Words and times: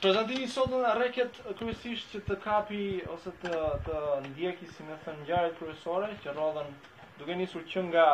prezantimi 0.00 0.48
sot 0.50 0.72
në 0.72 0.92
reket 0.98 1.36
kryesisht 1.58 2.10
që 2.16 2.20
të 2.26 2.36
kapi 2.42 2.80
ose 3.14 3.30
të 3.44 3.52
të 3.86 3.98
ndjeki 4.30 4.66
si 4.74 4.82
më 4.88 4.96
thënë 5.04 5.20
ngjarjet 5.22 5.58
kryesore 5.60 6.08
që 6.24 6.34
rrodhen 6.34 6.72
duke 7.20 7.36
nisur 7.38 7.62
që 7.70 7.82
nga 7.88 8.06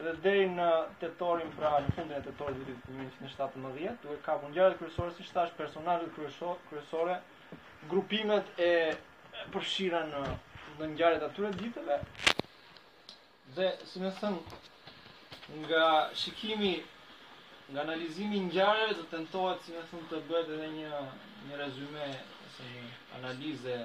dhe 0.00 0.12
deri 0.24 0.46
në 0.54 0.68
tetorin 1.02 1.50
pra 1.56 1.72
në 1.82 1.96
fundin 1.96 2.16
e 2.16 2.20
tetorit 2.24 2.60
të 2.62 2.68
vitit 2.68 2.84
1917, 3.20 4.04
duke 4.04 4.20
kapur 4.24 4.52
ngjarjet 4.52 4.78
kryesore 4.78 5.16
si 5.16 5.26
tash 5.34 5.50
personazhet 5.58 6.14
kryesore, 6.14 7.18
grupimet 7.90 8.46
e 8.68 8.72
përfshira 9.52 10.04
në 10.12 10.22
në 10.80 10.86
ngjarjet 10.94 11.24
atyre 11.26 11.50
ditëve. 11.58 11.96
Dhe 13.58 13.66
si 13.90 14.00
më 14.00 14.14
thënë 14.20 15.66
nga 15.66 15.84
shikimi 16.22 16.76
nga 17.72 17.80
analizimi 17.80 18.36
i 18.36 18.40
ngjarjeve 18.40 18.94
do 18.94 19.02
tentohet 19.14 19.62
si 19.64 19.72
më 19.74 19.82
thon 19.92 20.06
të 20.10 20.18
bëhet 20.28 20.48
edhe 20.54 20.68
një 20.76 21.02
një 21.50 21.58
rezume 21.60 22.06
ose 22.46 22.64
një 22.70 22.86
analizë 23.18 23.76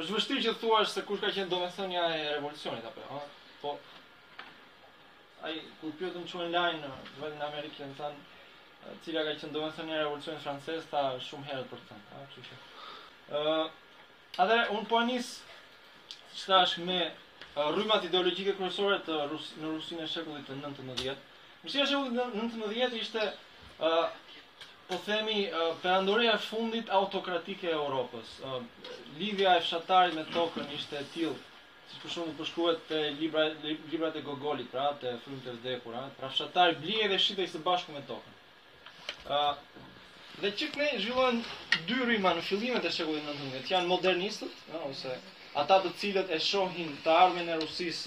është 0.00 0.16
vështirë 0.16 0.42
që 0.46 0.54
thua 0.62 0.80
se 0.94 1.04
kush 1.10 1.22
ka 1.24 1.30
qenë 1.36 1.50
domethënia 1.52 2.02
e 2.16 2.24
revolucionit 2.38 2.88
apo 2.90 3.04
jo 3.06 3.20
po 3.62 3.74
ai 5.48 5.54
kur 5.82 5.94
që 6.00 6.10
çon 6.14 6.46
online 6.48 6.90
vetëm 7.20 7.38
në 7.38 7.48
Amerikë 7.50 7.88
më 7.92 7.98
thon 8.00 8.18
cila 9.04 9.22
ka 9.30 9.36
qenë 9.38 9.54
domethënia 9.58 10.00
e 10.00 10.02
revolucionit 10.04 10.44
francez 10.48 10.90
ta 10.90 11.04
shumë 11.30 11.50
herët 11.52 11.70
për 11.74 11.84
të 11.86 11.90
thënë 11.92 12.24
ashtu 12.26 12.46
që 12.50 12.60
Ëh, 13.38 13.66
atë 14.42 14.60
un 14.74 14.86
po 14.90 15.04
nis 15.06 15.28
çfarë 16.34 16.66
është 16.66 16.88
me 16.92 17.00
rrymat 17.70 18.08
ideologjike 18.08 18.56
kryesore 18.58 18.98
të 19.06 19.20
Rus 19.30 19.52
në 19.62 19.70
Rusinë 19.76 20.08
e 20.08 20.10
shekullit 20.16 20.48
të 20.50 20.56
19-të 20.64 21.18
Mishtja 21.62 21.84
që 21.90 21.98
në 22.14 22.24
të 22.38 22.58
mëdhjetë 22.58 22.98
ishte, 23.02 23.24
uh, 23.28 24.38
po 24.90 24.96
themi, 25.08 25.34
uh, 25.62 25.72
përëndoreja 25.82 26.36
fundit 26.46 26.92
autokratike 26.98 27.68
e 27.68 27.74
Europës. 27.78 28.30
Uh, 28.40 28.62
Lidhja 29.18 29.58
e 29.58 29.64
fshatarit 29.66 30.16
me 30.18 30.24
tokën 30.36 30.70
ishte 30.76 30.96
e 31.02 31.04
tilë, 31.16 31.34
si 31.90 32.00
për 32.04 32.14
shumë 32.16 32.36
përshkuet 32.40 32.80
të 32.92 33.02
libra, 33.20 33.44
libra 33.66 34.10
të 34.16 34.22
gogolit, 34.30 34.70
pra, 34.72 34.86
të 35.02 35.12
frumë 35.26 35.44
të 35.48 35.54
vdekur, 35.58 35.98
ha, 36.00 36.06
pra 36.20 36.32
fshatarit 36.36 36.80
blinje 36.86 37.10
dhe 37.12 37.20
shqita 37.26 37.46
ishte 37.48 37.62
bashku 37.68 37.96
me 37.98 38.02
tokën. 38.12 38.38
Uh, 39.20 39.86
dhe 40.40 40.54
që 40.56 40.70
këne 40.76 40.88
zhvillohen 41.04 41.44
dy 41.90 41.98
rrima 42.06 42.32
në 42.38 42.46
fillimet 42.48 42.88
e 42.88 42.94
shekullit 42.96 43.26
në 43.28 43.62
të 43.66 43.74
janë 43.76 43.92
modernistët, 43.92 44.56
no, 44.72 44.82
ose 44.94 45.14
ata 45.64 45.80
të 45.84 45.92
cilët 46.04 46.30
e 46.32 46.40
shohin 46.50 46.96
të 47.04 47.16
armën 47.22 47.48
e 47.56 47.60
Rusis 47.64 48.06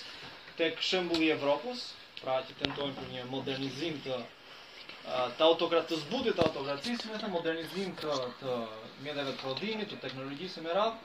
të 0.57 0.73
këshëmbulli 0.79 1.31
Evropës, 1.37 1.91
pra 2.23 2.41
që 2.47 2.55
tentojnë 2.61 2.93
për 2.99 3.07
një 3.13 3.23
modernizim 3.31 3.97
të 4.05 4.17
të 5.37 5.43
autokrat 5.45 5.89
të 5.91 5.97
zbutit 6.05 6.37
të 6.39 6.43
autokratisë, 6.45 7.09
vetëm 7.13 7.31
modernizim 7.35 7.89
të 7.99 8.19
të 8.39 8.53
të 9.23 9.33
prodhimit, 9.41 9.89
të 9.93 9.97
teknologjisë 10.03 10.61
më 10.67 10.75
radh, 10.77 11.01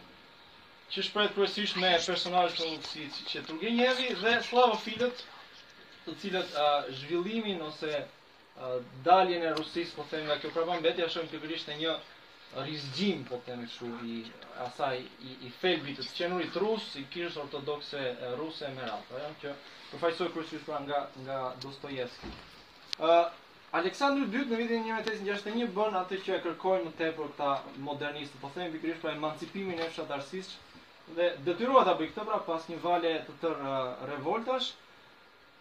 që 0.93 1.05
shprehet 1.09 1.35
kryesisht 1.39 1.81
me 1.83 1.91
personazhe 2.09 2.55
të 2.85 3.07
si 3.17 3.27
që 3.33 3.43
Turgenjevi 3.49 4.13
dhe 4.21 4.37
Slavofilët, 4.51 5.25
të 6.05 6.15
cilët 6.23 6.55
a, 6.55 6.69
zhvillimin 7.01 7.65
ose 7.69 7.91
a, 7.99 8.71
daljen 9.09 9.49
e 9.49 9.51
rusis, 9.59 9.91
po 9.99 10.07
themi 10.13 10.31
nga 10.31 10.39
kjo 10.45 10.53
prapambetje, 10.55 11.09
ashtu 11.09 11.27
pikërisht 11.35 11.75
e 11.75 11.79
një 11.83 11.97
rizgjim, 12.69 13.27
po 13.33 13.43
temi 13.51 13.67
shu, 13.75 13.91
i 14.15 14.23
asaj, 14.69 15.03
i, 15.31 15.35
i 15.51 15.51
febit 15.59 15.99
të 16.01 16.07
qenurit 16.21 16.63
rusë, 16.65 17.03
i 17.03 17.11
kishës 17.17 17.43
ortodokse 17.43 18.05
ruse 18.41 18.65
e 18.71 18.73
meratë. 18.79 19.21
Ajo, 19.21 19.37
po, 19.43 19.43
që, 19.43 19.57
përfaqësuar 19.92 20.33
kryesisht 20.34 20.67
pra 20.69 20.78
nga 20.86 20.98
nga 21.27 21.36
Dostojevski. 21.62 22.31
Ë 22.31 23.12
uh, 23.14 23.28
Aleksandri 23.78 24.27
II 24.34 24.48
në 24.50 24.58
vitin 24.62 24.86
1861 24.89 25.72
bën 25.77 25.97
atë 26.03 26.19
që 26.25 26.34
e 26.39 26.41
kërkojnë 26.47 26.86
më 26.89 26.92
tepër 27.00 27.31
këta 27.33 27.53
modernistë, 27.86 28.41
po 28.42 28.48
themi 28.55 28.72
pikërisht 28.77 29.03
pra 29.05 29.12
emancipimin 29.16 29.83
e 29.84 29.89
fshatarësisë 29.92 31.16
dhe 31.19 31.28
detyrohet 31.48 31.88
ta 31.91 31.94
bëj 32.00 32.10
këtë 32.12 32.27
pra 32.31 32.41
pas 32.48 32.69
një 32.72 32.81
vale 32.84 33.15
të 33.28 33.37
tërë 33.44 33.69
uh, 33.69 34.06
revoltash. 34.12 34.71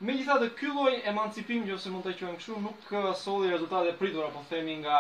Megjithatë 0.08 0.50
ky 0.60 0.72
lloj 0.78 0.94
emancipimi, 1.12 1.68
nëse 1.72 1.92
mund 1.94 2.06
ta 2.08 2.16
quajmë 2.20 2.40
kështu, 2.42 2.58
nuk 2.68 2.92
uh, 3.00 3.08
solli 3.26 3.54
rezultate 3.54 3.96
pritura, 4.02 4.28
po 4.36 4.44
themi 4.52 4.76
nga 4.84 5.00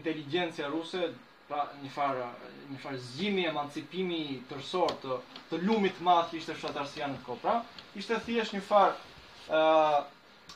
inteligjenca 0.00 0.68
ruse, 0.72 1.10
pra 1.48 1.62
një 1.80 1.90
farë 1.94 2.24
një 2.72 2.78
farë 2.82 2.98
zgjimi 3.06 3.44
emancipimi 3.50 4.20
tërësor 4.50 4.94
të 5.02 5.18
të 5.52 5.60
lumit 5.66 5.94
të 5.98 6.06
madh 6.08 6.30
që 6.30 6.40
ishte 6.40 6.56
shoqtarësia 6.62 7.08
në 7.12 7.20
kopra, 7.26 7.54
ishte 8.02 8.18
thjesht 8.26 8.54
një 8.56 8.62
farë 8.66 8.94
ë 8.96 9.60
uh, 9.60 9.98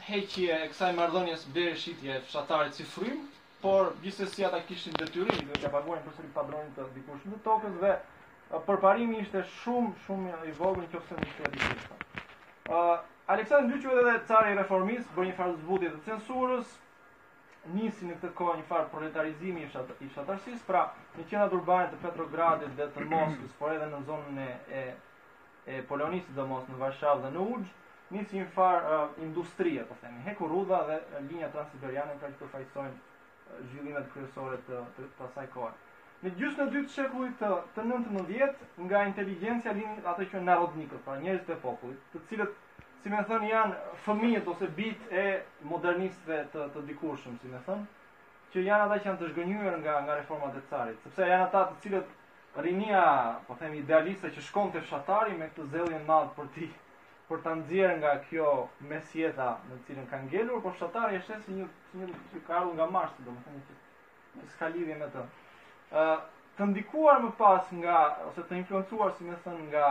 heqje 0.08 0.48
e 0.56 0.64
kësaj 0.72 0.88
marrëdhënies 0.98 1.44
deri 1.56 1.78
shitje 1.82 2.16
fshatarit 2.26 2.74
si 2.78 2.86
frym, 2.94 3.22
por 3.62 3.92
gjithsesi 4.02 4.44
ata 4.46 4.62
kishin 4.66 4.96
detyrim 5.02 5.42
dhe 5.50 5.58
të 5.60 5.70
paguajnë 5.74 6.04
për 6.08 6.14
frym 6.18 6.30
padronin 6.36 6.72
të 6.76 6.86
dikush 6.96 7.26
në 7.28 7.40
tokën 7.46 7.76
dhe 7.84 7.92
uh, 7.94 8.60
përparimi 8.68 9.22
ishte 9.26 9.44
shumë 9.62 9.94
shumë 10.06 10.36
i 10.50 10.56
vogël 10.60 10.86
nëse 10.88 11.22
nuk 11.22 11.40
e 11.46 11.54
di. 11.54 12.20
ë 12.68 12.84
Aleksandri 13.30 13.76
Dyqëve 13.78 14.00
dhe 14.08 14.16
cari 14.28 14.54
reformist 14.58 15.10
bën 15.14 15.28
një 15.30 15.34
farë 15.38 15.58
zbutje 15.62 15.90
të 15.94 16.00
censurës, 16.06 16.70
nisi 17.74 18.06
në 18.08 18.14
këtë 18.16 18.30
kohë 18.38 18.58
një 18.60 18.66
farë 18.68 18.88
proletarizimi 18.92 19.66
i 19.66 19.70
shatë, 19.72 20.62
pra 20.66 20.80
në 21.16 21.26
qendrat 21.28 21.52
urbane 21.56 21.90
të 21.92 21.98
Petrogradit 22.04 22.72
dhe 22.78 22.86
të 22.94 23.04
Moskës, 23.10 23.52
por 23.58 23.74
edhe 23.74 23.90
në 23.92 24.00
zonën 24.08 24.40
e, 24.40 24.46
e, 24.80 24.84
e 25.74 25.82
Polonisit 25.90 26.32
dhe 26.36 26.46
Moskë, 26.50 26.72
në 26.72 26.80
Varshavë 26.84 27.22
dhe 27.26 27.34
në 27.34 27.44
Ullë, 27.44 27.74
nisi 28.14 28.40
një 28.40 28.46
farë 28.56 28.80
industrije, 28.80 29.04
uh, 29.04 29.26
industrie, 29.28 29.84
po 29.90 29.98
themi, 30.00 30.24
heku 30.24 30.48
dhe 30.70 30.80
uh, 30.80 31.20
linja 31.28 31.50
transiberiane 31.52 32.16
pra 32.18 32.32
që 32.32 32.40
të 32.40 32.48
fajsojnë 32.50 32.96
uh, 32.96 33.60
zhjullimet 33.70 34.08
kryesore 34.14 34.58
të, 34.66 34.80
të, 34.96 35.04
të 35.18 35.24
asaj 35.28 35.46
kohë. 35.54 35.78
Në 36.24 36.30
gjysë 36.36 36.60
në 36.60 36.66
dytë 36.74 36.90
shepuj 36.94 37.28
të, 37.40 37.48
të 37.76 37.82
19 37.86 38.26
vjetë, 38.28 38.66
nga 38.88 39.04
inteligencia 39.08 39.72
linjë 39.78 40.02
atë 40.10 40.26
që 40.32 40.42
narodnikët, 40.48 41.00
pra 41.06 41.20
njerës 41.22 41.46
të 41.46 41.60
popullit, 41.62 42.02
të 42.12 42.24
cilët 42.32 42.58
si 43.00 43.08
më 43.08 43.22
thon 43.28 43.44
janë 43.48 43.76
fëmijët 44.04 44.48
ose 44.52 44.66
bit 44.76 45.04
e 45.08 45.40
modernistëve 45.70 46.40
të 46.52 46.66
të 46.74 46.82
dikurshëm, 46.90 47.38
si 47.40 47.48
më 47.48 47.60
thon, 47.66 47.84
që 48.52 48.64
janë 48.66 48.86
ata 48.86 48.98
që 49.00 49.08
janë 49.08 49.20
të 49.22 49.30
zhgënjur 49.30 49.78
nga 49.84 49.94
nga 50.04 50.16
reforma 50.18 50.50
e 50.58 50.62
carit, 50.72 51.00
sepse 51.04 51.28
janë 51.30 51.46
ata 51.46 51.62
të 51.70 51.78
cilët 51.84 52.62
rinia, 52.66 53.02
po 53.48 53.56
themi 53.60 53.80
idealista 53.80 54.30
që 54.34 54.44
shkon 54.48 54.72
të 54.74 54.82
fshatari 54.84 55.36
me 55.38 55.48
këtë 55.52 55.68
zellje 55.74 56.00
madhë 56.00 56.10
madh 56.10 56.32
për 56.38 56.52
ti, 56.56 56.68
për 57.30 57.42
ta 57.44 57.54
nxjerrë 57.60 57.98
nga 58.02 58.12
kjo 58.26 58.48
mesjeta 58.92 59.48
në 59.68 59.74
të 59.78 59.88
cilën 59.88 60.08
kanë 60.12 60.28
ngelur, 60.32 60.60
por 60.64 60.74
fshatari 60.76 61.20
është 61.22 61.40
si 61.46 61.56
një 61.60 61.68
si 61.90 62.02
një 62.02 62.12
si 62.34 62.44
ka 62.48 62.60
nga 62.74 62.90
mars, 62.98 63.16
domethënë 63.24 63.56
me 63.56 64.40
të 64.44 64.48
ska 64.56 64.72
lidhje 64.74 65.00
me 65.02 65.08
të. 65.14 65.24
ë 65.94 66.06
uh, 66.06 66.16
të 66.58 66.66
ndikuar 66.70 67.20
më 67.22 67.32
pas 67.38 67.72
nga 67.82 67.96
ose 68.28 68.42
të 68.48 68.58
influencuar, 68.60 69.12
si 69.16 69.24
më 69.26 69.38
thon, 69.46 69.62
nga 69.72 69.88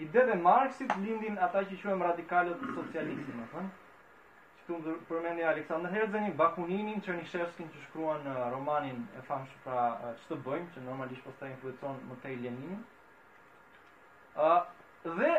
i 0.00 0.08
dedë 0.08 0.36
Marxit 0.40 0.92
lindin 1.04 1.36
ata 1.44 1.60
që 1.68 1.76
quhen 1.80 2.02
radikalët 2.06 2.66
socialistë, 2.74 3.36
më 3.36 3.52
të 3.54 3.68
Ktu 4.60 4.76
përmendni 5.08 5.42
Alexander 5.50 5.90
Herzen, 5.90 6.28
Bakuninin, 6.38 7.00
Chernyshevskin 7.02 7.70
që 7.74 7.80
shkruan 7.86 8.26
uh, 8.30 8.36
romanin 8.52 9.00
e 9.18 9.22
famshëm 9.26 9.62
pra 9.64 9.86
uh, 9.96 10.10
ç'të 10.22 10.36
bëjmë, 10.46 10.68
që 10.76 10.82
normalisht 10.84 11.24
po 11.26 11.46
influencon 11.48 11.96
më 12.10 12.18
tej 12.22 12.36
Lenin. 12.44 12.84
Ëh, 14.36 14.52
uh, 14.52 15.08
dhe 15.16 15.32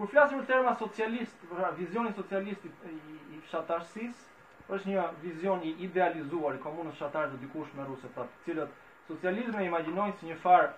kur 0.00 0.10
flasim 0.16 0.40
për 0.40 0.48
termin 0.50 0.80
socialist, 0.80 1.46
për 1.52 1.62
vizionin 1.78 2.16
socialist 2.18 2.66
i 2.72 3.38
fshatarësisë 3.46 4.74
është 4.74 4.90
një 4.90 5.06
vizion 5.22 5.62
i 5.70 5.76
idealizuar 5.86 6.56
i 6.58 6.64
komunës 6.64 6.98
shatarës 6.98 7.36
dhe 7.36 7.42
dikush 7.44 7.70
me 7.78 7.86
ruse, 7.86 8.10
pra 8.16 8.26
të 8.32 8.44
cilët 8.48 8.74
socializme 9.12 9.62
imaginojnë 9.68 10.18
si 10.18 10.32
një 10.32 10.40
farë 10.42 10.72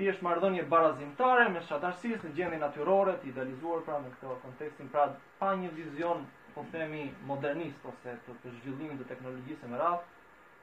ti 0.00 0.08
është 0.08 0.24
marrëdhënie 0.24 0.62
barazimtare 0.72 1.42
me 1.54 1.60
shatarsisë 1.68 2.28
në 2.30 2.36
gjendje 2.36 2.58
natyrore 2.60 3.12
të 3.20 3.28
idealizuar 3.30 3.82
pra 3.88 3.98
në 4.00 4.10
këtë 4.14 4.34
kontekstin 4.44 4.86
pra 4.94 5.02
pa 5.42 5.50
një 5.62 5.72
vizion 5.78 6.22
po 6.54 6.62
themi 6.72 7.02
modernist 7.30 7.84
ose 7.90 8.14
të, 8.26 8.36
të 8.44 8.52
zhvillimit 8.54 9.02
të 9.02 9.08
teknologjisë 9.10 9.68
më 9.74 9.82
radh 9.82 10.06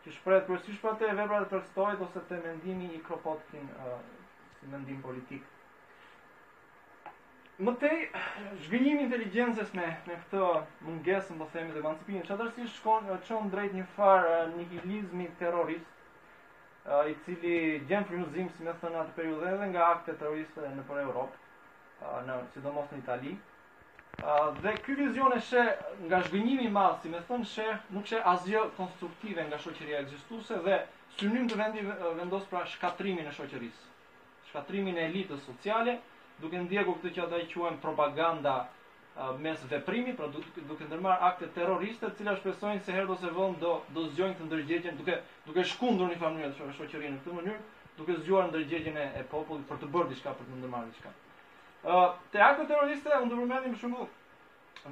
që 0.06 0.16
shpreh 0.16 0.42
kryesisht 0.48 0.82
për 0.88 0.98
te 1.04 1.12
veprat 1.20 1.46
e 1.46 1.52
Tolstoit 1.54 2.02
ose 2.08 2.24
të 2.32 2.40
mendimi 2.48 2.90
i 2.98 3.04
Kropotkin 3.10 3.70
uh, 3.76 4.00
si 4.58 4.72
mendim 4.74 5.06
politik 5.06 5.46
Më 7.66 7.72
tej, 7.82 8.02
zhvillimi 8.64 9.02
i 9.04 9.06
inteligjencës 9.08 9.72
me 9.74 9.86
me 10.08 10.18
këtë 10.24 10.42
mungesë, 10.88 11.38
po 11.40 11.46
themi, 11.54 11.72
të 11.74 11.80
emancipimit 11.84 12.28
çfarë 12.30 12.68
shkon 12.74 13.08
çon 13.30 13.46
uh, 13.48 13.54
drejt 13.54 13.78
një 13.80 13.86
farë 13.96 14.34
uh, 14.44 14.52
nihilizmi 14.60 15.26
terrorist, 15.40 15.97
i 16.88 17.16
cili 17.26 17.82
gjen 17.88 18.06
frymëzim 18.08 18.48
si 18.56 18.64
më 18.64 18.74
thënë 18.82 19.00
atë 19.02 19.16
periudhë 19.18 19.48
edhe 19.54 19.66
nga 19.74 19.88
akte 19.98 20.14
terroriste 20.20 20.70
në 20.76 20.84
për 20.90 21.02
Europë, 21.02 21.40
në 22.28 22.36
sidomos 22.54 22.92
në 22.94 23.00
Itali. 23.02 23.34
Dhe 24.64 24.74
ky 24.86 24.96
vizion 25.00 25.36
e 25.38 25.42
sheh 25.50 25.74
nga 26.06 26.22
zhgënjimi 26.30 26.70
i 26.70 26.72
madh, 26.78 26.96
si 27.04 27.12
më 27.16 27.22
thënë 27.32 27.50
sheh, 27.54 27.84
nuk 27.98 28.08
sheh 28.12 28.30
asgjë 28.34 28.62
konstruktive 28.78 29.44
nga 29.50 29.60
shoqëria 29.66 30.00
ekzistuese 30.06 30.62
dhe 30.70 30.80
synim 31.18 31.52
të 31.52 31.60
vendi 31.62 31.84
vendos 32.22 32.48
pra 32.54 32.64
shkatrimin 32.76 33.28
e 33.28 33.36
shoqërisë, 33.42 33.92
shkatrimin 34.50 34.98
e 35.02 35.06
elitës 35.10 35.44
sociale, 35.50 35.98
duke 36.40 36.62
ndjekur 36.64 36.98
këtë 37.02 37.14
që 37.18 37.24
ata 37.28 37.44
e 37.44 37.50
quajnë 37.52 37.84
propaganda 37.84 38.56
mes 39.40 39.58
veprimit, 39.70 40.16
pra 40.20 40.28
duke, 40.30 40.62
duke 40.68 40.86
ndërmarr 40.86 41.24
akte 41.32 41.48
terroriste, 41.56 42.06
të 42.12 42.20
cilat 42.20 42.40
shpresojnë 42.42 42.84
se 42.86 42.94
herë 42.94 43.16
ose 43.16 43.32
vonë 43.34 43.58
do 43.64 43.72
do 43.96 44.04
zgjojnë 44.12 44.38
të 44.38 44.46
ndërgjegjen 44.50 44.98
duke 45.00 45.16
duke 45.48 45.64
shkundur 45.72 46.12
në 46.12 46.20
famë 46.22 46.52
të 46.58 46.68
shoqërinë 46.78 47.16
në 47.16 47.24
këtë 47.24 47.38
mënyrë, 47.40 47.64
duke 47.98 48.18
zgjuar 48.20 48.52
ndërgjegjen 48.52 49.00
e, 49.02 49.08
e 49.18 49.24
popullit 49.34 49.66
për 49.72 49.82
të 49.82 49.90
bërë 49.96 50.12
diçka 50.12 50.36
për 50.38 50.50
të 50.52 50.60
ndërmarrë 50.62 50.92
diçka. 50.92 51.16
Ë, 51.18 51.98
uh, 51.98 52.08
te 52.36 52.44
akte 52.46 52.68
terroriste 52.70 53.18
u 53.18 53.26
ndërmendin 53.32 53.74
më 53.74 53.82
shumë 53.82 54.08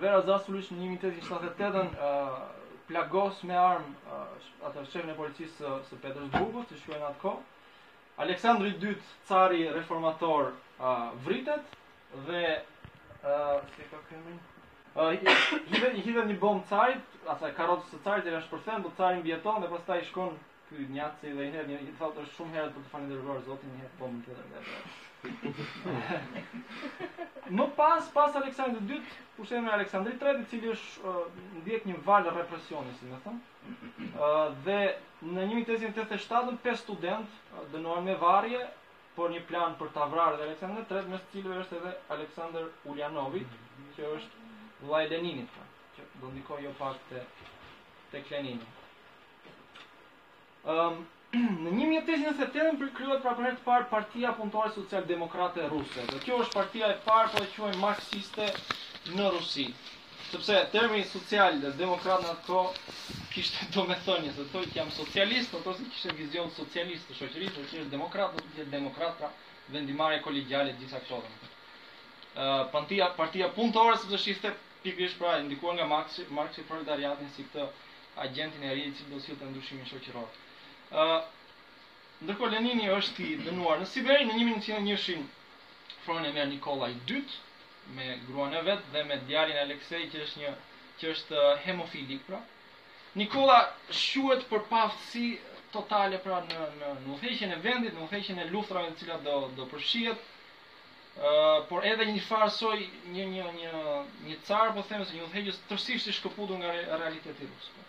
Vera 0.01 0.23
Zasulish 0.25 0.71
në 0.73 0.89
1878 0.97 2.01
uh, 2.01 2.75
plagos 2.89 3.43
me 3.45 3.59
armë 3.61 3.95
uh, 4.09 4.51
atë 4.71 4.87
shefin 4.89 5.13
e 5.13 5.19
policisë 5.19 5.57
së, 5.59 5.75
së 5.91 5.99
Petersburgut, 6.05 6.71
të 6.71 6.81
shkuen 6.81 7.05
atë 7.13 7.21
kohë. 7.21 7.51
Aleksandri 8.25 8.73
II, 8.79 8.97
cari 9.29 9.65
reformator, 9.75 10.53
uh, 10.81 11.11
vritet 11.25 11.77
dhe 12.27 12.43
si 13.75 13.81
ka 13.89 13.97
kemi? 14.09 14.37
i 15.13 15.17
hidhe, 15.75 15.89
hidhe 16.05 16.21
një 16.27 16.35
bomë 16.39 16.65
cajt, 16.69 17.05
asaj 17.33 17.55
karotës 17.57 17.89
të 17.91 17.97
cajt, 18.05 18.25
e 18.25 18.31
në 18.35 18.39
shpërthen, 18.45 18.79
do 18.85 18.89
cajnë 18.99 19.25
bjeton, 19.25 19.61
dhe 19.63 19.71
pas 19.73 19.81
ta 19.87 19.93
i 19.99 20.01
shkon 20.07 20.33
ky 20.69 20.77
njatësi 20.93 21.35
dhe 21.39 21.43
i 21.45 21.51
herë, 21.55 21.67
një 21.67 21.79
të 21.97 22.05
është 22.21 22.35
shumë 22.37 22.53
herë 22.57 22.71
për 22.75 22.81
të 22.85 22.89
fanë 22.93 23.05
i 23.05 23.11
dërgore, 23.13 23.41
zotin 23.49 23.69
një 23.73 23.81
herë 23.83 23.99
bomë 24.03 24.19
të 24.21 24.31
dhe 24.35 24.45
dhe 24.53 24.61
Më 27.57 27.65
pas, 27.79 28.03
pas 28.13 28.35
Aleksandri 28.39 28.81
II, 28.93 29.01
pushe 29.35 29.55
me 29.61 29.69
Aleksandri 29.73 30.13
III, 30.21 30.41
cili 30.51 30.67
është 30.75 30.91
uh, 31.09 31.23
ndjek 31.61 31.83
një 31.89 31.95
valë 32.07 32.31
represioni, 32.37 32.91
si 32.99 33.05
me 33.11 33.17
thëmë, 33.25 33.41
Ëh 34.15 34.19
uh, 34.29 34.47
dhe 34.67 34.79
në 35.35 35.41
1987, 35.65 36.59
pesë 36.65 36.83
student, 36.85 37.29
uh, 37.53 37.57
dënohen 37.73 38.03
me 38.05 38.15
varje, 38.21 38.63
por 39.15 39.31
një 39.33 39.41
plan 39.49 39.75
për 39.79 39.89
ta 39.95 40.05
vrarë 40.11 40.37
dhe 40.39 40.45
Aleksandrin 40.49 40.85
III, 40.89 41.09
mes 41.13 41.23
të 41.25 41.31
cilëve 41.35 41.59
është 41.63 41.77
edhe 41.79 41.93
Aleksandr 42.17 42.65
Ulianovi, 42.91 43.43
që 43.95 44.07
është 44.17 44.45
vllai 44.85 45.03
i 45.07 45.11
Leninit, 45.13 45.51
pra, 45.55 45.65
që 45.95 46.07
do 46.23 46.31
ndikojë 46.33 46.65
jo 46.67 46.73
pak 46.79 46.97
te 47.11 47.21
tek 48.11 48.29
Lenini. 48.33 48.67
um, 50.75 50.99
në 51.63 51.71
1897 51.71 52.79
për 52.83 52.91
kryllet 52.99 53.23
pra 53.25 53.33
për 53.39 53.55
të 53.61 53.65
parë 53.69 53.89
partia 53.93 54.35
punëtore 54.41 54.71
social-demokrate 54.75 55.65
ruse 55.71 56.05
dhe 56.11 56.21
kjo 56.25 56.37
është 56.45 56.55
partia 56.57 56.91
e 56.93 56.99
parë 57.07 57.31
po 57.35 57.43
e 57.43 57.49
quajnë 57.55 57.81
marxiste 57.81 58.47
në 59.17 59.31
Rusi 59.35 59.65
sepse 60.31 60.57
termi 60.73 61.03
social 61.07 61.53
demokrat 61.79 62.23
në 62.23 62.29
ato 62.35 62.61
kishte 63.33 63.67
domethënie, 63.75 64.31
se 64.37 64.45
thoj 64.53 64.63
jam 64.75 64.89
socialist, 64.95 65.53
por 65.65 65.75
si 65.77 65.85
kishte 65.91 66.13
vizion 66.17 66.49
socialist 66.59 67.09
të 67.11 67.17
shoqërisë, 67.19 67.53
që 67.55 67.65
po 67.65 67.65
është 67.67 67.89
demokrat, 67.91 68.37
do 68.39 68.45
të 68.55 68.65
demokrat 68.73 69.17
pra 69.21 69.29
vendimarrje 69.75 70.21
kolegjiale 70.27 70.73
të 70.73 70.83
gjitha 70.85 71.01
këto. 71.05 71.21
Ë 72.35 72.49
partia 72.75 73.09
partia 73.21 73.51
punëtore 73.59 73.99
sepse 74.05 74.29
ishte 74.33 74.53
pikërisht 74.85 75.19
pra 75.21 75.35
ndikuar 75.45 75.77
nga 75.77 75.87
Marxi, 75.93 76.25
Marxi 76.39 76.65
proletariatin 76.69 77.29
si 77.37 77.45
këtë 77.49 77.69
agentin 78.25 78.65
e 78.69 78.73
ri 78.73 78.89
i 78.89 78.93
cili 78.97 79.13
do 79.15 79.21
sillte 79.27 79.51
ndryshimin 79.53 79.89
shoqëror. 79.93 80.27
Ë 81.03 81.07
Ndërkohë 82.25 82.49
Lenini 82.53 82.85
është 82.95 83.23
i 83.27 83.33
dënuar 83.45 83.81
në 83.81 83.87
Siberi 83.91 84.23
në 84.25 84.37
1901-shin. 84.39 85.25
Fronë 86.05 86.29
me 86.37 86.45
Nikolaj 86.51 86.93
II, 87.11 87.25
me 87.93 88.19
gruan 88.29 88.53
e 88.53 88.61
vet 88.61 88.81
dhe 88.91 89.03
me 89.03 89.17
djalin 89.27 89.57
Aleksej 89.57 90.09
që 90.11 90.21
është 90.25 90.39
një 90.41 90.51
që 90.99 91.09
është 91.13 91.41
uh, 91.41 91.57
hemofilik 91.65 92.21
pra. 92.27 92.39
Nikola 93.21 93.57
shuhet 93.99 94.45
për 94.51 94.63
paftësi 94.69 95.27
totale 95.75 96.19
pra 96.23 96.39
në 96.47 96.61
në 96.79 96.93
në 96.93 97.11
udhëheqjen 97.15 97.53
e 97.53 97.59
vendit, 97.65 97.95
në 97.97 98.05
udhëheqjen 98.07 98.39
e 98.41 98.47
luftrave 98.55 98.91
të 98.93 99.01
cilat 99.03 99.25
do 99.27 99.35
do 99.59 99.67
përfshihet. 99.73 100.31
ë 101.25 101.31
uh, 101.31 101.59
por 101.69 101.85
edhe 101.91 102.05
një 102.07 102.21
farë 102.29 102.47
soi 102.53 102.87
një 103.13 103.25
një 103.33 103.43
një 103.59 103.81
një 104.29 104.37
car 104.47 104.73
po 104.77 104.81
them 104.87 105.03
se 105.11 105.15
një 105.17 105.27
udhëheqës 105.27 105.61
tërësisht 105.69 106.09
i 106.11 106.15
shkëputur 106.17 106.57
nga 106.61 106.71
realiteti 107.01 107.43
i 107.43 107.51
rusë. 107.51 107.69
Po. 107.75 107.83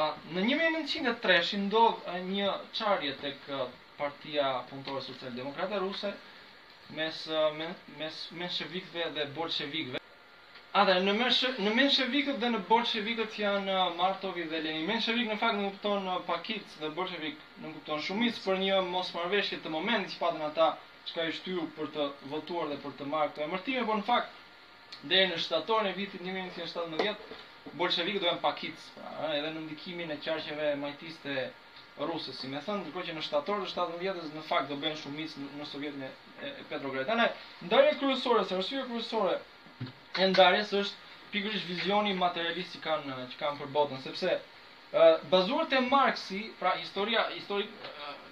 Uh, 0.00 0.10
në 0.34 0.42
1903 0.48 1.60
ndodh 1.66 2.10
uh, 2.12 2.18
një 2.32 2.50
qarje 2.80 3.14
të 3.22 3.30
këtë 3.44 3.78
partia 4.00 4.64
punëtore 4.70 5.02
social 5.02 5.32
demokrata 5.36 5.78
ruse 5.84 6.12
mes 6.96 7.16
mes 7.98 8.14
menshevikëve 8.42 9.04
dhe 9.16 9.26
bolshevikëve. 9.36 9.98
Atë 10.80 10.96
në 11.06 11.12
mesh 11.20 11.40
në 11.66 11.72
menshevikët 11.78 12.40
dhe 12.42 12.50
në 12.54 12.60
bolshevikët 12.70 13.36
janë 13.42 13.76
Martovi 13.98 14.44
dhe 14.50 14.60
Lenin. 14.64 14.84
Menshevik 14.90 15.30
në 15.32 15.36
fakt 15.42 15.58
nuk 15.60 15.76
kupton 15.76 16.06
pakic 16.28 16.74
dhe 16.80 16.90
bolshevik 16.98 17.38
nuk 17.62 17.76
kupton 17.78 18.02
shumic 18.06 18.38
për 18.44 18.60
një 18.64 18.78
mosmarrveshje 18.90 19.58
të 19.64 19.72
momentit 19.76 20.14
që 20.16 20.20
patën 20.24 20.44
ata 20.48 20.68
çka 21.10 21.26
i 21.30 21.34
shtyu 21.38 21.64
për 21.78 21.90
të 21.96 22.06
votuar 22.34 22.70
dhe 22.72 22.78
për 22.86 22.96
të 23.00 23.06
marrë 23.14 23.32
këtë 23.32 23.46
emërtime, 23.48 23.84
por 23.90 24.02
në 24.02 24.06
fakt 24.10 25.06
deri 25.12 25.30
në 25.32 25.38
shtatorin 25.44 25.90
e 25.92 25.96
vitit 25.98 26.26
1917 26.26 27.78
bolshevikët 27.82 28.22
do 28.22 28.28
janë 28.30 28.44
pakic, 28.46 28.84
pra, 28.96 29.30
edhe 29.38 29.50
në 29.56 29.64
ndikimin 29.66 30.12
e 30.14 30.18
qarqeve 30.26 30.70
majtiste 30.84 31.38
rusës, 32.08 32.36
si 32.40 32.48
me 32.48 32.60
thënë, 32.64 32.82
ndërkohë 32.84 33.08
që 33.08 33.14
në 33.16 33.22
shtatorë 33.26 33.64
të 33.64 33.70
17 33.74 34.02
vjetës 34.02 34.30
në 34.36 34.42
fakt 34.50 34.70
do 34.70 34.76
bëjnë 34.82 34.98
shumicë 35.02 35.44
në 35.58 35.66
Sovjetin 35.70 36.04
e 36.06 36.52
Petrogradit. 36.70 37.34
ndarje 37.66 37.92
kërësore, 38.00 38.44
se 38.50 38.56
arsyeja 38.60 38.84
kërësore 38.90 39.34
e 40.24 40.28
ndarjes 40.32 40.72
është 40.72 40.94
pikërisht 41.34 41.68
vizioni 41.72 42.14
materialist 42.20 42.76
që 42.76 42.80
kanë 42.86 43.18
që 43.34 43.40
kanë 43.42 43.60
për 43.62 43.68
botën, 43.76 44.00
sepse 44.00 44.40
bazuar 45.34 45.66
te 45.74 45.80
Marksi, 45.88 46.40
pra 46.60 46.72
historia 46.80 47.26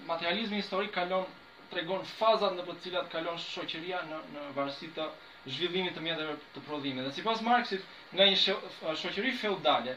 materializmi 0.09 0.57
historik 0.63 0.93
kalon 0.97 1.27
tregon 1.75 2.05
fazat 2.19 2.55
në 2.57 2.65
të 2.71 2.77
cilat 2.87 3.09
kalon 3.13 3.37
shoqëria 3.45 4.01
në 4.09 4.23
në 4.35 4.47
varësi 4.57 4.89
të 4.97 5.09
zhvillimit 5.49 5.95
të 5.97 6.01
mjeteve 6.07 6.37
të 6.55 6.61
prodhimit. 6.69 7.05
Dhe 7.05 7.13
sipas 7.19 7.43
Marksit, 7.51 7.85
nga 8.15 8.25
një 8.25 8.55
shoqëri 9.03 9.35
feudale, 9.43 9.97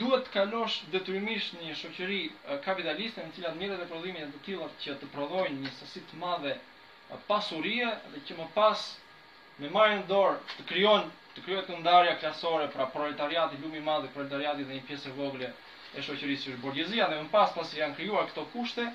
duhet 0.00 0.26
të 0.28 0.32
kalosh 0.36 0.74
detyrimisht 0.92 1.54
në 1.56 1.62
një 1.68 1.72
shoqëri 1.80 2.18
kapitaliste 2.66 3.22
në 3.24 3.32
cilat 3.38 3.56
mjetet 3.60 3.80
e 3.82 3.88
prodhimit 3.92 4.20
janë 4.22 4.34
të 4.34 4.40
tilla 4.48 4.68
që 4.84 4.92
të 5.00 5.08
prodhojnë 5.14 5.56
një 5.64 5.72
sasi 5.78 6.02
të 6.10 6.18
madhe 6.20 6.52
pasurie 7.30 7.88
dhe 8.12 8.20
që 8.28 8.36
më 8.42 8.46
pas 8.58 8.84
me 9.62 9.72
marrin 9.78 10.04
dorë 10.12 10.38
të 10.52 10.68
krijojnë 10.68 11.10
të 11.34 11.44
krijojnë 11.46 11.66
të 11.70 11.80
ndarja 11.80 12.14
klasore 12.22 12.68
pra 12.76 12.86
proletariati 12.94 13.58
lumi 13.64 13.80
i 13.82 13.84
madh 13.88 14.06
proletariati 14.14 14.68
dhe 14.68 14.78
një 14.78 14.86
pjesë 14.90 15.10
e 15.10 15.16
vogël 15.18 15.50
e 15.50 16.06
shoqërisë 16.08 16.52
së 16.56 16.62
burgjezia 16.62 17.10
dhe 17.10 17.18
më 17.24 17.32
pas 17.34 17.50
pasi 17.58 17.82
janë 17.82 17.98
krijuar 17.98 18.30
këto 18.30 18.46
kushte 18.54 18.86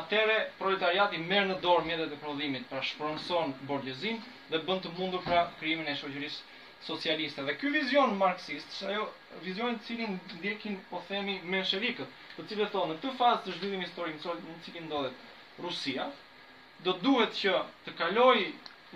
atëre 0.00 0.38
proletariati 0.58 1.22
merr 1.30 1.52
në 1.52 1.60
dorë 1.68 1.86
mjetet 1.92 2.16
e 2.18 2.22
prodhimit 2.26 2.66
pra 2.72 2.82
shpronson 2.90 3.54
burgjezin 3.70 4.18
dhe 4.50 4.58
bën 4.66 4.82
të 4.84 4.96
mundur 4.98 5.22
pra 5.30 5.46
krijimin 5.62 5.94
e 5.94 6.00
shoqërisë 6.02 6.51
socialiste. 6.86 7.42
Dhe 7.46 7.54
ky 7.58 7.68
vizion 7.74 8.14
marksist, 8.18 8.74
është 8.76 8.90
ajo 8.92 9.04
vizioni 9.44 9.78
i 9.78 9.82
cili 9.86 10.08
ndjekin 10.38 10.78
po 10.90 11.00
themi 11.08 11.36
menshevikët, 11.46 12.18
të 12.36 12.46
cilët 12.50 12.74
thonë 12.74 12.90
në 12.94 12.98
këtë 12.98 13.12
fazë 13.20 13.42
të 13.46 13.54
zhvillimit 13.58 13.88
historik 13.88 14.18
në 14.46 14.56
cilin 14.66 14.86
ndodhet 14.90 15.62
Rusia, 15.66 16.06
do 16.86 16.94
duhet 17.06 17.36
që 17.42 17.54
të 17.86 17.94
kalojë 18.00 18.46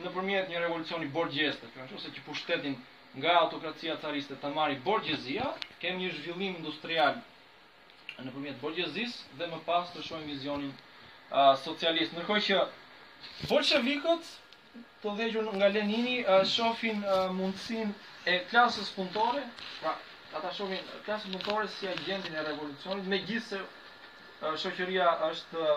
nëpërmjet 0.04 0.50
një 0.52 0.62
revolucioni 0.64 1.10
borgjeste, 1.16 1.68
që 1.76 1.86
në 1.96 2.02
se 2.06 2.14
që 2.16 2.24
pushtetin 2.28 2.76
nga 3.20 3.36
autokracia 3.44 3.96
tsariste 4.00 4.34
ta 4.42 4.50
marrë 4.56 4.80
borgjezia, 4.86 5.50
kemi 5.84 6.02
një 6.06 6.16
zhvillim 6.18 6.56
industrial 6.58 7.20
nëpërmjet 8.26 8.58
borgjezisë 8.64 9.38
dhe 9.38 9.50
më 9.54 9.62
pas 9.70 9.92
të 9.94 10.02
shohim 10.08 10.26
vizionin 10.32 10.72
uh, 10.72 11.54
socialist. 11.66 12.16
Ndërkohë 12.18 12.44
që 12.48 12.60
bolshevikët 13.54 14.34
të 15.14 15.52
nga 15.56 15.68
Lenini, 15.72 16.14
shofin 16.52 17.02
mundësin 17.34 17.92
e 18.26 18.44
klasës 18.50 18.88
punëtore, 18.96 19.42
pra, 19.80 19.92
ata 20.38 20.50
shofin 20.58 20.78
klasës 21.04 21.28
punëtore 21.30 21.68
si 21.74 21.86
agentin 21.90 22.34
e 22.34 22.42
revolucionit, 22.48 23.06
me 23.12 23.18
gjithë 23.28 23.60
se 23.60 24.56
shokëria 24.64 25.06
është 25.28 25.68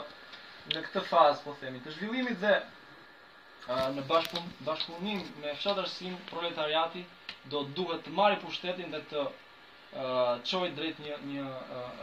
në 0.73 0.81
këtë 0.87 1.01
fazë, 1.11 1.41
po 1.43 1.55
themi, 1.61 1.81
të 1.85 1.93
zhvillimit 1.97 2.39
dhe 2.45 2.55
në 3.99 4.05
bashkëpun, 4.09 4.49
bashkëpunim 4.71 5.21
me 5.43 5.53
fshatërsin 5.61 6.17
proletariati 6.31 7.05
do 7.53 7.63
të 7.67 7.75
duhet 7.79 8.03
të 8.07 8.13
marri 8.21 8.39
pushtetin 8.45 8.91
dhe 8.95 9.03
të 9.11 9.27
çojë 10.49 10.73
drejt 10.79 10.99
një, 11.05 11.19
një 11.31 11.45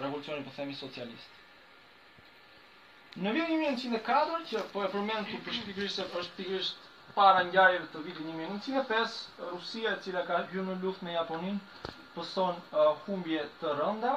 revolucionit, 0.07 0.47
po 0.47 0.55
themi, 0.61 0.79
socialist. 0.83 1.33
Në 3.17 3.33
vjetë 3.33 3.55
1904, 3.59 4.43
që 4.51 4.63
po 4.73 4.83
e 4.85 4.89
përmenë 4.95 5.25
të 5.33 5.39
përshpikrisht 5.47 6.01
është 6.03 6.13
përshpikrisht 6.15 6.85
para 7.17 7.45
ngjarjeve 7.49 7.87
të 7.95 8.01
vitit 8.05 8.27
1905, 8.29 9.13
Rusia 9.53 9.95
e 9.95 10.01
cila 10.05 10.23
ka 10.29 10.43
hyrë 10.51 10.65
në 10.67 10.75
luftë 10.83 11.07
me 11.07 11.15
Japonin 11.15 11.57
poson 12.17 12.59
uh, 12.59 12.93
humbje 13.07 13.47
të 13.63 13.73
rënda 13.79 14.13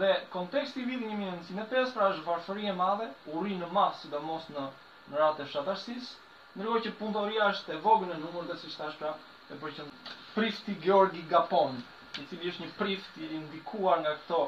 dhe 0.00 0.08
konteksti 0.32 0.80
i 0.80 0.86
vitit 0.88 1.10
1905 1.10 1.92
pra 1.96 2.06
është 2.14 2.24
varfëri 2.30 2.70
e 2.70 2.74
madhe, 2.78 3.10
urrin 3.36 3.60
në 3.60 3.68
masë 3.76 4.06
sidomos 4.06 4.48
në 4.56 4.64
në 5.12 5.18
ratë 5.20 5.42
e 5.44 5.50
shtatësisë, 5.50 6.12
ndërkohë 6.56 6.82
që 6.86 6.90
punëtoria 7.02 7.50
është 7.52 7.72
e 7.74 7.78
vogël 7.84 8.12
në 8.14 8.18
numër 8.24 8.44
dhe 8.48 8.56
siç 8.62 8.76
thash 8.80 8.94
pra 9.00 9.12
e 9.52 9.56
përqen 9.64 9.88
Prifti 10.32 10.76
Georgi 10.86 11.24
Gapon, 11.34 11.80
i 12.22 12.26
cili 12.30 12.52
është 12.54 12.64
një 12.64 12.74
prift 12.80 13.18
i 13.28 13.40
ndikuar 13.44 13.98
nga 14.04 14.14
këto 14.22 14.40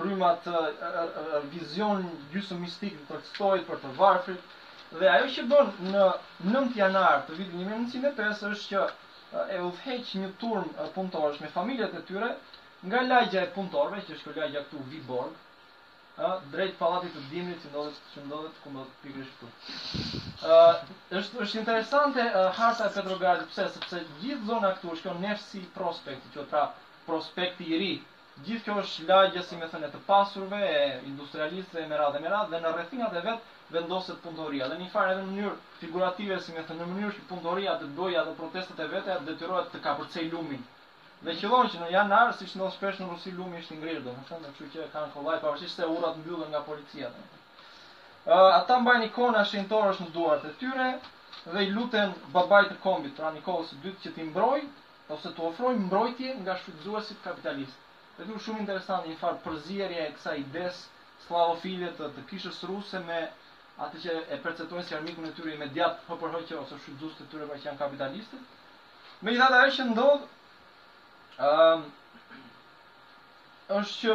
rrymat 0.00 0.46
uh, 0.48 0.54
uh, 0.54 1.02
uh, 1.02 1.36
vizion 1.52 2.06
gjysëmistik 2.32 2.96
të 3.00 3.10
përcëtojt 3.12 3.66
për 3.68 3.82
të 3.84 3.92
varfrit, 4.00 4.54
Dhe 4.94 5.08
ajo 5.10 5.26
që 5.34 5.44
bën 5.50 5.70
në 5.92 6.02
9 6.56 6.76
janar 6.80 7.22
të 7.28 7.36
vitit 7.40 7.54
1905 7.58 8.44
është 8.50 8.66
që 8.70 9.48
e 9.54 9.56
udhëheq 9.68 10.12
një 10.20 10.28
turm 10.42 10.68
punëtorësh 10.96 11.40
me 11.44 11.48
familjet 11.54 11.96
e 11.96 12.02
tyre 12.10 12.28
nga 12.90 13.00
lagja 13.06 13.42
e 13.42 13.48
punëtorëve, 13.56 14.04
që 14.08 14.14
është 14.18 14.34
lagja 14.36 14.62
këtu 14.68 14.82
Viborg, 14.92 15.32
ë 16.16 16.28
drejt 16.52 16.76
pallatit 16.82 17.16
të 17.16 17.24
dimrit 17.32 17.64
që 17.64 17.70
ndodhet 17.72 18.06
që 18.14 18.22
ndodhet 18.28 18.60
ku 18.62 18.74
më 18.76 18.84
pikërisht 19.02 19.34
këtu. 19.34 19.50
Ë 20.46 21.18
është 21.22 21.42
është 21.46 21.60
interesante 21.64 22.28
harta 22.60 22.86
e 22.86 22.94
Petrogradit, 22.98 23.50
pse 23.50 23.66
sepse 23.74 24.04
gjithë 24.22 24.50
zona 24.52 24.70
këtu 24.76 24.94
është 24.94 25.08
kënd 25.08 25.26
Nevski 25.26 25.64
Prospekt, 25.74 26.30
që 26.36 26.46
tra 26.52 26.62
prospekti 27.08 27.66
i 27.74 27.82
ri. 27.82 27.90
Gjithë 28.46 28.64
kjo 28.68 28.78
është 28.84 29.10
lagja 29.10 29.42
si 29.48 29.58
më 29.60 29.70
thënë 29.74 29.90
të 29.96 30.04
pasurve 30.08 30.62
e 30.70 30.80
industrialistëve 31.10 31.86
me 31.92 31.98
radhë 32.04 32.22
me 32.26 32.32
radhë 32.36 32.50
dhe 32.54 32.58
në 32.64 32.72
rrethinat 32.78 33.14
e 33.16 33.22
vet 33.28 33.54
vendoset 33.74 34.20
punëtoria 34.22 34.68
dhe 34.70 34.76
një 34.80 34.88
farë 34.92 35.12
edhe 35.14 35.22
në 35.24 35.28
mënyrë 35.28 35.54
figurative 35.80 36.36
si 36.42 36.52
më 36.56 36.62
thënë 36.68 36.84
në 36.84 36.88
mënyrë 36.92 37.14
që 37.16 37.24
punëtoria 37.30 37.72
të 37.80 37.88
bëjë 37.96 38.18
ato 38.20 38.34
protestat 38.40 38.82
e 38.82 38.86
veta 38.92 39.16
detyrohet 39.28 39.72
të 39.72 39.80
kapërcej 39.86 40.26
lumin 40.34 40.64
Dhe 41.26 41.32
qëllon 41.40 41.70
që 41.72 41.80
në 41.80 41.86
janar, 41.94 42.32
si 42.38 42.46
që 42.46 42.58
në 42.60 42.66
shpesh 42.74 42.98
në 43.00 43.06
Rusi, 43.10 43.30
lumi 43.36 43.56
ishtë 43.58 43.78
ngrirë, 43.78 44.00
do 44.04 44.12
më 44.16 44.24
thënë, 44.28 44.44
dhe 44.44 44.50
që 44.58 44.66
që 44.74 44.82
e 44.82 44.88
kanë 44.92 45.08
kollaj, 45.14 45.36
pavërshisht 45.42 45.78
se 45.80 45.86
urat 45.88 46.18
mbyllën 46.20 46.50
nga 46.52 46.60
policia. 46.66 47.08
Uh, 47.08 48.50
ata 48.50 48.76
mbajnë 48.82 49.06
ikona 49.08 49.40
shenëtorë 49.48 49.94
është 49.94 50.04
në 50.06 50.12
duart 50.18 50.44
e 50.44 50.52
tyre, 50.60 50.88
dhe 51.54 51.64
i 51.64 51.70
luten 51.72 52.12
babaj 52.36 52.66
të 52.68 52.76
kombit, 52.84 53.14
pra 53.16 53.32
Nikolës 53.38 53.72
së 53.72 53.78
dytë 53.86 54.04
që 54.04 54.12
ti 54.18 54.26
mbroj, 54.28 54.60
ose 55.16 55.32
të 55.38 55.44
ofroj 55.48 55.72
mbrojtje 55.86 56.36
nga 56.42 56.58
shfrytëzuesit 56.60 57.24
kapitalistë. 57.24 57.98
Dhe 58.18 58.28
ju 58.28 58.44
shumë 58.46 58.62
interesant 58.66 59.08
një 59.08 59.16
farë 59.24 59.40
përzierje 59.48 60.04
e 60.04 60.12
kësa 60.18 60.36
ides 60.44 60.84
slavofile 61.24 61.94
të, 61.96 62.12
të 62.18 62.26
kishës 62.34 62.60
ruse 62.70 63.00
me 63.08 63.24
atë 63.84 63.98
që 64.02 64.12
e 64.34 64.38
përcetojnë 64.44 64.84
si 64.90 64.94
armikun 64.98 65.26
e 65.28 65.34
tyre 65.38 65.52
imediat 65.54 65.98
po 66.06 66.16
përhoqë 66.20 66.56
ose 66.62 66.76
shfrytëzues 66.82 67.16
të 67.18 67.24
tyre 67.32 67.48
që 67.56 67.66
janë 67.68 67.80
kapitalistët. 67.82 68.54
Megjithatë 69.26 69.56
ajo 69.60 69.74
që 69.78 69.86
ndodh 69.90 70.26
ëh 71.46 71.66
um, 71.66 71.84
është 73.80 73.98
që 74.00 74.14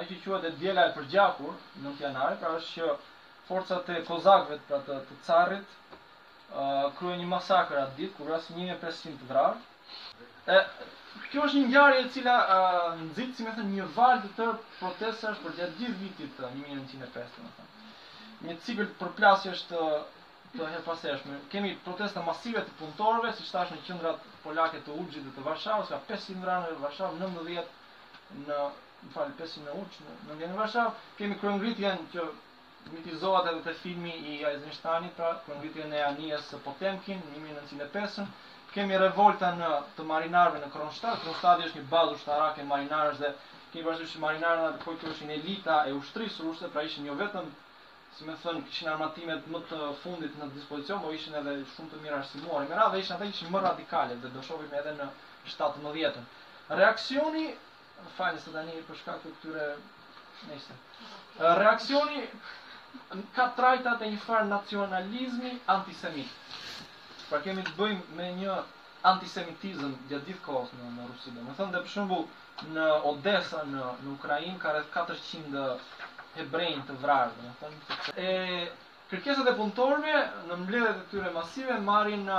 ajo 0.00 0.08
që 0.12 0.18
quhet 0.26 0.46
e 0.50 0.54
djela 0.60 0.84
e 0.86 0.92
përgjakur 0.98 1.56
në 1.86 1.94
janar, 2.02 2.36
pra 2.42 2.52
është 2.60 2.86
që 2.86 2.96
forcat 3.48 3.90
e 3.90 3.98
kozakëve 4.10 4.60
pra 4.70 4.80
të 4.86 5.00
të 5.10 5.18
carrit 5.30 5.74
ë 5.74 6.62
uh, 6.62 6.90
kryen 7.00 7.18
një 7.24 7.28
masakër 7.34 7.82
atë 7.82 7.98
ditë 8.00 8.18
kur 8.20 8.30
rasin 8.34 8.60
1500 8.62 9.20
të 9.24 9.30
vrarë. 9.32 9.62
E 10.54 10.56
kjo 11.32 11.48
është 11.48 11.60
një 11.64 11.68
ngjarje 11.72 12.00
e 12.04 12.10
cila 12.14 12.38
uh, 12.46 12.90
nxit, 13.08 13.34
si 13.40 13.46
më 13.48 13.56
thënë, 13.58 13.70
një 13.80 13.90
valë 13.98 14.22
të 14.28 14.32
tërë 14.38 14.56
protestash 14.80 15.40
për 15.46 15.58
gjatë 15.60 15.80
gjithë 15.82 16.00
vitit 16.06 16.36
të 16.38 16.56
1905, 16.62 17.40
më 17.48 17.54
thënë 17.58 17.73
një 18.46 18.56
cikl 18.64 18.88
përplasjesh 19.00 19.60
të 19.70 19.84
të 20.54 20.66
hefaseshme. 20.72 21.36
Kemi 21.52 21.70
protesta 21.84 22.22
masive 22.26 22.60
të 22.66 22.74
punëtorëve, 22.80 23.30
siç 23.38 23.48
tash 23.54 23.72
në 23.74 23.78
qendrat 23.88 24.26
polake 24.44 24.80
të 24.88 24.96
Ujit 25.02 25.24
dhe 25.26 25.30
të 25.38 25.44
Varshavës, 25.46 25.88
ka 25.92 25.98
500 26.10 26.36
ndra 26.42 26.58
në 26.64 26.76
Varshavë, 26.82 27.16
19 27.22 28.44
në, 28.46 28.58
më 29.06 29.10
fal, 29.14 29.32
500 29.40 29.64
në 29.68 29.72
Uj, 29.80 29.96
në 30.28 30.36
në 30.42 30.50
në 30.52 30.58
Varshavë. 30.60 30.92
Kemi 31.20 31.38
kryengritjen 31.40 32.04
që 32.12 32.26
mitizohet 32.92 33.50
edhe 33.54 33.64
te 33.66 33.74
filmi 33.80 34.14
i 34.14 34.36
Ajzenštajnit, 34.52 35.16
pra 35.18 35.32
kryengritjen 35.48 35.96
e 35.98 36.04
Anijës 36.10 36.46
së 36.52 36.62
Potemkin 36.68 37.18
në 37.32 37.42
1905. 37.48 38.22
Kemi 38.76 39.02
revolta 39.02 39.50
në 39.58 39.72
të 39.98 40.06
marinarëve 40.12 40.62
në 40.66 40.70
Kronstadt, 40.76 41.26
Kronstadt 41.26 41.66
është 41.66 41.80
një 41.82 41.90
bazë 41.96 42.16
ushtarake 42.20 42.68
marinarësh 42.70 43.20
dhe 43.26 43.34
kemi 43.74 43.88
vështirësi 43.90 44.22
marinarëna 44.28 44.70
të 44.76 44.86
kujtuarin 44.86 45.34
elita 45.40 45.82
e 45.90 45.98
ushtrisë 45.98 46.46
ruse, 46.48 46.70
pra 46.76 46.86
ishin 46.90 47.10
jo 47.10 47.18
vetëm 47.24 47.50
si 48.14 48.24
me 48.28 48.34
thënë, 48.42 48.60
kishin 48.68 48.88
armatimet 48.92 49.46
më 49.50 49.60
të 49.70 49.76
fundit 50.04 50.34
në 50.38 50.46
dispozicion, 50.54 51.00
po 51.02 51.08
ishin 51.14 51.34
edhe 51.40 51.54
shumë 51.74 51.90
të 51.92 52.00
mirë 52.02 52.18
arsimuar. 52.20 52.66
Me 52.70 52.76
radhe 52.78 53.00
ishin 53.02 53.14
ata 53.16 53.26
ishin 53.30 53.50
më 53.54 53.62
radikale, 53.64 54.18
dhe 54.22 54.30
do 54.34 54.42
shohim 54.48 54.74
edhe 54.80 54.92
në 54.98 55.08
17-ën. 55.54 56.28
Reaksioni, 56.80 57.46
falë 58.18 58.42
se 58.44 58.52
tani 58.54 58.76
për 58.90 59.00
shkak 59.00 59.18
të 59.24 59.32
këtyre 59.38 59.66
nesër. 60.52 60.78
Reaksioni 61.62 62.22
ka 63.38 63.48
trajta 63.58 63.96
të 64.02 64.12
një 64.14 64.22
farë 64.28 64.46
nacionalizmi 64.52 65.56
antisemit. 65.74 66.38
Pra 67.28 67.42
kemi 67.48 67.66
të 67.66 67.74
bëjmë 67.80 68.18
me 68.20 68.30
një 68.42 68.56
antisemitizëm 69.10 69.98
gjatë 70.12 70.28
ditë 70.30 70.44
kohës 70.46 70.70
në, 70.78 70.94
në 71.00 71.10
Rusi. 71.10 71.34
Do 71.40 71.50
të 71.50 71.58
thonë, 71.60 71.82
për 71.82 71.92
shembull, 71.96 72.28
në 72.76 72.90
Odessa 73.10 73.64
në 73.74 73.92
në 74.04 74.10
Ukrainë 74.14 74.60
ka 74.62 74.70
rreth 74.78 74.92
400 74.94 76.03
hebrejnë 76.38 76.84
të 76.88 76.94
vrarë, 77.02 77.32
dhe 77.36 77.70
E, 78.14 78.60
kërkesat 79.10 79.48
e 79.50 79.56
punëtorve 79.58 80.14
në 80.48 80.56
mbledhet 80.64 81.02
e 81.02 81.06
tyre 81.12 81.30
masive 81.34 81.76
marrin 81.88 82.24
në 82.28 82.38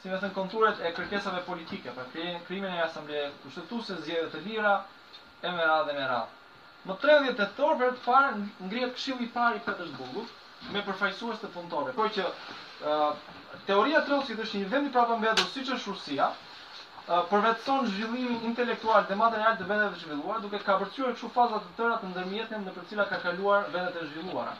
si 0.00 0.08
me 0.10 0.18
thënë 0.22 0.32
konturet 0.36 0.78
e 0.88 0.92
kërkesave 0.98 1.42
politike, 1.46 1.92
pra 1.96 2.06
krimin 2.48 2.70
e 2.76 2.82
asamble 2.86 3.24
kushtetuse, 3.42 3.98
zjedhe 4.06 4.30
të 4.34 4.40
lira, 4.46 4.74
e 5.44 5.50
me 5.56 5.64
radhe 5.68 5.96
me 5.98 6.06
radhe. 6.08 6.38
Më 6.88 6.96
30 7.02 7.34
të 7.40 7.48
thorë 7.58 7.76
për 7.82 7.90
të 7.98 8.04
parë 8.06 8.30
ngrijet 8.70 8.94
këshilli 8.96 9.26
pari 9.34 9.60
i 9.60 9.64
Petersburgut 9.66 10.32
me 10.74 10.84
përfaqësues 10.86 11.42
të 11.42 11.50
punëtorëve. 11.56 11.96
Por 11.98 12.08
që 12.16 12.24
uh, 12.24 13.34
teoria 13.68 14.00
e 14.00 14.06
Trotskit 14.08 14.40
është 14.46 14.62
një 14.62 14.70
vend 14.72 14.88
i 14.90 14.94
prapambetur 14.94 15.52
siç 15.52 15.74
është 15.76 15.98
përvetëson 17.08 17.86
zhvillimin 17.90 18.42
intelektual 18.48 19.04
dhe 19.10 19.16
material 19.20 19.54
të 19.60 19.66
vendeve 19.68 19.94
të 19.96 20.00
zhvilluara 20.00 20.40
duke 20.46 20.58
kapërcyer 20.64 21.14
këto 21.14 21.28
faza 21.36 21.60
të 21.66 21.70
tëra 21.78 21.96
të 22.02 22.06
ndërmjetësimit 22.10 22.80
në 22.80 22.96
të 22.96 23.06
ka 23.12 23.18
kaluar 23.24 23.70
vendet 23.76 23.96
e 24.00 24.06
zhvilluara. 24.08 24.52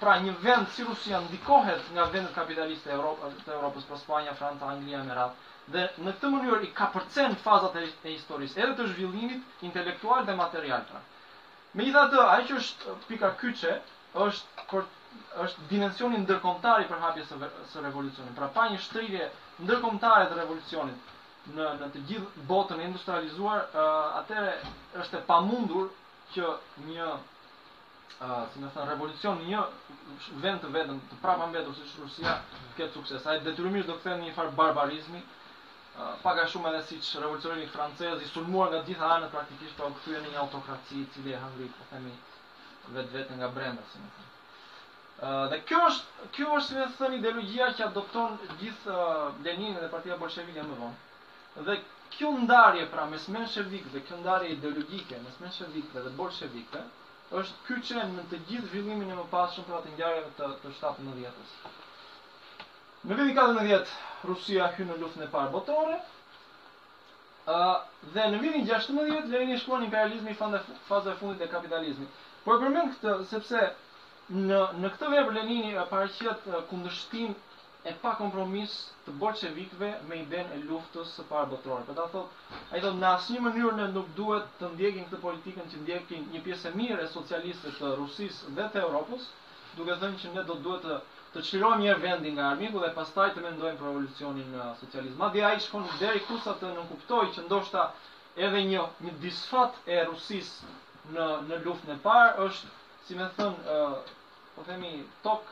Pra 0.00 0.16
një 0.24 0.32
vend 0.46 0.68
si 0.74 0.84
Rusia 0.88 1.20
ndikohet 1.28 1.82
nga 1.98 2.04
vendet 2.16 2.34
kapitaliste 2.38 2.90
e 2.90 2.94
Evropës, 2.96 3.34
të 3.46 3.52
Evropës, 3.58 3.84
pra 3.90 3.98
Spanja, 4.00 4.34
Franca, 4.40 4.66
Anglia, 4.74 5.00
Amerika 5.00 5.32
dhe 5.74 5.84
në 6.04 6.12
këtë 6.16 6.28
mënyrë 6.32 6.58
i 6.68 6.72
kapërcen 6.80 7.36
fazat 7.44 7.76
e 7.78 8.10
historisë, 8.10 8.58
edhe 8.64 8.74
të 8.80 8.88
zhvillimit 8.90 9.62
intelektual 9.68 10.26
dhe 10.26 10.34
material 10.40 10.82
Pra. 10.90 11.00
Me 11.78 11.86
i 11.90 11.94
dhe 11.94 12.02
të, 12.14 12.20
a 12.34 12.42
që 12.48 12.58
është 12.64 12.96
pika 13.06 13.30
kyqe, 13.44 13.78
është, 14.26 14.66
për, 14.72 14.84
është 15.46 15.70
dimensionin 15.70 16.26
ndërkomtari 16.26 16.84
për 16.90 17.00
hapjes 17.06 17.32
e 17.32 17.40
revolucionit, 17.88 18.36
pra 18.42 18.50
pa 18.58 18.66
një 18.74 18.82
shtrirje 18.88 19.30
ndërkomtare 19.68 20.28
dhe 20.28 20.38
revolucionit, 20.42 21.13
në 21.52 21.64
në 21.80 21.86
të 21.92 22.00
gjithë 22.08 22.42
botën 22.50 22.80
e 22.80 22.84
industrializuar, 22.88 23.64
uh, 23.68 24.16
atëre 24.22 24.52
është 25.02 25.18
e 25.20 25.24
pamundur 25.28 25.90
që 26.36 26.52
një 26.88 27.08
ë 27.14 28.26
uh, 28.30 28.44
si 28.54 28.60
më 28.62 28.70
thënë 28.76 28.86
revolucion 28.88 29.40
një 29.50 29.60
vend 30.46 30.62
të 30.64 30.70
vetëm 30.78 30.98
të 31.10 31.18
prapa 31.24 31.50
mbetur 31.50 31.76
si 31.80 31.88
Rusia 32.04 32.36
të 32.54 32.72
ketë 32.78 32.94
sukses. 32.96 33.26
Ai 33.32 33.40
detyrimisht 33.48 33.90
do 33.90 33.96
të 33.98 34.04
kthehet 34.06 34.20
në 34.22 34.30
një 34.30 34.34
farë 34.38 34.54
barbarizmi. 34.62 35.22
Uh, 35.24 36.14
pak 36.24 36.40
a 36.40 36.46
shumë 36.52 36.70
edhe 36.72 36.80
siç 36.92 37.10
revolucionimi 37.20 37.68
francez 37.74 38.22
i 38.24 38.30
sulmuar 38.32 38.70
nga 38.72 38.80
gjitha 38.88 39.10
anët 39.18 39.34
praktikisht 39.36 39.78
u 39.78 39.84
po 39.84 39.96
kthyer 40.00 40.22
në 40.24 40.32
një 40.32 40.40
autokraci 40.46 41.02
i 41.02 41.08
cili 41.14 41.34
e 41.36 41.42
hangri 41.44 41.68
po 41.76 41.88
themi 41.90 42.14
vetvete 42.96 43.36
nga 43.40 43.50
brenda 43.58 43.84
si 43.92 43.98
më 44.00 44.08
thënë. 44.16 44.32
Uh, 45.14 45.44
dhe 45.52 45.60
kjo 45.68 45.80
është 45.92 46.28
kjo 46.38 46.54
është 46.56 46.66
si 46.72 46.78
më 46.80 46.88
thënë 46.98 47.18
ideologjia 47.20 47.68
që 47.78 47.86
adopton 47.90 48.38
gjithë 48.64 48.94
uh, 48.96 49.30
Lenin 49.46 49.76
dhe 49.84 49.90
Partia 49.92 50.16
Bolshevike 50.24 50.66
më 50.70 50.80
vonë. 50.82 51.02
Dhe 51.56 51.78
kjo 52.10 52.30
ndarje 52.42 52.86
pra 52.90 53.06
mes 53.06 53.26
menshevikëve 53.30 53.92
dhe 53.92 54.00
kjo 54.06 54.16
ndarje 54.22 54.48
ideologjike 54.56 55.18
mes 55.24 55.36
menshevikëve 55.40 56.02
dhe 56.04 56.10
bolshevikëve 56.18 56.82
është 57.40 57.66
ky 57.84 57.98
në 57.98 58.24
të 58.30 58.40
gjithë 58.48 58.70
zhvillimin 58.72 59.12
e 59.14 59.18
mëpasshëm 59.20 59.66
pra 59.68 59.78
të 59.84 59.92
ngjarjeve 59.94 60.32
të, 60.40 60.48
të 60.64 60.72
17-s. 60.80 61.54
Në 63.06 63.18
vitin 63.20 63.38
14 63.38 63.94
Rusia 64.30 64.68
hyn 64.76 64.90
në 64.92 64.98
luftën 65.04 65.22
e 65.22 65.30
parë 65.36 65.52
botore. 65.54 65.96
ë 67.46 67.78
dhe 68.16 68.26
në 68.34 68.42
vitin 68.42 68.66
16 68.74 69.30
Lenin 69.32 69.58
shkon 69.62 69.82
në 69.84 69.88
imperializmin 69.90 70.32
në 70.34 70.38
fund 70.42 70.76
fazën 70.90 71.14
e 71.14 71.18
fundit 71.22 71.42
të 71.44 71.48
kapitalizmit. 71.54 72.10
Por 72.44 72.58
përmend 72.62 72.96
këtë 72.96 73.16
sepse 73.32 73.66
në 74.42 74.60
në 74.82 74.92
këtë 74.96 75.12
vepër 75.16 75.38
Lenini 75.38 75.74
paraqet 75.94 76.48
kundërshtim 76.72 77.34
e 77.84 77.92
pa 78.00 78.14
kompromis 78.18 78.74
të 79.04 79.12
bolshevikëve 79.22 79.88
me 80.10 80.18
idenë 80.22 80.54
e 80.56 80.60
luftës 80.68 81.10
së 81.18 81.24
parë 81.30 81.50
botërore. 81.50 81.84
Për 81.88 81.96
ta 81.98 82.06
thotë, 82.12 82.38
ai 82.76 82.80
thotë 82.84 82.96
në 83.00 83.08
asnjë 83.10 83.42
mënyrë 83.46 83.72
ne 83.80 83.88
nuk 83.96 84.06
duhet 84.20 84.46
të 84.60 84.70
ndjekim 84.76 85.08
këtë 85.10 85.20
politikën 85.24 85.66
që 85.72 85.80
ndjekin 85.82 86.22
një 86.36 86.40
pjesë 86.46 86.70
e 86.70 86.78
mirë 86.80 87.02
e 87.06 87.10
socialistëve 87.16 87.74
të 87.80 87.90
Rusisë 87.98 88.54
dhe 88.58 88.68
të 88.76 88.84
Evropës, 88.86 89.26
duke 89.80 89.96
thënë 90.04 90.20
që 90.22 90.32
ne 90.36 90.46
do 90.52 90.56
duhet 90.68 90.86
të 90.88 90.98
të 91.34 91.42
çlirojmë 91.48 91.82
një 91.84 91.94
vendin 92.06 92.36
nga 92.38 92.46
armiku 92.54 92.78
dhe 92.86 92.90
pastaj 93.00 93.28
të 93.36 93.40
mendojmë 93.48 93.78
për 93.82 93.88
revolucionin 93.90 94.52
në 94.56 94.68
socializëm. 94.80 95.16
Madje 95.24 95.42
ai 95.50 95.56
shkon 95.66 95.86
deri 96.00 96.20
kusa 96.28 96.54
të 96.60 96.70
nuk 96.78 96.86
kuptoi 96.94 97.28
që 97.36 97.42
ndoshta 97.48 97.84
edhe 98.46 98.60
një 98.70 98.84
një 99.08 99.14
disfat 99.26 99.80
e 99.90 99.96
Rusisë 100.12 100.72
në 101.16 101.26
në 101.50 101.58
luftën 101.66 101.96
e 101.96 101.98
parë 102.08 102.46
është, 102.48 102.70
si 103.08 103.18
më 103.20 103.26
thon, 103.40 103.60
uh, 103.66 104.54
po 104.54 104.62
themi 104.70 104.92
tok 105.26 105.50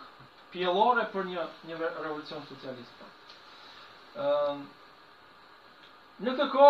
pjellore 0.52 1.04
për 1.12 1.26
një, 1.30 1.44
një 1.70 1.76
revolucion 1.84 2.44
socialist. 2.50 3.06
Uh, 4.12 4.60
në 6.26 6.34
të 6.40 6.46
ko, 6.52 6.68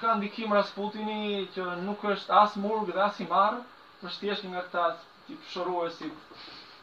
ka 0.00 0.14
ndikim 0.20 0.54
Rasputini 0.54 1.48
që 1.56 1.66
nuk 1.82 2.04
është 2.14 2.36
as 2.42 2.54
murg 2.62 2.92
dhe 2.94 3.02
as 3.08 3.18
i 3.22 3.26
marë, 3.32 3.64
për 4.02 4.14
shtjesht 4.18 4.46
një 4.46 4.52
nga 4.54 4.64
këta 4.68 4.86
që 5.26 5.34
përshëru 5.42 5.80
e 5.88 5.92
si 5.98 6.12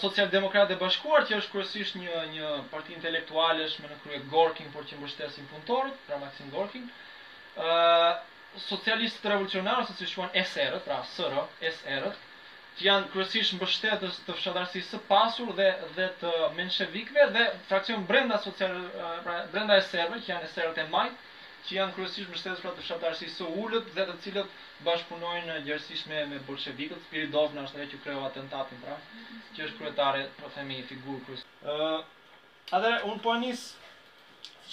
Socialdemokratë 0.00 0.72
e 0.72 0.78
Bashkuar, 0.80 1.24
që 1.28 1.36
është 1.40 1.52
kryesisht 1.52 1.96
një 2.00 2.20
një 2.34 2.52
parti 2.72 2.94
intelektualësh 2.96 3.74
me 3.82 3.90
në 3.90 3.96
krye 4.04 4.20
Gorkin, 4.34 4.70
por 4.76 4.86
që 4.92 5.00
mbështesin 5.00 5.48
punëtorët, 5.50 5.98
pra 6.06 6.18
Maxim 6.22 6.48
Gorkin. 6.54 6.86
ë 7.56 7.66
uh, 7.66 8.12
Socialistët 8.68 9.28
revolucionarë, 9.28 9.84
ose 9.84 9.92
si 9.98 10.08
quhen 10.14 10.32
SR, 10.44 10.78
pra 10.86 10.96
SR, 11.12 11.42
SR, 11.72 12.06
që 12.78 12.86
janë 12.86 13.10
kryesisht 13.12 13.56
mbështetës 13.58 14.22
të 14.24 14.36
fshatarësisë 14.38 14.92
së 14.94 15.00
pasur 15.10 15.52
dhe 15.58 15.68
dhe 15.98 16.06
të 16.22 16.32
menshevikëve 16.56 17.28
dhe 17.36 17.44
fraksion 17.68 18.04
brenda 18.12 18.40
social 18.46 18.74
pra 19.26 19.36
brenda 19.52 19.76
SR-ve, 19.82 20.22
që 20.24 20.32
janë 20.32 20.50
SR-të 20.54 20.84
e 20.86 20.90
majtë, 20.92 21.24
që 21.68 21.78
janë 21.78 21.96
kryesisht 21.98 22.30
mbështetës 22.32 22.64
pra 22.64 22.72
të 22.78 22.84
fshatarësisë 22.88 23.38
së 23.42 23.52
ulët 23.66 23.92
dhe 23.98 24.08
të 24.12 24.18
cilët 24.24 24.56
bashkëpunojnë 24.84 25.46
në 25.48 25.54
gjërësish 25.66 26.06
me, 26.10 26.18
me 26.32 26.38
bolshevikët, 26.48 27.04
Spirit 27.06 27.30
Dovna 27.34 27.62
është 27.68 27.86
që 27.92 28.00
kreo 28.04 28.24
atentatin 28.28 28.80
pra, 28.84 28.96
që 29.56 29.66
është 29.68 29.78
kryetare, 29.80 30.24
po 30.40 30.50
themi, 30.56 30.76
i 30.82 30.88
figurë 30.90 31.22
kërës. 31.28 31.44
Uh, 31.72 31.98
Adhe, 32.78 32.90
unë 33.12 33.22
po 33.26 33.32
anisë, 33.34 33.86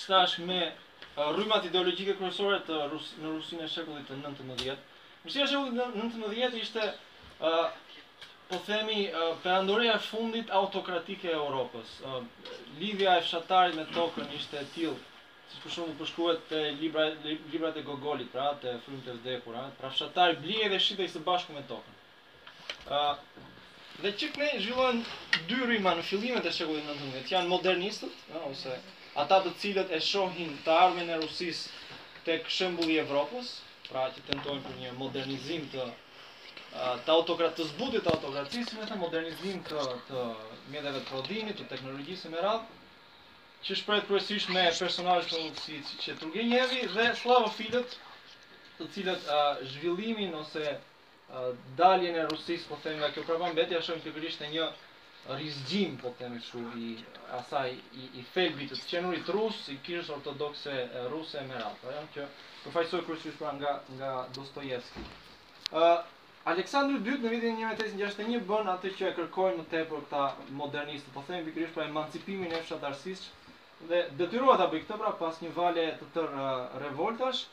që 0.01 0.11
ta 0.13 0.23
është 0.27 0.47
me 0.49 0.59
uh, 0.65 1.29
rrymat 1.37 1.69
ideologjike 1.69 2.17
kërësore 2.19 2.59
të 2.69 2.81
Rus 2.93 3.13
në 3.21 3.31
Rusinë 3.37 3.67
e 3.67 3.71
shekullit 3.77 4.09
të 4.11 4.17
19. 4.25 4.83
Mështë 5.27 5.45
e 5.45 5.49
shekullit 5.53 5.79
të 5.79 6.03
19. 6.03 6.51
të 6.51 6.61
Ishte, 6.63 6.89
uh, 7.39 7.63
po 8.51 8.59
themi, 8.67 8.99
uh, 9.07 9.29
perandoreja 9.45 9.95
fundit 10.11 10.51
autokratike 10.61 11.31
e 11.31 11.37
Europës. 11.39 11.97
Uh, 12.01 12.21
Lidhja 12.83 13.15
e 13.17 13.23
fshatarit 13.29 13.79
me 13.79 13.87
tokën 13.95 14.35
ishte 14.41 14.67
tilë 14.75 14.99
si 15.53 15.61
për 15.63 15.73
shumë 15.75 15.91
për 15.93 15.97
po 16.01 16.07
shkuet 16.09 16.43
të 16.51 16.59
libra 16.79 17.71
të 17.73 17.81
gogolit, 17.87 18.29
pra, 18.35 18.45
të 18.61 18.71
frumët 18.85 19.09
e 19.11 19.17
vdekur, 19.19 19.57
pra 19.81 19.91
fshatar 19.95 20.31
i 20.33 20.37
blinje 20.43 20.69
dhe 20.73 20.79
shqita 20.85 21.05
i 21.07 21.11
së 21.15 21.21
bashku 21.27 21.55
me 21.57 21.61
tokën. 21.71 21.99
Dhe 24.03 24.11
që 24.21 24.29
këne 24.37 24.51
zhvillohen 24.65 25.01
dy 25.51 25.59
rrima 25.67 25.93
në 25.99 26.05
fillimet 26.09 26.49
e 26.49 26.53
shekullit 26.59 26.85
në 26.87 26.93
nëndëmjet, 26.99 27.33
janë 27.35 27.51
modernistët, 27.51 28.17
ose 28.49 28.77
ata 29.23 29.37
të 29.45 29.53
cilët 29.63 29.93
e 29.93 29.99
shohin 30.09 30.55
të 30.65 30.73
armen 30.85 31.11
e 31.13 31.19
rusis 31.25 31.61
të 32.25 32.39
këshëmbulli 32.47 32.97
Evropës, 33.03 33.53
pra 33.91 34.07
që 34.15 34.25
të 34.29 34.39
ndojnë 34.41 34.63
për 34.69 34.79
një 34.81 34.95
modernizim 35.03 35.67
të 35.75 35.85
të 37.05 37.11
autokratë, 37.17 37.53
të 37.59 37.65
zbudit 37.73 38.01
të 38.01 38.09
autokratësisë, 38.15 38.79
me 38.81 38.85
të 38.89 38.95
modernizim 39.03 39.59
të 39.67 39.81
mjedeve 40.71 40.95
të 40.95 41.05
prodhinit, 41.11 41.59
të 41.61 41.67
teknologjisë 41.75 42.31
me 42.33 42.41
radhë, 42.41 42.79
që 43.63 43.75
shprehet 43.79 44.07
kryesisht 44.09 44.49
me 44.51 44.63
personazhe 44.77 45.29
të 45.33 45.37
ulësit, 45.39 45.85
siç 45.91 46.07
e 46.11 46.15
Turgenjevi 46.21 46.79
dhe 46.95 47.03
Slavofilët, 47.19 47.93
të 48.79 48.87
cilët 48.95 49.27
zhvillimin 49.73 50.33
ose 50.39 50.63
daljen 51.81 52.17
e 52.19 52.25
Rusisë, 52.33 52.67
po 52.71 52.79
them 52.83 52.99
nga 52.99 53.11
kjo 53.15 53.23
pravambetje, 53.29 53.79
shohim 53.85 54.01
pikërisht 54.07 54.41
në 54.43 54.49
një 54.55 54.65
rizgjim, 55.39 55.93
po 56.01 56.11
themi 56.19 56.41
kështu, 56.43 56.63
i 56.87 56.89
asaj 57.37 57.71
i, 58.01 58.07
i 58.19 58.23
felbit 58.33 58.73
të 58.75 58.79
qenurit 58.89 59.29
rus, 59.37 59.61
i 59.71 59.77
kishës 59.85 60.11
ortodokse 60.17 60.73
ruse 61.13 61.39
e 61.41 61.45
merat. 61.53 61.85
që 62.15 62.25
përfajsoj 62.65 63.05
kërësysh 63.07 63.37
pra 63.39 63.53
nga, 63.61 63.71
nga 63.99 64.11
Dostojevski. 64.35 65.05
Aleksandri 66.51 66.97
II 67.07 67.21
në 67.23 67.29
vitin 67.31 67.55
1861 67.63 68.43
bën 68.49 68.69
atë 68.75 68.89
që 68.99 69.07
e 69.09 69.13
kërkojnë 69.21 69.61
në 69.61 69.65
tepër 69.71 70.01
këta 70.09 70.23
modernistë, 70.59 71.13
po 71.15 71.23
themi 71.29 71.45
pikërisht 71.47 71.77
pra 71.77 71.85
emancipimin 71.87 72.51
e 72.51 72.59
fshatarësisë 72.65 73.31
dhe 73.87 74.03
detyrua 74.19 74.55
ta 74.59 74.69
bëj 74.71 74.83
këtë 74.85 74.97
pra 75.01 75.11
pas 75.19 75.39
një 75.43 75.51
vale 75.55 75.83
të 75.99 76.07
tërë 76.15 76.39
uh, 76.39 76.75
revoltash. 76.83 77.43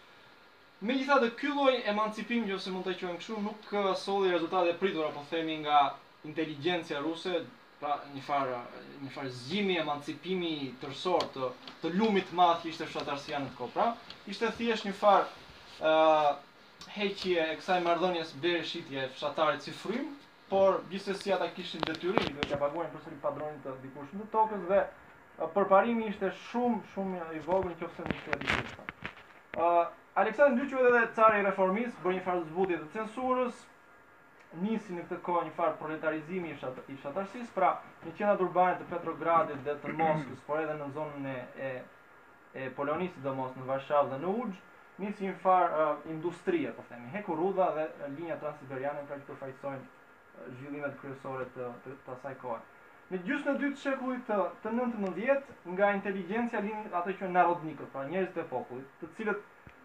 Megjithatë 0.90 1.30
ky 1.40 1.50
lloj 1.56 1.74
emancipimi, 1.92 2.46
nëse 2.50 2.72
mund 2.72 2.86
të 2.88 2.94
quajmë 3.00 3.20
kështu, 3.20 3.38
nuk 3.46 3.70
uh, 3.76 3.88
solli 4.00 4.30
rezultate 4.34 4.76
pritura, 4.80 5.10
po 5.16 5.24
themi 5.32 5.58
nga 5.64 5.80
inteligencia 6.30 7.00
ruse, 7.04 7.42
pra 7.80 7.96
një 8.14 8.22
farë 8.26 8.54
uh, 8.58 8.78
një 9.06 9.10
farë 9.16 9.32
zgjimi 9.40 9.78
emancipimi 9.82 10.54
tërësor 10.82 11.26
të 11.34 11.50
të 11.84 11.94
lumit 11.98 12.30
të 12.30 12.38
madh 12.40 12.62
që 12.64 12.72
ishte 12.74 12.88
shtatarsia 12.92 13.40
në 13.44 13.52
kohë, 13.58 13.74
pra 13.78 13.90
ishte 14.34 14.52
thjesht 14.60 14.88
një 14.90 14.94
farë 15.00 15.28
ë 15.80 15.92
uh, 15.92 16.32
heqje 17.00 17.42
e 17.44 17.56
kësaj 17.60 17.82
marrëdhënies 17.84 18.30
së 18.32 18.42
bërë 18.46 18.66
shitje 18.68 19.08
fshatarë 19.16 19.60
si 19.66 19.74
frym 19.82 20.08
por 20.50 20.78
gjithsesi 20.90 21.32
ata 21.36 21.48
kishin 21.56 21.82
detyrim 21.86 22.36
dhe 22.38 22.46
ta 22.50 22.56
paguajnë 22.62 22.92
përsëri 22.94 23.18
padronin 23.22 23.60
të 23.64 23.74
dikush 23.82 24.14
në 24.16 24.26
tokës 24.32 24.64
dhe 24.70 24.78
përparimi 25.48 26.08
ishte 26.12 26.28
shumë 26.50 26.80
shumë 26.94 27.20
i 27.36 27.42
vogël 27.46 27.72
nëse 27.82 28.04
nuk 28.04 28.30
e 28.34 28.38
di. 28.42 29.10
Ë 29.56 29.68
Aleksandri 30.20 30.64
Dyqi 30.66 30.76
vetë 30.76 30.88
edhe 30.96 31.10
cari 31.16 31.40
i 31.40 31.44
reformist 31.46 32.00
bën 32.04 32.16
një 32.16 32.24
farë 32.26 32.42
zbutje 32.50 32.80
të 32.82 32.88
censurës, 32.96 33.60
nisi 34.64 34.96
në 34.96 35.04
këtë 35.06 35.20
kohë 35.28 35.44
një 35.48 35.54
farë 35.56 35.78
proletarizimi 35.80 36.50
i 36.52 36.56
shat 36.58 36.80
i 36.88 37.44
pra 37.56 37.70
në 38.04 38.12
qendrat 38.18 38.40
urbane 38.46 38.78
të 38.80 38.86
Petrogradit 38.90 39.62
dhe 39.68 39.74
të 39.84 39.92
Moskës, 40.02 40.40
por 40.48 40.60
edhe 40.64 40.74
në 40.82 40.90
zonën 40.98 41.26
e 41.30 41.38
e 41.70 41.72
e 42.60 42.68
Polonisë 42.76 43.22
domos 43.24 43.54
në 43.56 43.64
Varshavë 43.68 44.10
dhe 44.10 44.18
në 44.24 44.34
Ujg, 44.42 44.54
nisi 45.04 45.26
një 45.28 45.34
farë 45.44 45.72
uh, 45.82 45.98
industrie, 46.12 46.72
po 46.74 46.82
themi, 46.88 47.10
heku 47.14 47.36
rrudha 47.38 47.70
dhe 47.76 47.84
linja 48.16 48.36
transiberiane 48.42 49.04
pra 49.06 49.18
që 49.20 49.28
përfaqësojnë 49.28 50.48
zhvillimet 50.56 50.96
kryesore 51.00 51.46
të 51.54 51.68
të, 51.86 51.94
asaj 52.16 52.34
kohe 52.42 52.58
në 53.10 53.18
gjusë 53.26 53.46
në 53.48 53.52
dytë 53.58 53.76
të 53.76 53.80
shekullit 53.82 54.20
të, 54.28 54.34
të 54.64 54.70
nëndë 54.72 54.94
të 54.96 55.00
mëndjet, 55.04 55.46
nga 55.76 55.86
inteligencia 55.96 56.60
linë 56.62 56.92
atë 56.94 57.14
që 57.20 57.30
narodnikët, 57.36 57.88
pra 57.94 58.04
njerët 58.06 58.36
e 58.38 58.44
popullit, 58.50 58.92
të 59.00 59.08
cilët, 59.16 59.40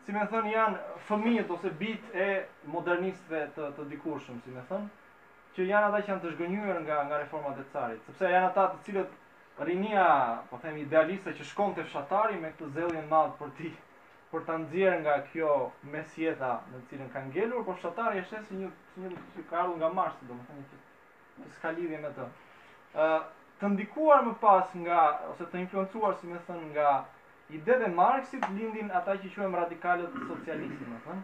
si 0.06 0.14
me 0.14 0.26
thënë, 0.30 0.52
janë 0.54 0.94
fëmijët 1.08 1.54
ose 1.56 1.72
bit 1.80 2.14
e 2.14 2.28
modernistëve 2.76 3.40
të, 3.56 3.72
të 3.80 3.88
dikurshëm, 3.96 4.44
si 4.46 4.54
me 4.54 4.62
thënë, 4.70 5.10
që 5.58 5.66
janë 5.72 5.90
ata 5.90 6.04
që 6.06 6.12
janë 6.14 6.24
të 6.28 6.34
shgënyër 6.36 6.80
nga, 6.86 7.00
nga 7.10 7.22
reformat 7.24 7.64
e 7.64 7.68
carit, 7.74 8.06
sepse 8.12 8.30
janë 8.36 8.52
ata 8.52 8.68
të 8.76 8.84
cilët 8.92 9.20
rinia, 9.72 10.06
po 10.52 10.62
themi, 10.62 10.86
idealiste 10.86 11.34
që 11.40 11.50
shkon 11.50 11.74
të 11.80 11.88
fshatari 11.90 12.38
me 12.44 12.54
këtë 12.54 12.70
zeljen 12.78 13.10
madhë 13.16 13.38
për 13.42 13.54
ti, 13.58 13.74
për 14.34 14.46
të 14.50 14.60
nëzirë 14.66 14.98
nga 15.06 15.18
kjo 15.32 15.54
mesjeta 15.96 16.54
në 16.70 16.78
të 16.84 16.94
cilën 16.94 17.14
kanë 17.18 17.34
gjelur, 17.40 17.66
por 17.72 17.82
fshatari 17.82 18.22
e 18.22 18.26
si 18.30 18.38
një, 18.38 18.46
si 18.52 18.62
një, 18.62 18.70
një, 19.08 19.12
një, 19.12 19.46
një, 19.50 19.70
një, 19.74 20.10
një, 20.36 21.70
një, 21.74 21.88
një, 21.90 22.10
një, 22.12 22.34
të 22.98 23.70
ndikuar 23.74 24.24
më 24.26 24.34
pas 24.44 24.74
nga 24.82 25.02
ose 25.34 25.46
të 25.52 25.62
influencuar 25.66 26.16
si 26.20 26.30
më 26.32 26.40
thën 26.48 26.62
nga 26.76 26.90
idetë 27.60 27.88
e 27.88 27.94
Marxit 27.96 28.48
lindin 28.58 28.92
ata 29.00 29.16
që 29.24 29.32
quhen 29.36 29.56
radikalët 29.60 30.16
socialistë, 30.30 30.88
më 30.94 31.00
thën. 31.06 31.24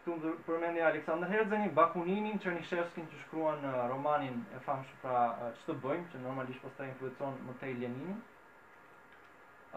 Këtu 0.00 0.14
më 0.22 0.32
përmendi 0.46 0.80
Aleksandr 0.84 1.28
Herzeni, 1.28 1.68
Bakuninin, 1.78 2.38
Černiševskin 2.40 3.08
që 3.12 3.20
shkruan 3.24 3.64
romanin 3.92 4.40
e 4.56 4.62
famshë 4.64 4.96
pra 5.02 5.20
që 5.58 5.66
të 5.66 5.76
bëjmë, 5.84 6.06
që 6.14 6.22
normalisht 6.24 6.64
pas 6.64 6.78
të 6.78 6.88
influencon 6.92 7.36
më 7.50 7.58
tej 7.60 7.74
i 7.76 7.80
Leninin. 7.82 8.22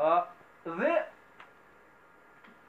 Uh, 0.04 0.22
dhe, 0.80 0.94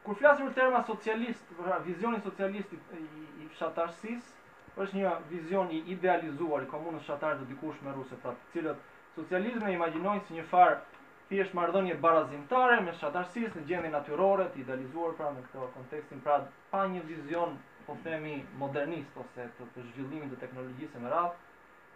kur 0.04 0.16
flasim 0.20 0.48
për 0.50 0.56
terma 0.58 0.82
socialist, 0.90 1.54
pra, 1.60 1.78
vizionin 1.86 2.24
socialistit 2.26 2.90
i, 3.00 3.06
fshatarësisë, 3.54 4.43
është 4.82 4.96
një 4.98 5.10
vizion 5.32 5.68
i 5.70 5.78
idealizuar 5.94 6.64
i 6.64 6.68
komunës 6.70 7.04
shqatare 7.06 7.38
të 7.40 7.46
dikush 7.52 7.78
me 7.86 7.92
ruse, 7.96 8.16
pra 8.22 8.32
të 8.38 8.48
cilët 8.54 8.88
socializme 9.18 9.70
imaginojnë 9.74 10.24
si 10.28 10.36
një 10.38 10.44
farë 10.52 10.80
thjesht 11.28 11.54
marrëdhënie 11.58 11.98
barazimtare 12.04 12.80
me 12.86 12.94
shqatarsisë 12.98 13.60
në 13.60 13.64
gjendje 13.70 13.92
natyrore 13.94 14.48
të 14.54 14.62
idealizuar 14.64 15.14
pra 15.20 15.30
në 15.36 15.44
këtë 15.46 15.68
kontekstin, 15.76 16.24
pra 16.26 16.38
pa 16.72 16.82
një 16.96 17.04
vizion 17.12 17.56
po 17.86 17.98
themi 18.06 18.34
modernist 18.64 19.20
ose 19.24 19.46
të, 19.58 19.70
të 19.76 19.86
zhvillimit 19.90 20.34
të 20.34 20.42
teknologjisë 20.44 21.00
më 21.04 21.14
radh, 21.16 21.38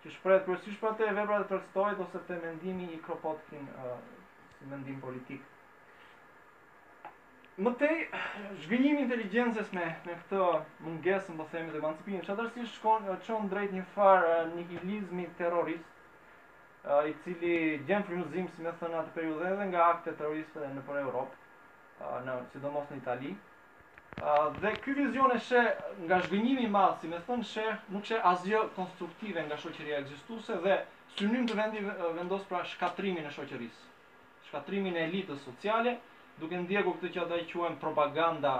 që 0.02 0.14
shpreh 0.16 0.42
kryesisht 0.46 0.80
pra 0.82 0.94
te 1.00 1.10
veprat 1.20 1.46
e 1.46 1.50
Tolstojit 1.54 2.04
ose 2.06 2.22
te 2.30 2.38
mendimi 2.46 2.90
i 2.94 3.00
Kropotkin 3.08 3.66
uh, 3.74 3.94
si 4.58 4.66
mendim 4.74 5.00
politik. 5.06 5.42
Më 7.58 7.70
te, 7.74 7.86
zhvillim 8.62 9.00
inteligencës 9.02 9.70
me, 9.74 9.82
me 10.06 10.12
këto 10.18 10.44
mungesën, 10.84 11.34
po 11.40 11.44
themi, 11.54 11.72
dhe 11.74 11.80
emancipinë, 11.82 12.20
që 12.26 12.34
atërsi 12.36 12.64
shkon, 12.76 13.06
qënë 13.28 13.48
drejt 13.54 13.72
një 13.76 13.86
farë 13.96 14.34
nihilizmi 14.52 15.24
terrorist, 15.40 15.96
i 17.10 17.14
cili 17.24 17.56
gjenë 17.88 18.06
frimëzim, 18.10 18.44
si 18.54 18.62
me 18.66 18.70
thënë 18.82 19.00
atë 19.00 19.10
periude 19.16 19.50
dhe 19.58 19.66
nga 19.72 19.88
akte 19.94 20.14
terroriste 20.20 20.68
në 20.76 20.84
për 20.90 21.00
Europë, 21.00 21.40
në, 22.28 22.36
sidomos 22.52 22.92
në 22.94 22.98
Itali. 23.00 23.30
Dhe 24.62 24.72
kjo 24.84 24.94
vizion 25.00 25.34
e 25.34 25.40
shë 25.48 25.62
nga 26.04 26.20
zhvillimi 26.28 26.68
madhë, 26.76 27.00
si 27.02 27.10
me 27.10 27.18
thënë, 27.26 27.48
shë 27.54 27.64
nuk 27.96 28.06
shë 28.08 28.20
asgjë 28.34 28.60
konstruktive 28.78 29.44
nga 29.48 29.58
shoqëria 29.64 29.98
egzistuse 30.04 30.60
dhe 30.68 30.78
synim 31.18 31.50
të 31.50 31.58
vendi 31.62 31.82
vendos 32.20 32.46
pra 32.52 32.62
shkatrimin 32.74 33.26
e 33.26 33.34
shoqërisë, 33.38 33.90
shkatrimin 34.46 35.02
e 35.02 35.04
elitës 35.10 35.42
sociale, 35.50 35.96
duke 36.40 36.58
ndjekur 36.62 36.96
këtë 36.98 37.10
që 37.14 37.22
ata 37.24 37.38
i 37.42 37.46
quajnë 37.50 37.80
propaganda 37.82 38.52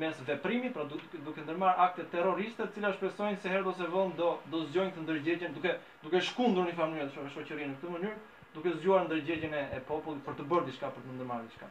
mes 0.00 0.18
veprimit, 0.26 0.72
pra 0.74 0.86
duke 0.88 1.18
duke 1.24 1.42
ndërmarr 1.44 1.80
akte 1.86 2.06
terroriste, 2.12 2.64
të 2.66 2.78
cilat 2.78 2.96
shpresojnë 2.96 3.40
se 3.42 3.50
herë 3.52 3.70
ose 3.72 3.88
vonë 3.92 4.16
do 4.16 4.30
do 4.52 4.62
zgjojnë 4.70 4.94
të 4.96 5.02
ndërgjegjen, 5.04 5.56
duke 5.56 5.74
duke 6.04 6.22
shkundur 6.30 6.66
në 6.70 6.76
famë 6.78 7.08
të 7.12 7.28
shoqërinë 7.34 7.74
në 7.74 7.80
këtë 7.82 7.94
mënyrë, 7.94 8.16
duke 8.56 8.72
zgjuar 8.78 9.04
ndërgjegjen 9.10 9.52
e, 9.58 9.64
e 9.76 9.80
popullit 9.90 10.24
për 10.24 10.38
të 10.38 10.46
bërë 10.52 10.68
diçka 10.70 10.92
për 10.96 11.04
të 11.06 11.16
ndërmarrë 11.18 11.48
diçka. 11.50 11.68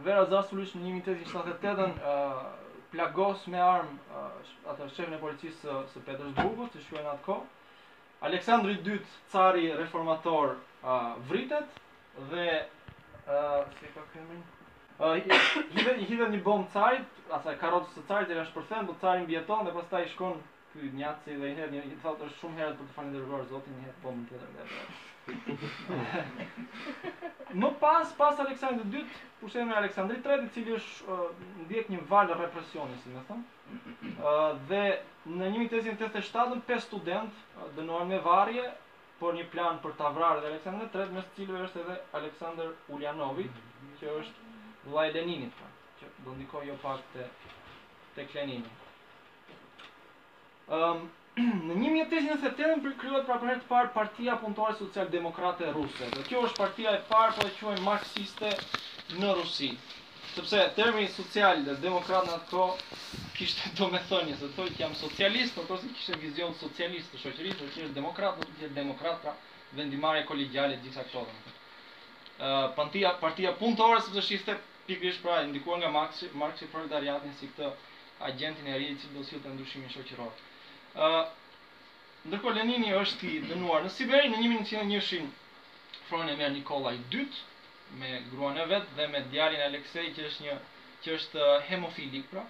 Vera 0.06 0.22
Zasulish 0.32 0.78
në 0.80 0.86
1878, 1.04 1.86
ë 1.92 2.12
uh, 2.14 2.84
plagos 2.94 3.42
me 3.52 3.58
armë 3.60 4.22
uh, 4.22 4.52
atë 4.72 4.86
shefin 4.96 5.18
e 5.18 5.20
policisë 5.20 5.66
së, 5.66 5.74
së 5.92 6.04
Petersburgut, 6.06 6.70
të 6.72 6.84
shkuan 6.86 7.10
atko. 7.12 7.36
Aleksandri 8.24 8.78
II, 8.86 9.02
cari 9.34 9.66
reformator, 9.76 10.54
vritet 11.30 11.66
dhe 12.18 12.66
si 13.80 13.86
ka 13.94 13.94
po 13.94 14.02
kemi 14.14 14.42
hidhen 15.24 16.00
hidhen 16.06 16.32
një 16.36 16.42
bombë 16.46 16.72
cajt, 16.74 17.22
asa 17.38 17.54
karrocës 17.62 17.94
së 17.98 18.04
cajt 18.10 18.28
deri 18.30 18.42
është 18.44 18.64
të 18.70 18.82
por 18.88 18.98
cajin 19.02 19.24
mbieton 19.28 19.66
dhe 19.66 19.74
pastaj 19.78 20.08
shkon 20.14 20.42
ky 20.74 20.90
Gnjaci 20.94 21.38
dhe 21.40 21.52
një 21.54 21.62
herë 21.62 21.72
një 21.76 21.98
thotë 22.04 22.26
është 22.28 22.42
shumë 22.42 22.60
herë 22.62 22.76
për 22.80 22.90
të 22.90 22.94
falëndëruar 22.98 23.48
Zotin 23.52 23.74
një 23.78 23.86
herë 23.86 24.02
bom 24.04 24.26
tjetër 24.26 24.52
dhe. 24.56 24.68
Më 27.64 27.70
pas 27.82 28.14
pas 28.18 28.40
Aleksandri 28.44 28.88
II, 29.00 29.06
pushtet 29.42 29.68
me 29.68 29.76
Aleksandri 29.78 30.18
III, 30.26 30.46
i 30.48 30.52
cili 30.56 30.76
është 30.78 31.18
ndjek 31.68 31.92
një 31.94 32.00
val 32.10 32.32
represioni, 32.40 32.98
si 33.04 33.12
më 33.16 33.24
thon. 33.28 33.44
dhe 34.72 34.84
në 35.28 35.52
1887 35.56 36.62
pesë 36.72 36.88
student 36.88 37.44
dënuar 37.78 38.08
me 38.14 38.20
varje 38.30 38.66
por 39.22 39.36
një 39.38 39.46
plan 39.54 39.78
për 39.84 39.92
ta 40.00 40.08
vrarë 40.16 40.42
dhe 40.44 40.50
Aleksandrin 40.50 40.90
III, 40.98 41.12
mes 41.16 41.26
të 41.32 41.36
cilëve 41.40 41.64
është 41.68 41.82
edhe 41.84 41.98
Aleksandr 42.20 42.72
Ulianovi, 42.96 43.44
që 44.00 44.16
është 44.18 44.48
vllai 44.88 45.04
i 45.12 45.16
Leninit, 45.16 45.54
pra, 45.60 45.68
që 46.00 46.10
do 46.28 46.34
ndikojë 46.40 46.70
jo 46.72 46.78
pak 46.82 47.04
te 47.14 47.28
te 48.16 48.24
Lenini. 48.34 48.72
um, 50.80 51.04
ehm, 51.44 51.64
në 51.70 51.78
1898 51.84 52.86
përkryhet 52.88 53.30
pra 53.30 53.38
për 53.44 53.52
herë 53.52 53.62
të 53.62 53.70
parë 53.70 53.94
Partia 54.00 54.40
Punëtore 54.42 54.76
Social-Demokrate 54.82 55.70
Ruse. 55.78 56.10
Dhe 56.18 56.26
kjo 56.28 56.42
është 56.50 56.62
partia 56.66 56.96
e 56.98 57.04
parë 57.14 57.36
po 57.38 57.48
e 57.48 57.54
quajmë 57.60 57.86
marksiste 57.88 58.52
në 59.22 59.36
Rusi 59.40 59.70
sepse 60.36 60.74
termini 60.76 61.08
social 61.12 61.58
dhe 61.66 61.76
demokrat 61.84 62.28
në 62.28 62.34
ato 62.38 62.66
kishte 63.38 63.72
do 63.80 63.88
me 63.94 64.00
thënje, 64.12 64.36
se 64.42 64.48
thoi 64.58 64.68
jam 64.80 64.94
socialist, 65.00 65.58
në 65.60 65.66
tërësi 65.70 65.90
kishte 65.96 66.18
vizion 66.22 66.54
socialist 66.62 67.12
të 67.14 67.20
shoqërisë, 67.24 67.60
në 67.66 67.72
kishte 67.74 67.90
demokrat, 67.98 68.38
në 68.44 68.48
kishte 68.52 68.70
demokrat, 68.78 69.18
pra 69.26 69.34
vendimare 69.80 70.22
kolegiale 70.30 70.78
të 70.78 70.86
gjitha 70.88 71.06
këtodën. 71.10 71.42
Uh, 71.42 72.70
partia, 72.80 73.12
partia 73.26 73.52
punëtore, 73.62 74.00
sepse 74.06 74.24
shifte 74.30 74.56
pikrish 74.88 75.20
pra 75.26 75.42
indikuar 75.48 75.82
nga 75.84 75.92
Marxi, 75.96 76.32
Marxi 76.44 76.70
proletariatin 76.74 77.36
si 77.40 77.52
këtë 77.52 77.68
agentin 78.32 78.72
e 78.72 78.78
rritë 78.80 79.04
që 79.04 79.14
do 79.18 79.28
të 79.46 79.54
ndryshimin 79.56 79.92
shoqëror. 79.98 80.32
uh, 80.96 81.22
ndërkohë 82.30 82.56
Lenini 82.56 82.96
është 83.04 83.28
i 83.36 83.44
dënuar 83.52 83.84
në 83.86 83.94
Siberi 83.98 84.32
në 84.32 84.42
1901-shin 84.46 85.32
Fronë 86.08 86.36
Mer 86.42 86.52
Nikolaj 86.56 86.98
II, 87.12 87.42
me 88.00 88.22
gruan 88.32 88.58
e 88.58 88.66
vet 88.66 88.88
dhe 88.96 89.08
me 89.08 89.20
djalin 89.32 89.62
Aleksej 89.62 90.12
që 90.16 90.28
është 90.30 90.44
një 90.48 90.54
që 91.04 91.16
është 91.18 91.46
uh, 91.46 91.62
hemofilik 91.70 92.28
pra. 92.34 92.44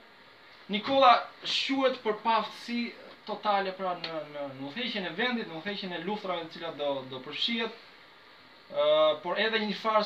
Nikola 0.73 1.11
shuhet 1.55 2.01
për 2.05 2.17
paftësi 2.25 2.81
totale 3.29 3.73
pra 3.77 3.93
në 4.01 4.17
në 4.33 4.43
në 4.59 4.67
udhëheqjen 4.69 5.07
e 5.07 5.13
vendit, 5.21 5.47
në 5.51 5.57
udhëheqjen 5.61 5.95
e 5.97 6.01
luftrave 6.05 6.45
të 6.45 6.57
cilat 6.57 6.77
do 6.83 6.89
do 7.13 7.21
përfshihet. 7.29 7.87
ë 8.71 8.83
uh, 8.87 9.13
por 9.23 9.39
edhe 9.45 9.59
një 9.61 9.75
farë 9.83 10.03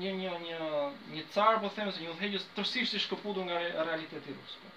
një 0.00 0.10
një 0.20 0.32
një 0.46 0.62
një 1.14 1.22
car 1.34 1.60
po 1.60 1.68
them 1.76 1.92
se 1.92 2.00
një 2.04 2.10
udhëheqës 2.14 2.48
tërësisht 2.56 2.96
i 2.98 3.04
shkëputur 3.04 3.44
nga 3.48 3.60
realiteti 3.88 4.36
rus. 4.40 4.56
Pra. 4.60 4.70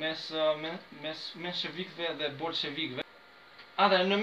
mes, 0.02 0.22
mes, 1.02 1.26
mes 1.44 1.66
dhe 2.18 2.28
bolshevikve. 2.40 3.02
Atë, 3.84 3.98
në, 4.08 4.16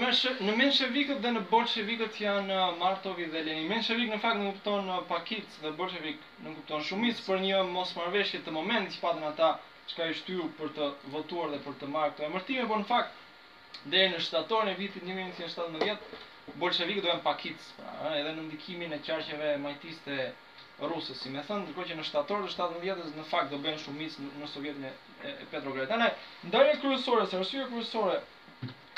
në 0.48 0.52
menshevikët 0.58 1.20
dhe 1.22 1.30
në 1.36 1.40
bolshevikët 1.52 2.16
janë 2.20 2.58
Martovi 2.80 3.28
dhe 3.30 3.42
Lenin. 3.46 3.68
Menshevik 3.70 4.10
në 4.10 4.18
fakt 4.24 4.40
në 4.40 4.48
kupton 4.50 4.90
pakit 5.10 5.58
dhe 5.62 5.70
bolshevik 5.78 6.24
në 6.42 6.54
kupton 6.56 6.82
shumic, 6.88 7.20
për 7.28 7.42
një 7.44 7.60
mos 7.70 7.92
marveshje 8.00 8.40
të 8.48 8.54
moment 8.56 8.90
që 8.96 9.00
patën 9.04 9.26
ata 9.30 9.52
që 9.90 9.98
ka 10.00 10.08
i 10.10 10.16
shtyru 10.18 10.48
për 10.58 10.74
të 10.78 10.88
votuar 11.14 11.54
dhe 11.54 11.62
për 11.68 11.78
të 11.80 11.90
marrë 11.94 12.14
këto 12.16 12.26
e 12.28 12.32
mërtime, 12.34 12.66
por 12.72 12.82
në 12.82 12.88
fakt, 12.90 13.20
dhe 13.94 14.02
në 14.14 14.22
shtatorën 14.26 14.72
e 14.74 14.78
vitit 14.82 15.06
1917, 15.06 16.18
bolshevikët 16.64 17.06
do 17.06 17.12
pakicë, 17.12 17.24
pakit, 17.28 17.66
pra, 17.78 18.14
edhe 18.18 18.32
në 18.40 18.46
ndikimin 18.50 18.96
e 18.98 19.02
qarqeve 19.06 19.52
majtiste 19.68 20.18
rusës, 20.82 21.16
si 21.22 21.30
me 21.30 21.42
thënë, 21.46 21.66
ndërko 21.68 21.82
që 21.88 21.96
në 21.98 22.04
shtator 22.06 22.46
të 22.46 22.64
dhe 22.70 22.86
17-es 22.86 23.12
në 23.16 23.24
fakt 23.32 23.50
do 23.52 23.58
bëjnë 23.64 23.78
shumicë 23.82 24.24
në 24.40 24.46
Sovjetin 24.52 24.86
e, 24.88 24.92
e 25.28 25.34
Petrograd. 25.52 25.88
Tane, 25.92 26.08
ndarje 26.48 26.72
kryesore, 26.82 27.26
kryesore 27.34 28.16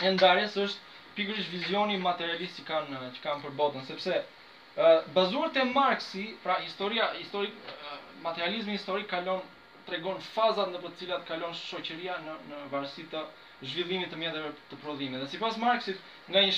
e 0.08 0.12
ndarjes 0.16 0.56
është 0.56 0.96
pikërisht 1.18 1.52
vizioni 1.52 1.98
materialist 2.06 2.56
që 2.60 2.64
kanë, 2.70 3.02
që 3.18 3.22
kanë 3.26 3.44
për 3.44 3.54
botën, 3.60 3.84
sepse 3.90 4.22
uh, 4.22 5.04
bazuar 5.18 5.52
të 5.56 5.66
Marksi, 5.74 6.24
pra 6.46 6.56
historia, 6.64 7.10
historik, 7.20 7.52
uh, 7.74 7.98
materializmi 8.24 8.76
historik 8.78 9.08
kalon 9.12 9.42
tregon 9.86 10.20
fazat 10.32 10.72
në 10.72 10.80
për 10.82 10.96
cilat 11.02 11.26
kalon 11.28 11.52
shoqëria 11.60 12.16
në, 12.24 12.38
në 12.50 12.62
varsi 12.72 13.04
të 13.12 13.22
zhvillimit 13.70 14.10
të 14.12 14.18
mjetëve 14.24 14.52
të 14.72 14.78
prodhimit. 14.82 15.20
Dhe 15.22 15.30
sipas 15.36 15.60
Marksit, 15.62 16.00
nga 16.32 16.40
një 16.48 16.56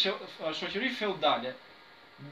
shoqëri 0.62 0.94
feudale, 0.98 1.57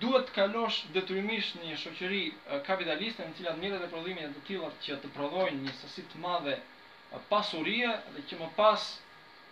duhet 0.03 0.27
të 0.29 0.33
kalosh 0.37 0.79
detyrimisht 0.95 1.59
një 1.65 1.75
shoqëri 1.81 2.23
kapitaliste 2.69 3.23
në 3.27 3.35
cilat 3.41 3.61
mjetet 3.61 3.85
e 3.85 3.91
prodhimit 3.93 4.23
janë 4.25 4.39
të 4.39 4.43
tilla 4.49 4.71
që 4.87 4.97
të 5.05 5.11
prodhojnë 5.19 5.61
një 5.67 5.75
sasi 5.81 6.03
të 6.15 6.23
madhe 6.25 6.55
pasurie 7.29 7.93
dhe 8.17 8.25
që 8.33 8.39
më 8.41 8.49
pas 8.57 8.87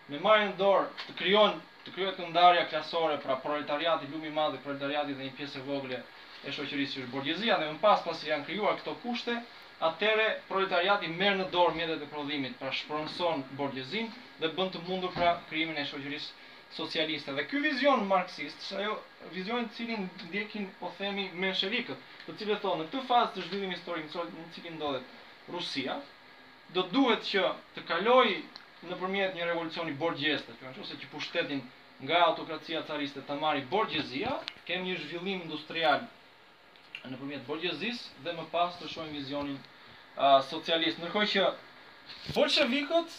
me 0.09 0.19
marrën 0.27 0.53
dorë 0.63 0.91
të 1.05 1.15
krijon 1.23 1.61
të 1.87 1.95
krijohet 1.99 2.19
ndarja 2.33 2.65
klasore 2.73 3.21
pra 3.27 3.37
proletariati 3.47 4.11
lumi 4.15 4.33
i 4.33 4.35
madh 4.41 4.59
proletariati 4.67 5.15
dhe 5.21 5.29
një 5.29 5.37
pjesë 5.39 5.61
e 5.63 5.67
vogël 5.69 5.95
e 6.01 6.55
shoqërisë 6.59 6.93
si 6.97 7.07
burgjezia 7.15 7.61
dhe 7.63 7.71
më 7.71 7.79
pas 7.85 8.03
pasi 8.09 8.33
janë 8.33 8.49
krijuar 8.49 8.81
këto 8.81 8.97
kushte 9.07 9.37
atëre 9.91 10.27
proletariati 10.51 11.15
merr 11.23 11.39
në 11.43 11.47
dorë 11.55 11.79
mjetet 11.79 12.03
e 12.03 12.11
prodhimit 12.17 12.59
pra 12.65 12.73
shpronson 12.81 13.45
burgjezin 13.63 14.11
dhe 14.43 14.51
bën 14.59 14.73
të 14.75 14.83
mundur 14.91 15.15
pra 15.21 15.37
krijimin 15.49 15.79
e 15.79 15.87
shoqërisë 15.93 16.43
socialiste. 16.77 17.33
Dhe 17.33 17.47
ky 17.49 17.61
vizion 17.63 18.03
marksist, 18.11 18.63
që 18.69 18.81
ajo 18.83 18.95
vizion 19.35 19.67
të 19.71 19.77
cilin 19.79 20.07
ndjekin 20.29 20.67
po 20.81 20.91
themi 20.99 21.29
menshevikët, 21.45 22.07
të 22.27 22.35
cilët 22.41 22.63
thonë 22.67 22.83
në 22.85 22.89
këtë 22.89 23.03
fazë 23.11 23.31
të 23.37 23.45
zhvillim 23.47 23.75
historik 23.75 24.11
në 24.17 24.47
cilin 24.57 24.77
ndodhet 24.81 25.55
Rusia, 25.55 25.97
do 26.77 26.87
duhet 26.97 27.25
që 27.31 27.45
të 27.77 27.85
kalojë 27.91 28.37
në 28.91 28.99
përmjet 29.03 29.37
një 29.39 29.47
revolucioni 29.53 29.95
borgjeste, 30.03 30.55
që 30.59 30.67
në 30.71 30.75
qëse 30.79 30.99
që 31.05 31.11
pushtetin 31.15 31.63
nga 32.05 32.23
autokracia 32.31 32.83
cariste 32.91 33.23
të 33.29 33.37
marri 33.43 33.63
borgjezia, 33.73 34.35
kem 34.69 34.83
një 34.89 34.97
zhvillim 35.05 35.45
industrial 35.47 36.07
në 37.05 37.21
përmjet 37.21 38.11
dhe 38.25 38.35
më 38.41 38.47
pas 38.57 38.75
të 38.81 38.89
shojnë 38.95 39.15
vizionin 39.21 39.59
uh, 39.61 40.41
socialist. 40.51 40.99
Nërkoj 41.05 41.27
që 41.37 41.47
bolshevikët 42.37 43.13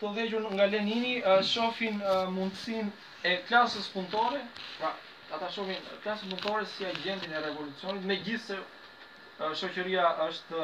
të 0.00 0.10
nga 0.56 0.64
Lenini 0.72 1.12
shofin 1.50 1.96
mundësin 2.34 2.90
e 3.24 3.32
klasës 3.48 3.88
punëtore, 3.94 4.40
pra 4.78 4.92
ata 5.36 5.48
shofin 5.56 5.78
klasës 6.04 6.26
punëtore 6.30 6.66
si 6.74 6.86
agentin 6.90 7.32
e 7.32 7.40
revolucionit, 7.48 8.04
me 8.10 8.16
gjithë 8.28 8.58
se 8.70 9.52
shoqëria 9.62 10.04
është 10.28 10.62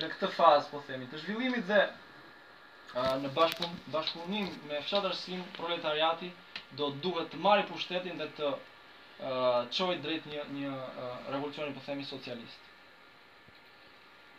në 0.00 0.10
këtë 0.14 0.30
fazë, 0.38 0.70
po 0.72 0.82
themi, 0.88 1.08
të 1.12 1.22
zhvillimit 1.24 1.66
dhe 1.72 1.82
në 3.24 3.30
bashkëpun, 3.38 3.76
bashkëpunim 3.94 4.50
me 4.72 4.80
fshatërësim 4.88 5.44
proletariati 5.60 6.32
do 6.80 6.88
të 6.94 7.02
duhet 7.06 7.30
të 7.34 7.42
marrë 7.46 7.66
pushtetin 7.68 8.18
dhe 8.22 8.26
të 8.38 8.48
uh, 8.48 9.98
drejt 10.06 10.26
një, 10.32 10.42
një 10.56 10.72
uh, 10.72 11.30
revolucionit, 11.32 11.74
po 11.74 11.80
themi, 11.86 12.04
socialistë. 12.10 12.67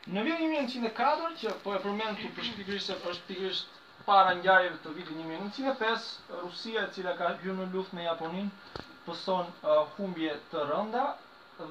Në 0.10 0.22
vitin 0.26 0.50
1904, 0.66 1.36
që 1.40 1.52
po 1.64 1.72
e 1.78 1.80
përmend 1.84 2.18
këtu 2.18 2.30
për 2.38 2.46
shpikërisht 2.48 3.04
është 3.12 3.26
pikërisht 3.26 3.76
para 4.08 4.32
ngjarjeve 4.40 4.80
të 4.86 4.94
vitit 4.96 5.18
1905, 5.22 6.08
Rusia 6.46 6.86
e 6.88 6.94
cila 6.96 7.12
ka 7.20 7.28
hyrë 7.44 7.56
në 7.60 7.68
luftë 7.76 7.98
me 7.98 8.06
Japoninë, 8.08 8.50
pëson 9.08 9.52
uh, 9.74 9.84
humbje 9.98 10.32
të 10.54 10.64
rënda 10.72 11.04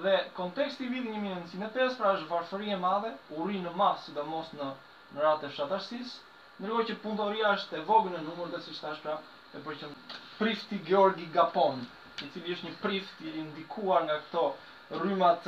dhe 0.05 0.15
konteksti 0.37 0.87
i 0.87 0.93
vitit 0.93 1.11
1905 1.17 1.99
pra 2.05 2.13
është 2.21 2.31
varfëri 2.37 2.71
e 2.77 2.79
madhe, 2.87 3.11
urri 3.41 3.59
në 3.65 3.75
masë 3.83 4.07
sidomos 4.11 4.55
në 4.61 4.71
në 5.17 5.25
ratë 5.27 5.49
e 5.49 5.53
fshatarsisë, 5.57 6.17
ndërkohë 6.61 6.89
që 6.93 6.99
puntoria 7.07 7.53
është 7.59 7.81
e 7.81 7.85
vogël 7.91 8.15
në 8.21 8.25
numër 8.29 8.55
dhe 8.55 8.63
siç 8.69 8.83
thash 8.87 9.03
pra 9.09 9.19
e 9.59 9.67
përqen 9.67 9.99
Prifti 10.39 10.79
Georgi 10.93 11.27
Gapon, 11.39 11.83
i 12.23 12.31
cili 12.37 12.55
është 12.55 12.71
një 12.71 12.83
prift 12.87 13.27
i 13.27 13.35
indikuar 13.45 14.07
nga 14.07 14.23
këto 14.29 14.47
rrymat 14.97 15.45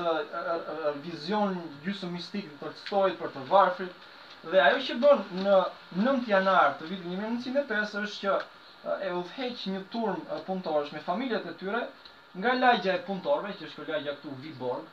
vizion 1.04 1.56
gjysë 1.84 2.08
mistik 2.12 2.48
të 2.58 2.60
përstojt 2.62 3.14
për 3.20 3.30
të 3.36 3.42
varfrit 3.50 4.06
dhe 4.52 4.60
ajo 4.66 4.78
që 4.88 4.96
bërë 5.04 5.46
në 5.46 5.56
9 6.04 6.30
janar 6.32 6.74
të 6.80 6.90
vitë 6.92 7.08
një 7.12 7.18
1905 7.22 7.96
është 8.04 8.28
që 8.28 9.00
e 9.08 9.10
uvheq 9.20 9.64
një 9.74 9.80
turm 9.94 10.20
punëtorës 10.48 10.92
me 10.96 11.02
familjet 11.06 11.48
e 11.48 11.54
tyre 11.62 11.80
nga 12.42 12.52
lagja 12.58 12.94
e 12.98 13.02
punëtorëve, 13.06 13.54
që 13.60 13.64
është 13.68 13.76
kjo 13.76 13.84
lagja 13.94 14.12
këtu 14.18 14.34
Viborg, 14.42 14.84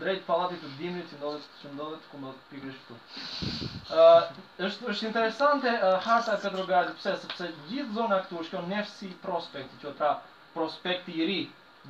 drejt 0.00 0.24
palatit 0.26 0.62
të 0.64 0.72
dimri 0.80 1.04
që 1.10 1.20
ndodhet 1.20 1.60
që 1.60 1.72
ndodhet 1.76 2.08
ku 2.10 2.18
do 2.24 2.32
të 2.34 2.50
pikërisht 2.50 2.88
këtu. 2.88 4.36
është 4.68 4.88
është 4.92 5.06
interesante 5.10 5.74
harta 6.08 6.34
e 6.36 6.42
Petrogradit, 6.44 6.98
pse 7.00 7.14
sepse 7.22 7.50
gjithë 7.68 7.96
zona 8.00 8.20
këtu 8.24 8.40
është 8.42 8.56
kjo 8.56 8.64
Nevsi 8.72 9.12
Prospekti, 9.24 9.80
që 9.84 9.94
ta 10.00 10.10
prospekti 10.56 11.14
i 11.22 11.30
ri, 11.30 11.38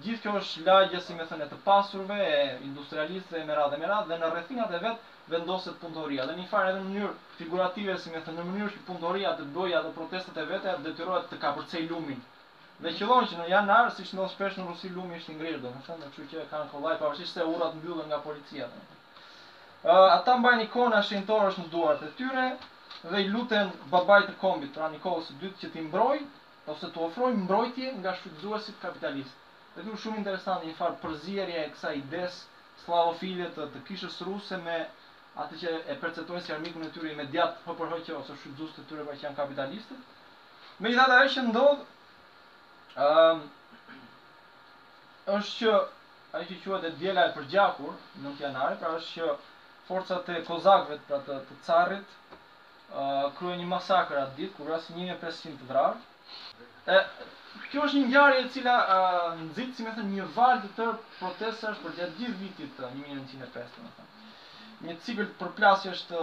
gjithë 0.04 0.22
kjo 0.22 0.32
është 0.40 0.62
lagje 0.66 0.98
si 1.04 1.14
me 1.18 1.24
thënë 1.28 1.46
e 1.46 1.50
të 1.50 1.58
pasurve, 1.66 2.16
e 2.20 2.40
industrialistëve, 2.66 3.40
e 3.42 3.46
mera 3.50 3.66
dhe 3.72 3.76
mera, 3.82 4.00
dhe 4.10 4.18
në 4.22 4.28
rrethinat 4.32 4.74
e 4.76 4.80
vetë 4.82 5.14
vendoset 5.34 5.78
punëtoria. 5.82 6.26
Dhe 6.28 6.34
një 6.40 6.44
farë 6.50 6.72
edhe 6.72 6.80
në 6.80 6.88
mënyrë 6.88 7.12
figurative, 7.38 7.94
si 8.02 8.12
me 8.12 8.20
thënë, 8.26 8.42
në 8.42 8.46
mënyrë 8.48 8.74
që 8.74 8.82
punëtoria 8.88 9.32
të 9.38 9.46
bëja 9.56 9.80
dhe 9.86 9.92
protestet 10.00 10.40
e 10.42 10.46
vete, 10.50 10.74
dhe 10.84 10.92
të 10.98 11.08
rojët 11.08 11.30
të 11.32 11.38
kapërcej 11.44 11.82
lumin. 11.92 12.20
Dhe 12.84 12.92
qëllon 12.98 13.28
që 13.30 13.38
në 13.40 13.48
janë 13.54 13.78
si 13.96 14.04
që 14.10 14.18
në 14.18 14.26
shpesh 14.34 14.56
në 14.60 14.66
Rusi 14.68 14.90
lumi 14.96 15.16
është 15.20 15.38
ngrirë, 15.38 15.60
dhe 15.64 15.72
më 15.76 15.86
thënë, 15.88 16.04
dhe 16.04 16.10
që 16.18 16.26
që 16.32 16.44
kanë 16.50 16.70
kollaj, 16.74 16.96
pavërshisht 17.00 17.38
se 17.38 17.46
urat 17.54 17.76
në 17.78 18.08
nga 18.10 18.18
policia. 18.28 18.68
Dhe. 18.72 18.96
ata 19.92 20.36
mbajnë 20.40 20.62
ikona 20.68 21.02
shenëtorës 21.08 21.56
në 21.60 21.66
duart 21.72 22.02
e 22.02 22.10
tyre, 22.20 22.46
dhe 23.12 23.22
i 23.24 23.28
luten 23.28 23.70
të 23.90 24.36
kombit, 24.44 24.74
pra 24.76 24.90
së 25.26 25.40
dytë 25.40 25.70
që 25.70 27.02
ose 27.06 27.20
mbrojtje 27.42 27.92
nga 28.00 28.12
shfrytëzuesit 28.16 28.80
kapitalistë. 28.82 29.34
Dhe 29.76 29.84
kjo 29.84 29.96
shumë 30.02 30.18
interesant 30.22 30.62
një 30.66 30.74
farë 30.78 30.96
përzirje 31.02 31.56
e 31.62 31.70
kësa 31.74 31.88
ides 31.98 32.36
slavofile 32.84 33.48
të, 33.56 33.64
të 33.74 33.82
kishës 33.88 34.14
ruse 34.28 34.56
me 34.68 34.76
atë 35.42 35.58
që 35.62 35.72
e 35.92 35.96
percetojnë 36.04 36.44
si 36.46 36.54
armikun 36.54 36.86
e 36.86 36.88
tyre 36.94 37.10
i 37.10 37.12
imediat 37.16 37.58
për 37.66 37.92
që 38.06 38.14
ose 38.20 38.36
shqyëzus 38.38 38.72
të 38.78 38.84
tyre 38.92 39.04
pa 39.08 39.16
që 39.18 39.26
janë 39.26 39.38
kapitalistët. 39.40 40.06
Me 40.80 40.92
i 40.92 40.96
dhata 41.00 41.18
e 41.24 41.28
që 41.36 41.44
ndodhë, 41.50 41.84
um, 43.08 43.44
është 45.38 45.52
që 45.58 45.76
a 46.40 46.44
që 46.48 46.58
quat 46.64 46.88
e 46.88 46.94
djela 47.02 47.26
e 47.28 47.34
përgjakur 47.36 47.94
në 48.24 48.34
të 48.38 48.46
janare, 48.46 48.80
pra 48.84 48.94
është 48.96 49.12
që 49.12 49.38
forcat 49.90 50.28
e 50.32 50.40
kozakve 50.48 50.98
të, 51.10 51.20
të 51.50 51.56
carit 51.68 52.18
uh, 52.24 53.26
krye 53.38 53.60
një 53.60 53.70
masakrë 53.76 54.22
atë 54.24 54.36
ditë, 54.40 54.56
ku 54.56 54.68
rrasë 54.70 54.98
1500 55.00 55.58
të 55.60 55.72
vrarë 55.72 57.00
kjo 57.70 57.84
është 57.86 57.98
një 58.00 58.08
ngjarje 58.08 58.40
e 58.42 58.48
cila 58.54 58.72
nxit, 59.42 59.70
si 59.76 59.84
më 59.86 59.92
thënë, 59.98 60.12
një 60.14 60.24
valë 60.36 60.58
të 60.64 60.70
tërë 60.78 60.96
protestash 61.18 61.78
për 61.84 61.94
gjatë 61.96 62.20
gjithë 62.20 62.36
vitit 62.42 62.78
oh 62.80 62.84
të 62.84 62.92
1905, 62.98 63.78
domethënë. 63.78 64.30
Një 64.88 64.96
cikël 65.06 65.28
përplasje 65.40 65.92
është 65.96 66.20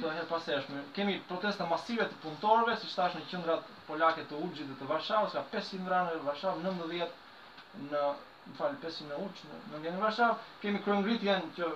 të 0.00 0.14
hetpasëshme. 0.18 0.82
Kemi 0.96 1.14
protesta 1.30 1.68
masive 1.70 2.06
të 2.10 2.18
punëtorëve, 2.24 2.76
siç 2.82 2.94
tash 2.98 3.16
në 3.18 3.22
qendrat 3.32 3.68
polake 3.88 4.24
të 4.30 4.40
Ulgjit 4.44 4.66
dhe 4.70 4.76
të 4.82 4.88
Varshavës, 4.92 5.34
ka 5.38 5.44
500 5.54 5.86
vranë 5.88 6.14
në 6.16 6.24
Varshavë, 6.28 6.64
19 6.64 7.86
në, 7.90 8.02
më 8.48 8.56
fal, 8.60 8.74
500 8.84 9.12
në 9.12 9.20
Ulgj, 9.26 9.44
në 9.72 9.84
në 9.86 10.02
Varshavë, 10.04 10.50
kemi 10.62 10.82
kryengritjen 10.86 11.50
që 11.58 11.70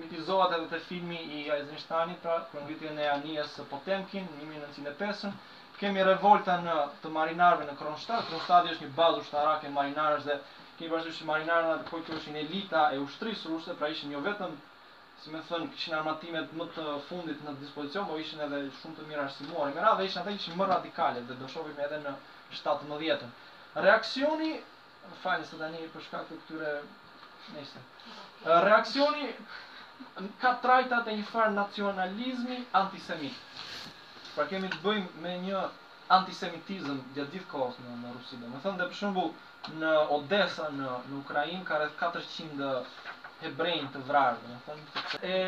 mitizohet 0.00 0.56
edhe 0.56 0.68
te 0.74 0.80
filmi 0.88 1.18
i 1.38 1.42
Eisensteinit, 1.58 2.22
pra 2.24 2.38
kryengritjen 2.52 2.98
e 2.98 3.08
Anijes 3.14 3.58
Potemkin 3.74 4.30
në 4.32 4.40
1905 4.54 5.36
kemi 5.82 6.02
revolta 6.06 6.54
në 6.62 6.74
të 7.02 7.10
marinarëve 7.14 7.64
në 7.68 7.72
Kronstadt. 7.78 8.28
Kronstadt 8.30 8.68
është 8.72 8.84
një 8.86 8.90
bazë 8.98 9.22
ushtarake 9.24 9.70
e 9.70 9.72
dhe 9.72 10.36
kemi 10.78 10.90
bazuar 10.94 11.14
që 11.16 11.24
marinarët 11.30 11.72
atë 11.72 11.88
kohë 11.90 12.04
që 12.08 12.18
ishin 12.20 12.36
elita 12.42 12.82
e 12.92 12.98
ushtrisë 13.06 13.48
ruse, 13.50 13.74
pra 13.80 13.88
ishin 13.94 14.12
jo 14.14 14.20
vetëm 14.26 14.54
si 15.22 15.30
më 15.32 15.40
thon, 15.48 15.64
kishin 15.74 15.94
armatimet 15.98 16.54
më 16.60 16.66
të 16.76 16.84
fundit 17.08 17.42
në 17.46 17.54
dispozicion, 17.64 18.06
por 18.10 18.18
ishin 18.22 18.40
edhe 18.46 18.60
shumë 18.80 18.96
të 19.00 19.08
mirë 19.10 19.24
arsimuar. 19.24 19.74
Me 19.74 19.82
radhë 19.86 20.06
ishin 20.06 20.22
ata 20.22 20.32
që 20.36 20.40
ishin 20.42 20.56
më 20.62 20.68
radikale 20.72 21.24
dhe 21.28 21.36
do 21.42 21.50
shohim 21.54 21.82
edhe 21.88 21.98
në 22.06 22.14
17-ën. 22.60 23.34
Reaksioni, 23.88 24.50
falë 25.24 25.46
se 25.50 25.60
tani 25.64 25.84
për 25.96 26.06
shkak 26.06 26.26
të 26.30 26.38
këtyre 26.42 26.72
nesër. 27.58 27.90
Reaksioni 28.70 29.28
ka 30.46 30.54
trajtat 30.66 31.12
e 31.14 31.18
një 31.20 31.28
farë 31.34 31.54
nacionalizmi 31.60 32.58
antisemit. 32.80 33.38
Pra 34.34 34.46
kemi 34.48 34.68
të 34.72 34.78
bëjmë 34.82 35.22
me 35.22 35.32
një 35.44 35.62
antisemitizëm 36.16 37.00
gjatë 37.16 37.32
gjithë 37.36 37.48
kohës 37.50 37.78
në, 37.82 37.96
në 38.02 38.12
Rusi. 38.14 38.36
Do 38.42 38.48
të 38.52 38.60
thonë 38.66 38.78
dhe 38.80 38.86
për 38.92 38.96
shembull 39.00 39.32
në 39.80 39.90
Odessa 40.16 40.68
në 40.76 40.92
në 41.08 41.18
Ukrainë 41.18 41.64
ka 41.70 41.80
rreth 41.82 41.98
400 42.04 42.70
hebrejnë 43.42 43.90
të 43.96 44.02
vrarë, 44.08 44.40
do 44.40 44.54
të 44.54 44.62
thonë. 44.68 45.34
E 45.34 45.38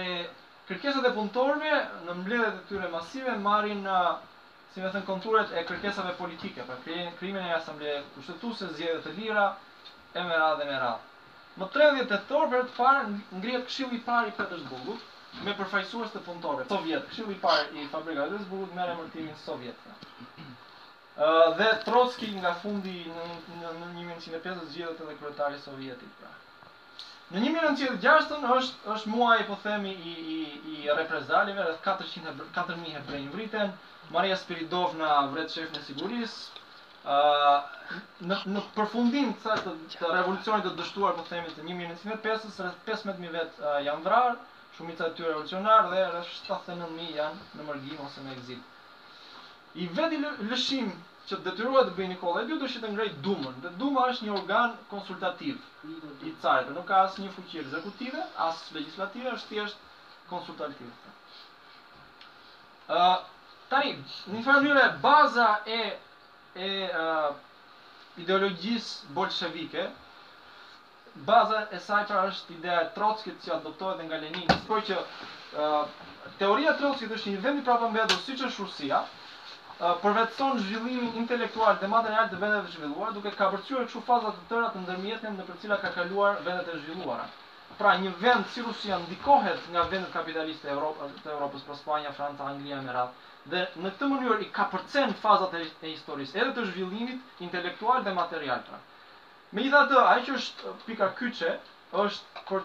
kërkesat 0.70 1.09
e 1.11 1.14
punëtorëve 1.18 1.79
në 2.09 2.18
mbledhjet 2.18 2.61
e 2.61 2.66
tyre 2.73 2.90
masive 2.97 3.38
marrin 3.47 3.81
në 3.87 3.97
si 4.75 4.83
më 4.85 4.92
thënë 4.97 5.09
konturat 5.09 5.57
e 5.57 5.64
kërkesave 5.70 6.14
politike, 6.20 6.68
pra 6.68 6.77
krimin 6.85 7.40
e 7.49 7.57
asambleje 7.57 8.03
kushtetuese, 8.18 8.68
zgjedhje 8.77 9.01
të 9.07 9.16
lira 9.20 9.47
e 10.12 10.20
me 10.29 10.40
radhë 10.44 10.64
e 10.64 10.70
me 10.75 10.79
radhë. 10.85 11.11
Më 11.62 11.70
30 11.79 12.09
tetor 12.12 12.47
për 12.57 12.64
të 12.70 12.77
parë 12.83 13.05
ngrihet 13.40 13.68
Këshilli 13.70 14.01
i 14.01 14.05
parë 14.12 14.33
i 14.33 14.33
Petersburgut, 14.40 15.05
me 15.42 15.53
përfaqësues 15.59 16.11
të 16.14 16.20
punëtorëve 16.27 16.64
sovjet. 16.70 17.07
Këshilli 17.12 17.33
i 17.35 17.38
parë 17.44 17.79
i 17.79 17.87
fabrikave 17.92 18.29
të 18.37 18.44
Zburgut 18.44 18.75
merr 18.77 18.92
emërtimin 18.94 19.35
sovjet. 19.42 20.07
Ëh 21.31 21.49
dhe 21.61 21.68
Trotski 21.87 22.29
nga 22.38 22.53
fundi 22.62 22.92
në 23.11 23.25
në, 23.61 23.75
në 23.81 23.90
1950 23.99 24.73
zgjidhet 24.75 25.03
edhe 25.07 25.16
kryetari 25.23 25.59
Sovjetit. 25.66 26.14
pra. 26.23 26.33
Në 27.35 27.42
1906 27.49 28.35
është 28.57 28.90
është 28.94 29.11
muaji 29.14 29.47
po 29.51 29.57
themi 29.64 29.94
i 30.11 30.14
i 30.37 30.38
i 30.77 30.97
reprezalive, 31.01 31.62
rreth 31.66 31.81
400 31.88 32.47
4000 32.59 32.94
hebrejë 32.99 33.31
vriten. 33.37 33.73
Maria 34.18 34.37
Spiridovna 34.44 35.12
vret 35.35 35.55
shefin 35.57 35.81
e 35.81 35.85
sigurisë. 35.87 36.62
Uh, 37.14 37.75
në, 38.31 38.37
në 38.55 38.61
përfundim 38.77 39.33
të, 39.44 39.55
të, 39.64 39.73
të 39.94 40.09
revolucionit 40.14 40.64
të 40.64 40.70
dështuar 40.81 41.18
po 41.18 41.25
themi 41.31 41.51
të 41.57 41.64
1905-ës 41.70 42.61
rreth 42.66 42.79
15000 42.88 43.35
vet 43.38 43.61
uh, 43.62 43.75
janë 43.87 44.05
vrarë 44.09 44.38
shumit 44.75 44.99
të 44.99 45.07
tyre 45.19 45.35
ulcionar 45.41 45.83
dhe 45.93 45.99
rreth 46.13 46.31
79000 46.49 47.11
janë 47.19 47.43
në 47.59 47.67
mërgjim 47.67 47.99
ose 48.07 48.23
në 48.25 48.33
egzit. 48.35 48.71
I 49.79 49.89
vetë 49.95 50.19
lëshim 50.51 50.89
që 51.29 51.39
detyruar 51.47 51.87
të 51.89 51.95
bëjë 51.99 52.09
një 52.13 52.17
kolegë, 52.23 52.51
ju 52.53 52.59
dëshitë 52.63 52.91
ngrej 52.95 53.13
dumën. 53.27 53.61
Dhe 53.65 53.71
duma 53.83 54.09
është 54.13 54.27
një 54.27 54.35
organ 54.43 54.75
konsultativ 54.91 55.57
i 55.87 56.33
carit, 56.43 56.73
nuk 56.77 56.87
ka 56.91 56.99
asë 57.07 57.23
një 57.25 57.31
fuqi 57.37 57.61
ekzekutive, 57.63 58.27
asë 58.49 58.77
legislative, 58.79 59.33
është 59.39 59.55
tjeshtë 59.55 60.21
konsultativ. 60.29 60.91
Uh, 62.99 63.17
tani, 63.71 63.95
një 64.35 64.43
farë 64.45 64.87
baza 65.07 65.49
e, 65.65 65.81
e 66.61 66.69
ideologjisë 68.25 69.15
bolshevike, 69.17 69.87
baza 71.22 71.59
e 71.70 71.79
saj 71.81 72.11
është 72.20 72.55
ideja 72.59 72.81
e 72.85 72.88
Trotskit 72.94 73.42
që 73.44 73.53
adoptohet 73.57 74.00
nga 74.07 74.16
Lenin. 74.22 74.48
Por 74.66 74.81
që 74.88 74.96
teoria 76.38 76.72
e 76.74 76.79
Trotskit 76.81 77.11
është 77.16 77.35
një 77.35 77.42
vend 77.44 77.61
i 77.61 77.64
propagandës 77.68 78.24
siç 78.27 78.42
është 78.48 78.62
Rusia, 78.64 78.98
përvetson 80.03 80.59
zhvillimin 80.64 81.14
intelektual 81.22 81.79
dhe 81.79 81.87
material 81.92 82.29
të 82.33 82.38
vendeve 82.42 82.66
të 82.66 82.74
zhvilluara 82.79 83.14
duke 83.18 83.31
kapërcyer 83.38 83.87
kështu 83.87 84.03
faza 84.09 84.33
të 84.37 84.44
tëra 84.50 84.68
të 84.74 84.83
ndërmjetësim 84.85 85.35
në 85.38 85.46
përcilla 85.46 85.59
cilat 85.79 85.83
ka 85.87 85.92
kaluar 86.00 86.40
vendet 86.48 86.68
e 86.74 86.79
zhvilluara. 86.83 87.27
Pra 87.79 87.94
një 88.03 88.12
vend 88.22 88.46
si 88.55 88.62
Rusia 88.66 88.98
ndikohet 89.05 89.68
nga 89.74 89.83
vendet 89.94 90.12
kapitaliste 90.18 90.66
të 90.68 91.31
Evropës, 91.31 91.62
pra 91.66 91.74
Spanja, 91.83 92.12
Franca, 92.18 92.46
Anglia 92.50 92.81
me 92.87 92.92
radhë 92.92 93.22
dhe 93.55 93.62
në 93.83 93.90
këtë 93.94 94.07
mënyrë 94.14 94.40
i 94.44 94.50
kapërcen 94.59 95.12
fazat 95.22 95.57
e 95.59 95.90
historisë 95.90 96.38
edhe 96.42 96.55
të 96.59 96.68
zhvillimit 96.72 97.42
intelektual 97.48 98.03
dhe 98.05 98.14
material. 98.20 98.62
Pra. 98.68 98.81
Me 99.55 99.62
i 99.62 99.71
dha 99.71 99.81
të, 99.90 99.99
ai 100.11 100.23
që 100.27 100.35
është 100.37 100.71
pika 100.85 101.07
kyqe, 101.19 101.51
është, 102.05 102.40
për, 102.49 102.64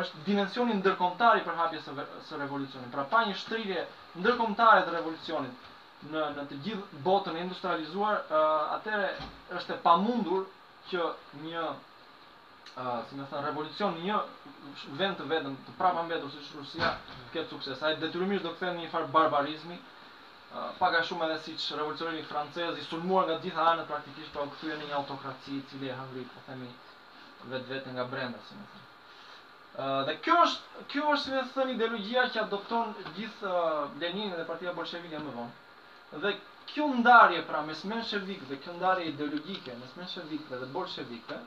është 0.00 0.20
dimensionin 0.28 0.78
ndërkomtari 0.82 1.42
për 1.48 1.58
hapje 1.58 1.82
së, 1.86 1.92
së 2.28 2.38
revolucionin. 2.42 2.88
Pra 2.94 3.04
pa 3.10 3.20
një 3.28 3.34
shtrirje 3.42 3.82
ndërkomtare 4.22 4.86
të 4.86 4.94
revolucionit 4.96 5.68
në, 6.14 6.22
në 6.38 6.46
të 6.52 6.60
gjithë 6.68 7.00
botën 7.08 7.36
e 7.36 7.42
industrializuar, 7.44 8.22
uh, 8.24 8.76
atëre 8.78 9.10
është 9.60 9.74
e 9.76 9.80
pamundur 9.84 10.46
që 10.92 11.04
një 11.42 11.66
uh, 11.68 12.96
si 13.10 13.20
më 13.20 13.28
thënë, 13.34 13.44
revolucion 13.50 14.00
një 14.08 14.22
vend 15.02 15.20
të 15.20 15.28
vetëm, 15.34 15.58
të 15.68 15.76
prapa 15.82 16.06
mbetur 16.08 16.32
si 16.38 16.46
Rusia, 16.56 16.94
të 17.12 17.28
ketë 17.36 17.48
sukses. 17.52 17.84
Ai 17.90 17.98
detyrimisht 18.06 18.48
do 18.48 18.54
të 18.54 18.56
kthehet 18.62 18.78
në 18.80 18.86
një 18.86 18.94
farë 18.96 19.12
barbarizmi, 19.20 19.76
paga 20.78 21.00
shumë 21.06 21.24
edhe 21.26 21.38
siç 21.46 21.70
revolucionimi 21.78 22.24
francez 22.28 22.76
i 22.76 22.82
sulmuar 22.88 23.24
nga 23.28 23.36
gjitha 23.44 23.66
anët 23.70 23.88
praktikisht 23.88 24.32
pa 24.34 24.40
po 24.42 24.50
u 24.50 24.56
kthyer 24.56 24.80
në 24.80 24.88
një 24.90 24.96
autokraci 24.98 25.54
i 25.58 25.64
cili 25.70 25.88
e 25.88 25.94
hëngri 26.00 26.24
po 26.32 26.42
themi 26.48 26.68
vetë 27.52 27.94
nga 27.96 28.04
brenda 28.10 28.40
si 28.48 28.58
më 28.58 28.66
thënë. 28.72 28.88
Uh, 29.72 30.02
dhe 30.08 30.16
kjo 30.26 30.34
është 30.46 30.84
kjo 30.92 31.04
është 31.14 31.32
më 31.36 31.44
thënë 31.54 31.76
ideologjia 31.76 32.26
që 32.34 32.42
adopton 32.42 32.92
gjithë 33.20 33.54
uh, 33.54 33.80
Lenin 34.02 34.34
dhe 34.36 34.44
Partia 34.50 34.74
Bolshevike 34.80 35.22
më 35.24 35.32
vonë. 35.38 35.56
Dhe 36.26 36.34
kjo 36.74 36.90
ndarje 37.00 37.40
pra 37.48 37.64
mes 37.70 37.80
menshevikëve 37.94 38.50
dhe 38.52 38.60
kjo 38.66 38.76
ndarje 38.76 39.08
ideologjike 39.14 39.78
mes 39.80 39.96
menshevikëve 40.02 40.60
dhe 40.64 40.68
bolshevikëve 40.76 41.40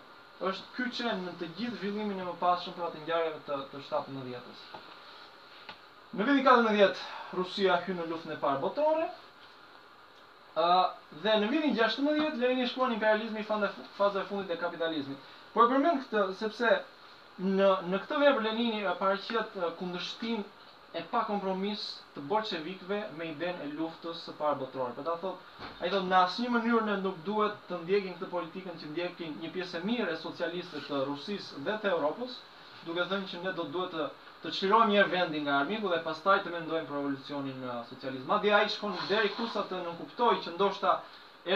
është 0.49 0.73
kyçe 0.79 1.13
në 1.21 1.37
të 1.39 1.51
gjithë 1.59 1.77
zhvillimin 1.83 2.23
e 2.23 2.27
mëpasshëm 2.31 2.75
për 2.79 2.89
atë 2.89 3.05
ngjarje 3.05 3.33
të 3.51 3.61
të 3.75 3.83
17-s. 3.87 4.65
Në 6.15 6.25
vitin 6.25 6.45
14 6.47 7.05
Rusia 7.37 7.75
hynë 7.85 8.01
në 8.03 8.07
luftën 8.11 8.33
e 8.33 8.39
parë 8.41 8.61
botërore, 8.63 9.05
uh, 10.61 10.91
dhe 11.25 11.33
në 11.43 11.49
vitin 11.53 11.75
16, 11.83 12.09
Lenin 12.43 12.61
i 12.63 12.65
imperializmin 12.65 12.95
imperializmi 12.97 13.39
i 13.43 13.47
fanda 13.51 13.71
faza 13.99 14.21
e 14.23 14.29
fundit 14.31 14.51
e 14.55 14.59
kapitalizmit. 14.63 15.31
Por 15.55 15.69
përmend 15.73 16.03
këtë 16.05 16.25
sepse 16.41 16.73
në 17.39 17.71
në 17.91 17.99
këtë 18.05 18.21
vepër 18.23 18.43
Lenini 18.49 18.85
uh, 18.87 18.93
paraqet 19.01 19.59
uh, 19.59 19.69
kundërshtim 19.79 20.45
e 20.95 21.01
pa 21.11 21.25
kompromis 21.27 21.81
të 22.15 22.21
bolshevikëve 22.31 22.99
me 23.19 23.25
idenë 23.33 23.65
e 23.67 23.73
luftës 23.79 24.21
së 24.23 24.35
parë 24.39 24.61
botërore. 24.61 24.95
Për 24.99 25.03
ta 25.09 25.15
thotë, 25.19 25.49
ai 25.83 25.89
thotë 25.91 26.07
në 26.11 26.19
asnjë 26.23 26.51
mënyrë 26.55 26.83
ne 26.87 26.95
nuk 27.03 27.17
duhet 27.27 27.57
të 27.69 27.81
ndjekim 27.81 28.13
këtë 28.19 28.29
politikën 28.35 28.79
që 28.83 28.91
ndjekin 28.93 29.33
një 29.41 29.49
pjesë 29.57 29.81
e 29.81 29.89
mirë 29.89 30.13
e 30.13 30.21
socialistëve 30.21 30.85
të 30.87 31.01
Rusisë 31.09 31.65
dhe 31.67 31.75
të 31.83 31.91
Evropës, 31.97 32.37
duke 32.87 33.09
thënë 33.11 33.27
që 33.33 33.43
ne 33.43 33.51
do 33.59 33.67
duhet 33.75 33.91
të 33.97 34.07
të 34.45 34.51
çlirojmë 34.55 34.93
një 34.93 35.03
vendin 35.11 35.45
nga 35.45 35.53
armiku 35.63 35.89
dhe 35.91 35.97
pastaj 36.07 36.33
të 36.47 36.51
mendojmë 36.55 36.85
për 36.87 36.97
revolucionin 36.99 37.61
në 37.63 37.69
uh, 37.81 38.01
dhe 38.01 38.25
Madje 38.31 38.51
ai 38.57 38.67
shkon 38.73 38.93
deri 39.11 39.31
kusa 39.37 39.63
të 39.69 39.79
nuk 39.87 39.95
kuptoi 40.01 40.35
që 40.45 40.51
ndoshta 40.57 40.91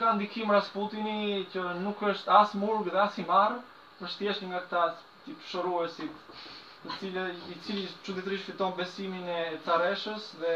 ka 0.00 0.12
ndikim 0.16 0.52
Rasputini 0.56 1.44
që 1.52 1.62
nuk 1.84 2.04
është 2.14 2.36
as 2.40 2.52
murg 2.62 2.88
dhe 2.88 3.00
as 3.04 3.16
i 3.20 3.24
marr, 3.32 3.58
është 4.06 4.18
thjesht 4.24 4.44
nga 4.48 4.62
këta 4.64 4.84
tip 5.24 5.48
shëruesit 5.50 6.36
të 6.86 7.00
cilë, 7.02 7.22
i 7.32 7.54
cili 7.66 7.84
çuditërisht 8.06 8.46
fiton 8.50 8.74
besimin 8.78 9.26
e 9.30 9.58
Tareshës 9.66 10.26
dhe 10.42 10.52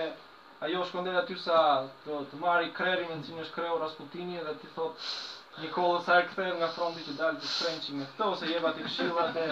ajo 0.66 0.82
shkon 0.90 1.06
deri 1.08 1.18
aty 1.20 1.36
sa 1.44 1.60
të, 2.06 2.18
të 2.32 2.40
marrë 2.42 2.68
krerin 2.76 3.10
në 3.14 3.24
cilin 3.26 3.42
është 3.44 3.56
kreu 3.58 3.78
Rasputini 3.82 4.40
dhe 4.46 4.54
ti 4.62 4.70
thot 4.74 5.08
Nikola 5.62 6.00
sa 6.06 6.18
e 6.22 6.26
kthen 6.30 6.52
nga 6.60 6.68
fronti 6.76 7.06
që 7.08 7.16
dal 7.18 7.38
të 7.42 7.50
shkrençi 7.54 7.96
me 7.98 8.06
këto 8.10 8.28
ose 8.34 8.50
jep 8.50 8.68
ti 8.76 8.86
këshillat 8.86 9.40
e, 9.44 9.48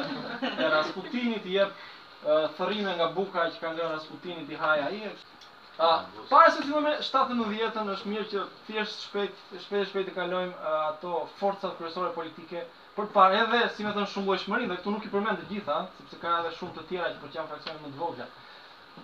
e 0.49 0.69
Rasputinit, 0.75 1.49
i 1.51 1.57
jep 1.59 1.83
thërrime 2.59 2.95
nga 3.01 3.11
buka 3.17 3.49
që 3.55 3.62
kanë 3.64 3.81
lënë 3.81 3.97
Rasputinit 3.97 4.55
i 4.55 4.61
haja 4.62 4.87
ai. 4.91 5.01
A, 5.79 5.88
para 6.31 6.49
se 6.51 6.64
të 6.67 6.81
17-ën, 7.07 7.93
është 7.95 8.11
mirë 8.12 8.25
që 8.33 8.41
thjesht 8.67 9.05
shpejt, 9.09 9.43
shpejt 9.67 9.91
shpejt 9.93 10.09
të 10.11 10.14
kalojmë 10.17 10.71
ato 10.91 11.12
forcat 11.38 11.77
kryesore 11.79 12.09
politike 12.17 12.64
Por 12.99 13.07
parë 13.15 13.37
edhe 13.45 13.59
si 13.77 13.85
më 13.87 13.91
thënë 13.97 14.11
shumë 14.13 14.27
llojshmëri, 14.29 14.65
dhe 14.71 14.77
këtu 14.81 14.91
nuk 14.93 15.05
i 15.09 15.13
përmend 15.13 15.39
të 15.41 15.45
gjitha, 15.51 15.75
sepse 15.99 16.17
ka 16.23 16.31
edhe 16.41 16.49
shumë 16.59 16.73
të 16.79 16.83
tjera 16.89 17.11
që 17.13 17.19
po 17.23 17.27
janë 17.37 17.49
fraksione 17.51 17.79
më 17.83 17.89
të 17.93 17.97
vogla. 18.01 18.25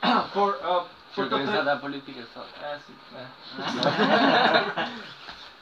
Por 0.34 0.48
uh, 0.72 0.82
për 1.18 1.24
të 1.30 1.36
tre... 1.50 1.74
politike 1.84 2.22
sot. 2.32 2.50
Ësi. 2.72 2.92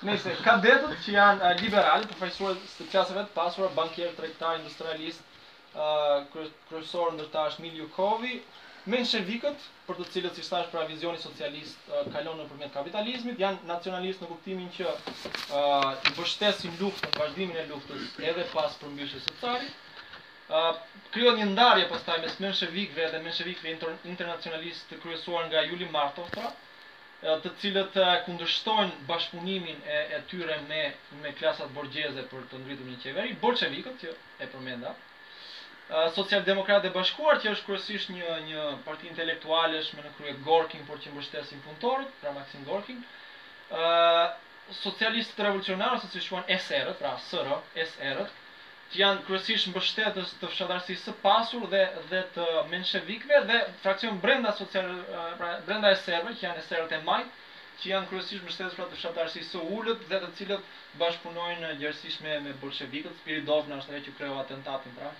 Nëse 0.09 0.31
kandidatët 0.47 1.01
që 1.05 1.11
janë 1.18 1.40
uh, 1.45 1.49
liberalë, 1.61 2.09
profesorë 2.14 2.55
të 2.79 2.85
klasave 2.95 3.23
të 3.29 3.33
pasura, 3.37 3.71
bankier, 3.77 4.11
tregtar, 4.23 4.55
industrialist, 4.62 5.23
ë 5.77 5.79
uh, 5.85 6.49
kryesor 6.71 7.09
ndërtash 7.18 7.57
Miljukovi, 7.66 8.35
Menshevikët, 8.90 9.64
për 9.87 9.99
të 10.01 10.05
cilët 10.12 10.38
si 10.38 10.42
thash 10.45 10.71
pra 10.73 10.81
vizioni 10.90 11.18
socialist 11.25 11.83
uh, 11.97 12.01
kalon 12.14 12.40
nëpërmjet 12.42 12.73
kapitalizmit, 12.77 13.38
janë 13.42 13.68
nacionalistë 13.68 14.25
në 14.25 14.29
kuptimin 14.31 14.73
që 14.79 14.88
uh, 14.90 15.92
i 15.92 16.14
mbështesin 16.14 16.75
luftën, 16.81 17.12
vazhdimin 17.21 17.61
e 17.61 17.62
luftës 17.68 18.16
edhe 18.33 18.47
pas 18.55 18.75
përmbysjes 18.81 19.29
së 19.29 19.37
tarit. 19.42 19.85
Uh, 20.51 20.73
Krijojnë 21.14 21.38
një 21.42 21.47
ndarje 21.53 21.85
pastaj 21.92 22.16
mes 22.25 22.35
menshevikëve 22.42 23.07
dhe 23.14 23.23
menshevikëve 23.29 23.71
inter 23.77 23.95
internacionalistë 24.14 24.90
të 24.95 25.01
kryesuar 25.05 25.47
nga 25.53 25.62
Juli 25.68 25.87
Martov, 25.99 26.27
pra, 26.35 26.51
uh, 26.51 27.38
të 27.45 27.55
cilët 27.62 28.01
uh, 28.03 28.11
kundërshtojnë 28.27 29.07
bashkëpunimin 29.12 29.79
e, 29.99 30.03
e 30.18 30.21
tyre 30.35 30.59
me 30.66 30.83
me 31.23 31.35
klasat 31.42 31.71
borgjeze 31.79 32.27
për 32.35 32.51
të 32.51 32.64
ndritur 32.64 32.90
një 32.90 33.01
qeveri, 33.07 33.38
bolshevikët 33.47 34.03
që 34.07 34.18
e 34.18 34.51
përmenda, 34.57 34.97
Socialdemokratë 36.16 36.88
e 36.88 36.92
Bashkuar 36.94 37.40
që 37.42 37.50
është 37.52 37.66
kryesisht 37.68 38.12
një 38.12 38.37
një 38.48 38.62
parti 38.87 39.09
intelektualësh 39.11 39.90
me 39.96 40.05
në 40.07 40.12
krye 40.18 40.35
Gorkin 40.46 40.87
por 40.90 41.00
që 41.05 41.12
mbështesin 41.12 41.61
punëtorët, 41.66 42.12
pra 42.22 42.33
Maxim 42.37 42.62
Gorkin. 42.68 43.02
ë 43.70 43.81
uh, 43.81 44.28
Socialistët 44.78 45.42
revolucionarë, 45.44 45.98
ose 45.98 46.09
si 46.14 46.22
quhen 46.28 46.48
SR, 46.57 46.94
pra 47.00 47.12
SR, 47.26 47.59
SR, 47.88 48.22
që 48.92 49.00
janë 49.02 49.24
kryesisht 49.26 49.68
mbështetës 49.72 50.33
të 50.40 50.50
fshatarësisë 50.55 51.11
së 51.11 51.14
pasur 51.26 51.68
dhe 51.74 51.83
dhe 52.12 52.22
të 52.38 52.46
menshevikëve 52.72 53.42
dhe 53.50 53.61
fraksion 53.85 54.20
brenda 54.24 54.52
social 54.61 54.90
pra 55.40 55.52
brenda 55.68 55.92
SR-ve 55.98 56.35
që 56.38 56.46
janë 56.48 56.64
SR-të 56.68 57.00
e 57.00 57.05
majtë, 57.09 57.40
që 57.83 57.92
janë 57.92 58.11
kryesisht 58.12 58.44
mbështetës 58.46 58.78
pra 58.81 58.88
të 58.92 59.00
fshatarësisë 59.02 59.55
së 59.57 59.66
ulët 59.78 60.09
dhe 60.12 60.22
të 60.26 60.33
cilët 60.40 60.72
bashkëpunojnë 61.00 61.68
gjërësish 61.81 62.18
me, 62.24 62.33
me 62.44 62.52
bolshevikët, 62.62 63.14
Spiridov 63.22 63.68
në 63.70 63.78
është 63.81 63.94
e 63.98 64.02
që 64.09 64.14
kreo 64.18 64.35
atentatin, 64.40 64.92
pra, 64.98 65.12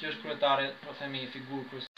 që 0.00 0.08
është 0.10 0.22
kryetare, 0.26 0.64
po 0.82 0.94
themi, 1.00 1.20
figurë 1.34 1.66
kërës. 1.70 1.88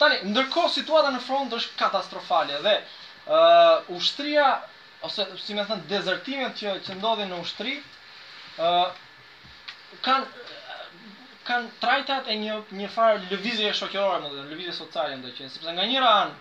Tani, 0.00 0.18
ndërko 0.32 0.64
situata 0.74 1.12
në 1.14 1.22
front 1.28 1.56
është 1.58 1.78
katastrofale 1.80 2.58
dhe 2.66 2.74
uh, 2.80 3.94
ushtria, 3.96 4.48
ose 5.08 5.26
si 5.46 5.56
me 5.56 5.64
thënë 5.70 5.88
dezertimet 5.94 6.60
që, 6.60 6.76
që 6.86 6.98
ndodhin 7.00 7.32
në 7.32 7.40
ushtri, 7.46 7.78
uh, 8.60 8.84
kanë 10.08 10.52
kanë 11.46 11.74
trajtat 11.80 12.28
e 12.32 12.38
një 12.40 12.52
një 12.76 12.86
farë 12.92 13.26
lëvizje 13.30 13.72
shoqërore, 13.80 14.20
më 14.24 14.28
thënë, 14.34 14.50
lëvizje 14.52 14.74
sociale 14.80 15.16
ndoqë, 15.20 15.48
sepse 15.56 15.74
nga 15.76 15.84
njëra 15.90 16.12
anë 16.24 16.38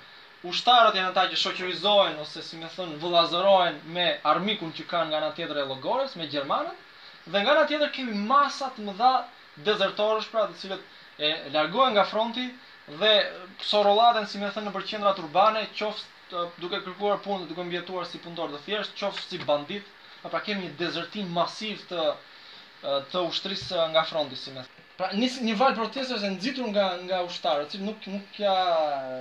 ushtarët 0.51 0.95
janë 0.99 1.09
ata 1.13 1.21
që 1.31 1.37
shoqërizohen 1.41 2.17
ose 2.21 2.41
si 2.43 2.57
më 2.61 2.69
thon 2.73 2.89
vullazërohen 3.03 3.77
me 3.97 4.07
armikun 4.31 4.73
që 4.79 4.83
kanë 4.93 5.07
nga 5.11 5.19
ana 5.21 5.29
tjetër 5.37 5.59
e 5.61 5.63
llogores 5.69 6.15
me 6.19 6.25
gjermanët 6.33 7.29
dhe 7.35 7.43
nga 7.43 7.53
ana 7.53 7.63
tjetër 7.69 7.93
kemi 7.97 8.17
masa 8.31 8.67
të 8.75 8.83
mëdha 8.89 9.11
dezertorësh 9.69 10.27
pra 10.33 10.43
të 10.49 10.57
cilët 10.63 11.23
e 11.27 11.31
largohen 11.55 11.95
nga 11.95 12.03
fronti 12.11 12.47
dhe 13.03 13.13
sorrollaten 13.69 14.27
si 14.31 14.41
më 14.43 14.51
thon 14.57 14.67
nëpër 14.71 14.87
qendrat 14.91 15.23
urbane 15.23 15.63
qoftë 15.79 16.43
duke 16.61 16.83
kërkuar 16.87 17.23
punë, 17.27 17.47
duke 17.51 17.67
mbjetuar 17.69 18.09
si 18.11 18.19
punëtor 18.25 18.51
të 18.53 18.63
thjesht, 18.65 18.97
qof 18.99 19.21
si 19.23 19.39
bandit, 19.47 19.87
apo 20.23 20.33
pra, 20.33 20.33
pra 20.35 20.45
kemi 20.49 20.67
një 20.67 20.75
dezertim 20.83 21.31
masiv 21.39 21.87
të 21.93 22.03
të 23.11 23.27
ushtrisë 23.29 23.89
nga 23.93 24.03
fronti 24.09 24.35
si 24.43 24.51
më 24.51 24.65
thënë. 24.65 24.79
Pra 24.97 25.07
nis 25.17 25.35
një 25.43 25.53
val 25.59 25.73
protestë 25.77 26.15
është 26.19 26.29
nxitur 26.35 26.67
nga 26.71 26.83
nga 27.05 27.19
ushtarët, 27.27 27.71
cilë 27.73 27.85
nuk 27.87 28.03
nuk 28.15 28.35
ja 28.41 28.53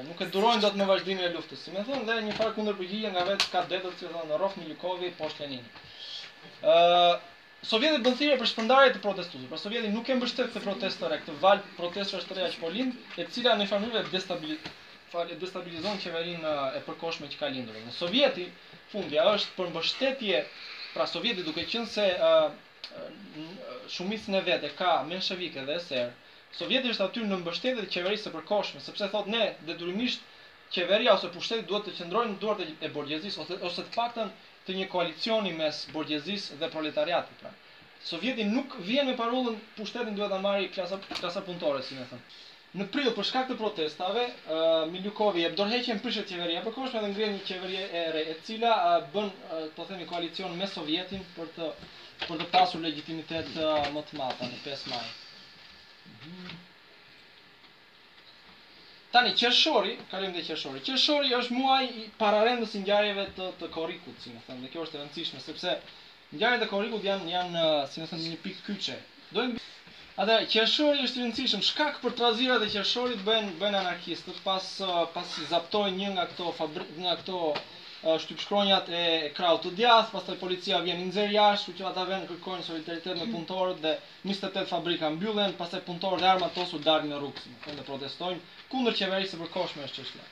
nuk 0.09 0.18
e 0.20 0.27
durojnë 0.35 0.61
dot 0.64 0.75
me 0.81 0.89
vazhdimin 0.91 1.25
e 1.25 1.31
luftës. 1.37 1.62
Si 1.64 1.73
më 1.77 1.85
thonë 1.87 2.05
dhe 2.11 2.16
një 2.27 2.33
farë 2.41 2.53
kundërpërgjigje 2.59 3.12
nga 3.14 3.23
vetë 3.29 3.47
kadetët 3.55 3.95
që 4.03 4.11
thonë 4.16 4.41
Rof 4.43 4.59
Milikovi 4.61 5.09
poshtë 5.20 5.47
Lenin. 5.47 5.62
Ë 5.64 6.75
uh, 6.75 7.14
Sovjetët 7.70 8.03
bën 8.05 8.16
thirrje 8.20 8.37
për 8.43 8.51
shpërndarje 8.51 8.91
të 8.97 9.01
protestuesve. 9.05 9.49
Pra 9.55 9.61
Sovjeti 9.64 9.93
nuk 9.95 10.11
e 10.12 10.16
mbështet 10.18 10.51
këtë 10.53 10.62
protestore, 10.66 11.18
këtë 11.23 11.37
val 11.45 11.62
protestuesve 11.79 12.29
të 12.33 12.37
reja 12.41 12.51
që 12.57 12.61
po 12.64 12.73
lind, 12.77 12.99
e 13.23 13.27
cila 13.37 13.55
në 13.61 13.68
fund 13.70 13.97
destabilizon 14.16 15.33
destabilizon 15.43 15.97
qeverinë 16.03 16.53
e 16.77 16.83
përkohshme 16.89 17.29
që 17.33 17.41
ka 17.45 17.49
lindur. 17.55 17.81
Në 17.87 17.95
Sovjeti 18.01 18.47
fundja 18.93 19.25
është 19.39 19.57
për 19.61 19.73
mbështetje 19.77 20.43
pra 20.93 21.07
Sovjeti 21.14 21.47
duke 21.51 21.64
qenë 21.77 21.93
se 21.95 22.09
uh, 22.31 22.51
shumicë 23.97 24.33
në 24.35 24.39
vete 24.47 24.68
ka 24.78 24.93
menshevike 25.11 25.62
dhe 25.66 25.74
eser, 25.80 26.09
Sovjeti 26.61 26.91
është 26.93 27.05
aty 27.05 27.26
në 27.28 27.37
mbështetje 27.43 27.83
të 27.85 27.91
qeverisë 27.97 28.24
së 28.28 28.33
përkohshme, 28.37 28.80
sepse 28.87 29.07
thotë 29.12 29.30
ne 29.35 29.43
detyrimisht 29.68 30.24
qeveria 30.76 31.14
ose 31.18 31.30
pushteti 31.37 31.64
duhet 31.68 31.87
të 31.89 31.95
qëndrojnë 32.01 32.33
në 32.35 32.39
duart 32.43 32.64
e 32.85 32.91
borgjezisë 32.97 33.41
ose 33.45 33.57
ose 33.68 33.85
të 33.87 33.93
paktën 33.97 34.33
të 34.66 34.76
një 34.80 34.89
koalicioni 34.97 35.53
mes 35.61 35.78
borgjezisë 35.95 36.59
dhe 36.62 36.68
proletariatit. 36.74 37.39
Pra. 37.45 37.55
Sovjeti 38.11 38.45
nuk 38.51 38.76
vjen 38.91 39.09
me 39.11 39.14
parullën 39.22 39.57
pushtetin 39.78 40.18
duhet 40.18 40.35
ta 40.35 40.43
marrë 40.49 40.68
klasa 40.76 40.99
klasa 41.09 41.45
punëtore, 41.49 41.85
si 41.89 41.97
më 42.01 42.09
thon. 42.12 42.26
Në 42.80 42.87
prill 42.93 43.11
për 43.16 43.26
shkak 43.30 43.49
të 43.53 43.57
protestave, 43.62 44.26
uh, 44.28 44.66
Milukovi 44.93 45.45
jep 45.47 45.57
dorëheqjen 45.59 46.05
prishet 46.05 46.28
qeveria 46.35 46.62
përkohshme 46.68 47.03
dhe 47.05 47.14
ngrihet 47.14 47.35
një 47.39 47.47
qeveri 47.49 47.80
e 47.80 48.05
re, 48.16 48.26
e 48.35 48.37
cila 48.47 48.76
uh, 48.83 48.95
bën 49.14 49.33
uh, 49.33 49.66
po 49.76 49.89
themi 49.91 50.09
koalicion 50.12 50.57
me 50.61 50.68
Sovjetin 50.76 51.24
për 51.37 51.51
të 51.59 51.70
për 52.23 52.31
po 52.31 52.37
të 52.41 52.45
pasur 52.53 52.83
legitimitet 52.83 53.57
uh, 53.61 53.89
më 53.95 54.01
të 54.09 54.18
madh 54.20 54.43
në 54.45 54.59
5 54.66 54.85
maj. 54.93 55.09
Tani 59.14 59.33
qershori, 59.41 59.95
kalojmë 60.11 60.37
te 60.39 60.45
qershori. 60.47 60.83
Qershori 60.89 61.33
është 61.39 61.57
muaj 61.57 61.81
i 61.91 62.05
pararendës 62.20 62.77
i 62.79 62.83
ngjarjeve 62.85 63.25
të 63.39 63.49
të 63.62 63.70
korrikut, 63.79 64.23
si 64.25 64.33
më 64.35 64.45
thënë. 64.47 64.62
Dhe 64.66 64.70
kjo 64.77 64.85
është 64.87 64.99
e 64.99 65.03
rëndësishme 65.03 65.43
sepse 65.47 65.75
ngjarjet 66.37 66.64
e 66.66 66.70
korrikut 66.70 67.05
janë 67.09 67.29
janë 67.35 67.66
uh, 67.66 67.83
si 67.93 68.01
më 68.05 68.09
thënë 68.12 68.29
një 68.35 68.41
pikë 68.47 68.64
kyçe. 68.70 68.99
Doim 69.39 69.59
Atë 70.23 70.39
qershori 70.53 71.05
është 71.09 71.18
i 71.18 71.23
rëndësishëm 71.27 71.66
shkak 71.70 72.01
për 72.07 72.16
trazirat 72.23 72.64
e 72.64 72.70
qershorit 72.73 73.20
bën 73.29 73.53
bën 73.61 73.79
anarkistët 73.83 74.41
pas 74.47 74.70
uh, 74.87 74.95
pas 75.18 75.37
zaptojnë 75.53 76.01
një 76.05 76.14
nga 76.16 76.27
këto 76.33 76.53
fabrikë 76.62 77.05
nga 77.05 77.18
këto 77.20 77.45
shtyp 78.19 78.41
shkronjat 78.43 78.89
e 78.93 79.31
krau 79.37 79.59
të 79.63 79.71
djath, 79.79 80.09
pastaj 80.13 80.35
policia 80.41 80.81
vjen 80.83 80.99
në 80.99 81.05
nëzër 81.11 81.35
jashtë, 81.37 81.75
që 81.79 81.85
ata 81.91 82.05
vënë 82.09 82.27
kërkojnë 82.31 82.65
solidaritet 82.69 83.15
me 83.21 83.29
punëtorët 83.35 83.79
dhe 83.85 83.93
28 84.27 84.67
fabrika 84.73 85.11
mbyllen, 85.17 85.55
pastaj 85.61 85.83
punëtorët 85.89 86.27
e 86.27 86.31
armatosur 86.33 86.83
dalin 86.87 87.13
në 87.15 87.21
rrugë, 87.21 87.53
dhe 87.79 87.85
protestojnë 87.87 88.41
kundër 88.75 88.97
qeveri 89.03 89.29
se 89.35 89.39
përkoshme 89.45 89.87
është 89.87 90.01
çështja. 90.01 90.25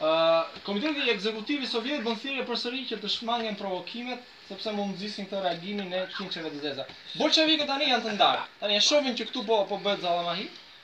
Uh, 0.00 0.56
Komiteti 0.64 1.10
Ekzekutiv 1.12 1.60
i 1.60 1.68
Sovjetit 1.68 2.06
bën 2.06 2.16
thirrje 2.22 2.46
përsëri 2.48 2.86
që 2.88 3.00
të 3.02 3.10
shmangen 3.18 3.58
provokimet 3.60 4.24
sepse 4.48 4.72
mund 4.78 4.94
nxisin 4.96 5.28
këtë 5.28 5.42
reagimin 5.44 5.92
e 6.00 6.06
Qinçeve 6.16 6.48
të 6.56 7.68
tani 7.68 7.90
janë 7.92 8.02
të 8.06 8.16
ndarë. 8.16 8.48
Tani 8.64 8.80
e 8.80 8.80
shohin 8.88 9.18
që 9.20 9.28
këtu 9.28 9.44
po, 9.50 9.60
po 9.68 9.76
bëhet 9.84 10.08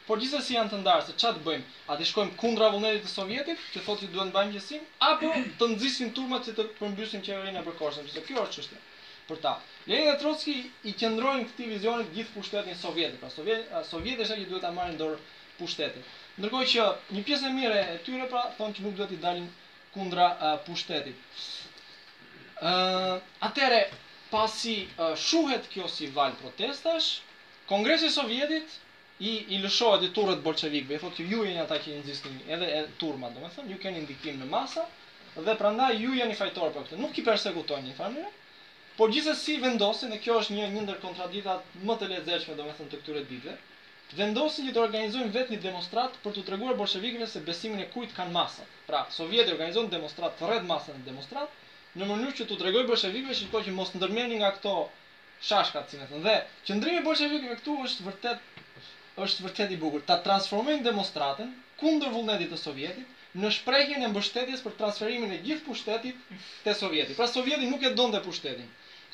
Por 0.07 0.21
gjithë 0.23 0.41
janë 0.55 0.71
të 0.73 0.79
ndarë 0.81 1.03
se 1.07 1.15
qatë 1.21 1.41
bëjmë, 1.47 1.65
a 1.93 1.97
të 2.01 2.05
shkojmë 2.09 2.37
kundra 2.41 2.67
vullnetit 2.73 3.07
të 3.09 3.11
Sovjetit, 3.13 3.63
të 3.77 3.81
thotë 3.87 4.05
që 4.05 4.11
duhet 4.17 4.29
në 4.29 4.35
bëjmë 4.37 4.53
gjësim, 4.57 4.85
apo 5.07 5.31
të 5.63 5.69
nëzisim 5.73 6.13
turmat 6.19 6.45
që 6.49 6.53
të 6.59 6.67
përmbysim 6.79 7.25
qeverin 7.29 7.59
e 7.59 7.63
përkorsëm, 7.69 8.07
që 8.11 8.15
se 8.19 8.23
kjo 8.29 8.45
është 8.45 8.61
qështë 8.61 8.79
për 9.31 9.41
ta. 9.47 9.55
Lenin 9.93 10.07
dhe 10.13 10.21
Trotski 10.21 10.55
i 10.87 10.93
qëndrojnë 11.01 11.49
këti 11.49 11.67
vizionit 11.73 12.13
gjithë 12.19 12.35
pushtetin 12.37 12.79
Sovjetit, 12.79 13.19
pra 13.25 13.33
Sovjetit 13.91 14.25
është 14.27 14.39
e 14.39 14.41
që 14.45 14.49
duhet 14.53 14.63
të 14.63 14.71
amarin 14.71 14.97
dorë 15.03 15.19
pushtetin. 15.59 16.07
Ndërkoj 16.39 16.65
që 16.77 16.89
një 17.17 17.27
pjesë 17.27 17.51
e 17.51 17.53
mire 17.59 17.83
e 17.83 17.99
tyre 18.07 18.31
pra, 18.35 18.45
thonë 18.61 18.79
që 18.79 18.87
nuk 18.87 18.97
duhet 19.03 19.17
i 19.19 19.21
dalin 19.27 19.51
kundra 19.97 20.31
pushtetit. 20.71 21.19
atëre 23.51 23.83
pasi 24.31 24.77
shuhet 25.29 25.67
kjo 25.75 25.91
si 25.97 26.13
valjë 26.21 26.41
protestash, 26.47 27.15
Kongresi 27.71 28.07
Sovjetit 28.21 28.77
i 29.21 29.37
i 29.57 29.61
lëshohet 29.65 30.03
i 30.07 30.11
turrët 30.17 30.43
bolçevikëve. 30.45 30.97
I 30.97 31.03
thotë 31.03 31.25
ju 31.29 31.45
jeni 31.47 31.61
ata 31.63 31.79
që 31.81 31.95
nxisni 32.03 32.33
edhe 32.57 32.67
e 32.67 32.81
turma, 33.03 33.31
domethënë 33.37 33.73
ju 33.73 33.79
keni 33.85 34.03
ndikim 34.05 34.43
në 34.43 34.49
masa 34.51 34.85
dhe 35.47 35.55
prandaj 35.61 35.95
ju 36.03 36.13
jeni 36.19 36.37
fajtor 36.41 36.75
për 36.75 36.85
këtë. 36.91 36.99
Nuk 37.05 37.17
i 37.19 37.25
persekutojnë 37.29 37.89
në 37.93 37.97
fund. 37.97 38.21
Por 38.99 39.13
gjithsesi 39.15 39.57
vendosin 39.63 40.13
dhe 40.13 40.19
kjo 40.25 40.37
është 40.43 40.55
një 40.59 40.69
një 40.75 40.83
ndër 40.87 41.01
kontradiktat 41.07 41.65
më 41.89 41.97
të 42.03 42.07
lehtëshme 42.13 42.57
domethënë 42.61 42.93
të 42.95 43.01
këtyre 43.01 43.25
ditëve. 43.33 43.57
Vendosin 44.21 44.69
që 44.69 44.73
të 44.77 44.83
organizojnë 44.85 45.35
vetë 45.35 45.53
një 45.57 45.61
demonstrat 45.65 46.17
për 46.25 46.37
të 46.37 46.45
treguar 46.49 46.77
bolshevikëve 46.81 47.27
se 47.31 47.41
besimin 47.49 47.83
e 47.85 47.89
kujt 47.97 48.13
kanë 48.17 48.33
masa. 48.37 48.65
Pra, 48.89 49.01
Sovjeti 49.17 49.53
organizon 49.57 49.89
demonstrat 49.97 50.41
rreth 50.49 50.65
masave 50.69 51.01
në 51.01 51.09
demonstrat 51.11 51.61
në 52.01 52.09
mënyrë 52.13 52.37
që 52.43 52.49
të 52.53 52.59
tregoj 52.63 52.85
bolshevikëve 52.93 53.35
që 53.35 53.39
shikoj 53.43 53.65
që 53.69 53.75
mos 53.81 53.93
ndërmerrni 53.99 54.39
nga 54.43 54.53
këto 54.59 54.75
shashkat, 55.51 55.91
si 55.91 56.01
më 56.01 56.09
thënë. 56.13 56.23
Dhe 56.29 56.37
qendrimi 56.71 57.03
bolshevikëve 57.11 57.59
këtu 57.61 57.77
është 57.89 58.07
vërtet 58.09 58.47
është 59.25 59.45
vërtet 59.47 59.71
i 59.73 59.77
bukur 59.83 60.03
ta 60.09 60.17
transformojnë 60.25 60.85
demonstratën 60.87 61.53
kundër 61.83 62.11
vullnetit 62.15 62.51
të 62.53 62.59
sovjetit 62.63 63.37
në 63.43 63.53
shprehjen 63.59 64.03
e 64.05 64.09
mbështetjes 64.13 64.65
për 64.67 64.75
transferimin 64.81 65.33
e 65.33 65.39
gjithë 65.47 65.65
pushtetit 65.69 66.35
te 66.67 66.75
sovjeti. 66.81 67.17
Pra 67.21 67.29
sovjeti 67.33 67.69
nuk 67.71 67.85
e 67.85 67.93
donte 68.01 68.21
pushtetin. 68.27 68.67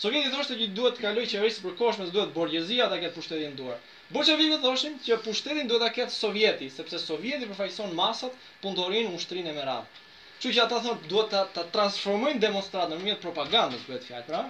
Sovjeti 0.03 0.31
thoshte 0.35 0.57
që 0.61 0.69
duhet 0.79 0.97
të 0.99 1.05
kalojë 1.07 1.29
qeverisë 1.33 1.65
për 1.67 1.75
kohë, 1.81 1.97
mes 2.03 2.13
duhet 2.17 2.31
borgjezia 2.37 2.87
ta 2.93 2.99
ketë 3.03 3.15
pushtetin 3.19 3.57
duar. 3.59 3.79
Bolshevikët 4.17 4.65
thoshin 4.67 4.97
që 5.09 5.19
pushtetin 5.27 5.71
duhet 5.71 5.83
ta 5.85 5.91
ketë 5.99 6.15
sovjeti, 6.17 6.71
sepse 6.79 7.01
sovjeti 7.03 7.49
përfaqëson 7.51 7.95
masat, 7.99 8.39
punëtorin, 8.65 9.11
ushtrinë 9.19 9.53
e 9.53 9.57
merat. 9.59 10.01
Kështu 10.39 10.55
që 10.57 10.65
ata 10.65 10.81
thonë 10.87 11.11
duhet 11.13 11.31
ta, 11.35 11.45
ta 11.59 11.67
transformojnë 11.77 12.43
demonstratën 12.47 12.97
në 12.99 13.11
një 13.11 13.21
propagandë 13.27 13.83
të 13.85 13.93
vetë 13.95 14.11
fjalë, 14.11 14.27
pra, 14.33 14.43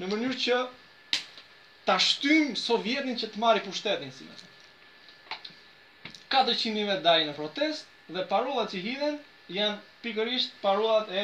në 0.00 0.10
mënyrë 0.14 0.38
që 0.46 0.62
ta 1.90 1.98
shtym 2.08 2.56
sovjetin 2.64 3.18
që 3.24 3.34
të 3.34 3.44
marrë 3.46 3.66
pushtetin 3.70 4.14
si 4.18 4.30
më. 4.30 4.46
400 6.32 6.72
mijë 6.76 6.98
dalin 7.04 7.30
në 7.30 7.34
protest 7.36 7.86
dhe 8.12 8.24
parullat 8.28 8.72
që 8.72 8.82
hidhen 8.84 9.14
janë 9.56 10.02
pikërisht 10.04 10.58
parullat 10.62 11.10
e 11.10 11.22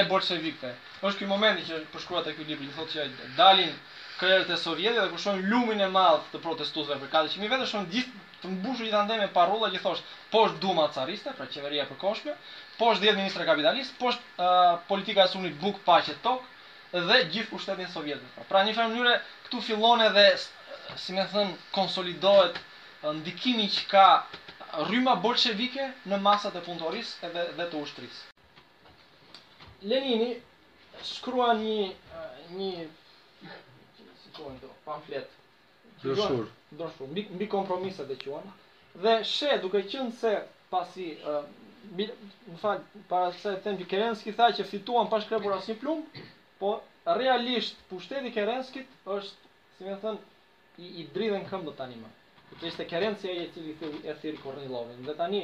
e 0.00 0.04
bolshevikëve. 0.10 0.72
Është 1.08 1.18
ky 1.22 1.26
momenti 1.30 1.64
që 1.66 1.78
përshkruat 1.94 2.26
te 2.28 2.34
ky 2.36 2.44
libër, 2.46 2.68
thotë 2.76 2.92
që 2.92 3.32
dalin 3.38 3.72
krerët 4.20 4.52
e 4.54 4.58
Sovjetit 4.60 5.00
dhe 5.00 5.08
kur 5.10 5.18
shohin 5.22 5.48
lumin 5.50 5.80
e 5.80 5.88
madh 5.94 6.28
të 6.34 6.40
protestuesve 6.44 6.98
për 7.00 7.10
400 7.14 7.40
mijë 7.42 7.52
vetë 7.54 7.66
shohin 7.70 7.88
gjithë 7.94 8.20
të 8.42 8.50
mbushur 8.54 8.86
gjithë 8.86 9.00
andaj 9.00 9.18
me 9.18 9.28
që 9.72 9.82
thosht 9.86 10.04
poshtë 10.34 10.58
Duma 10.62 10.84
Cariste, 10.94 11.32
pra 11.38 11.46
qeveria 11.54 11.82
e 11.86 11.90
përkohshme, 11.90 12.36
poshtë 12.78 13.08
10 13.08 13.16
ministra 13.20 13.46
kapitalist, 13.48 13.96
poshtë 14.00 14.46
uh, 14.46 14.76
politika 14.92 15.24
e 15.26 15.32
sunit 15.32 15.58
buk 15.64 15.80
paqe 15.88 16.14
tok 16.26 16.44
dhe 16.92 17.18
gjithë 17.32 17.50
pushtetin 17.54 17.88
sovjetik. 17.96 18.38
Pra 18.38 18.42
në 18.42 18.46
pra, 18.48 18.64
një 18.68 18.76
farë 18.78 18.94
mënyrë 18.94 19.16
këtu 19.48 19.62
fillon 19.70 20.02
edhe 20.06 20.26
si 21.04 21.16
më 21.18 21.26
thën 21.32 21.52
konsolidohet 21.74 22.60
ndikimin 23.02 23.68
që 23.72 23.86
ka 23.90 24.04
rryma 24.86 25.14
bolshevike 25.24 25.86
në 26.10 26.18
masat 26.24 26.56
e 26.58 26.60
punëtorisë 26.66 27.24
edhe 27.28 27.44
dhe 27.60 27.66
të 27.72 27.78
ushtrisë. 27.80 28.20
Lenini 29.92 30.34
shkrua 31.12 31.52
një 31.62 31.78
një 32.58 32.70
si 34.22 34.34
pamflet. 34.88 35.36
Dorshur. 36.02 36.48
mbi, 37.12 37.24
mbi 37.36 37.46
kompromisat 37.54 38.10
e 38.12 38.16
quan. 38.22 38.44
Dhe 39.04 39.14
she 39.24 39.56
duke 39.64 39.80
qenë 39.92 40.12
se 40.20 40.34
pasi 40.70 41.06
uh, 41.24 41.42
më 41.96 42.06
fal 42.60 42.82
para 43.08 43.32
se 43.32 43.54
të 43.56 43.62
them 43.64 43.76
di 43.80 43.84
Kerenski 43.88 44.32
tha 44.36 44.50
që 44.56 44.66
fituan 44.72 45.08
pa 45.10 45.20
shkrepur 45.24 45.52
asnjë 45.56 45.78
plumb, 45.80 46.04
po 46.60 46.78
realisht 47.20 47.80
pushteti 47.88 48.32
Kerenskit 48.36 48.88
është, 49.14 49.50
si 49.76 49.88
më 49.88 49.96
thën, 50.02 50.16
i, 50.84 51.06
dridhen 51.14 51.48
këmbët 51.50 51.76
tani 51.80 51.96
më. 52.00 52.08
Këtë 52.50 52.66
ishte 52.68 52.84
kerencia 52.90 53.30
e 53.40 53.44
cili 53.54 53.74
thiri, 53.80 53.98
e 54.10 54.14
thiri 54.20 54.38
Kornilovin. 54.44 55.04
Dhe 55.08 55.14
tani, 55.18 55.42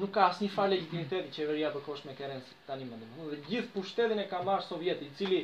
nuk 0.00 0.12
ka 0.16 0.26
asnjë 0.30 0.46
një 0.46 0.52
fa 0.56 0.66
legitimiteti 0.70 1.32
qeveria 1.36 1.72
e 1.74 1.82
kosh 1.86 2.04
me 2.06 2.14
kerenci 2.18 2.54
tani 2.68 2.86
më 2.90 2.98
dhe. 3.00 3.08
Dhe 3.32 3.38
gjithë 3.48 3.72
pushtetin 3.76 4.22
e 4.22 4.26
ka 4.32 4.42
marë 4.50 4.66
Sovjeti, 4.68 5.08
i 5.10 5.16
cili 5.18 5.40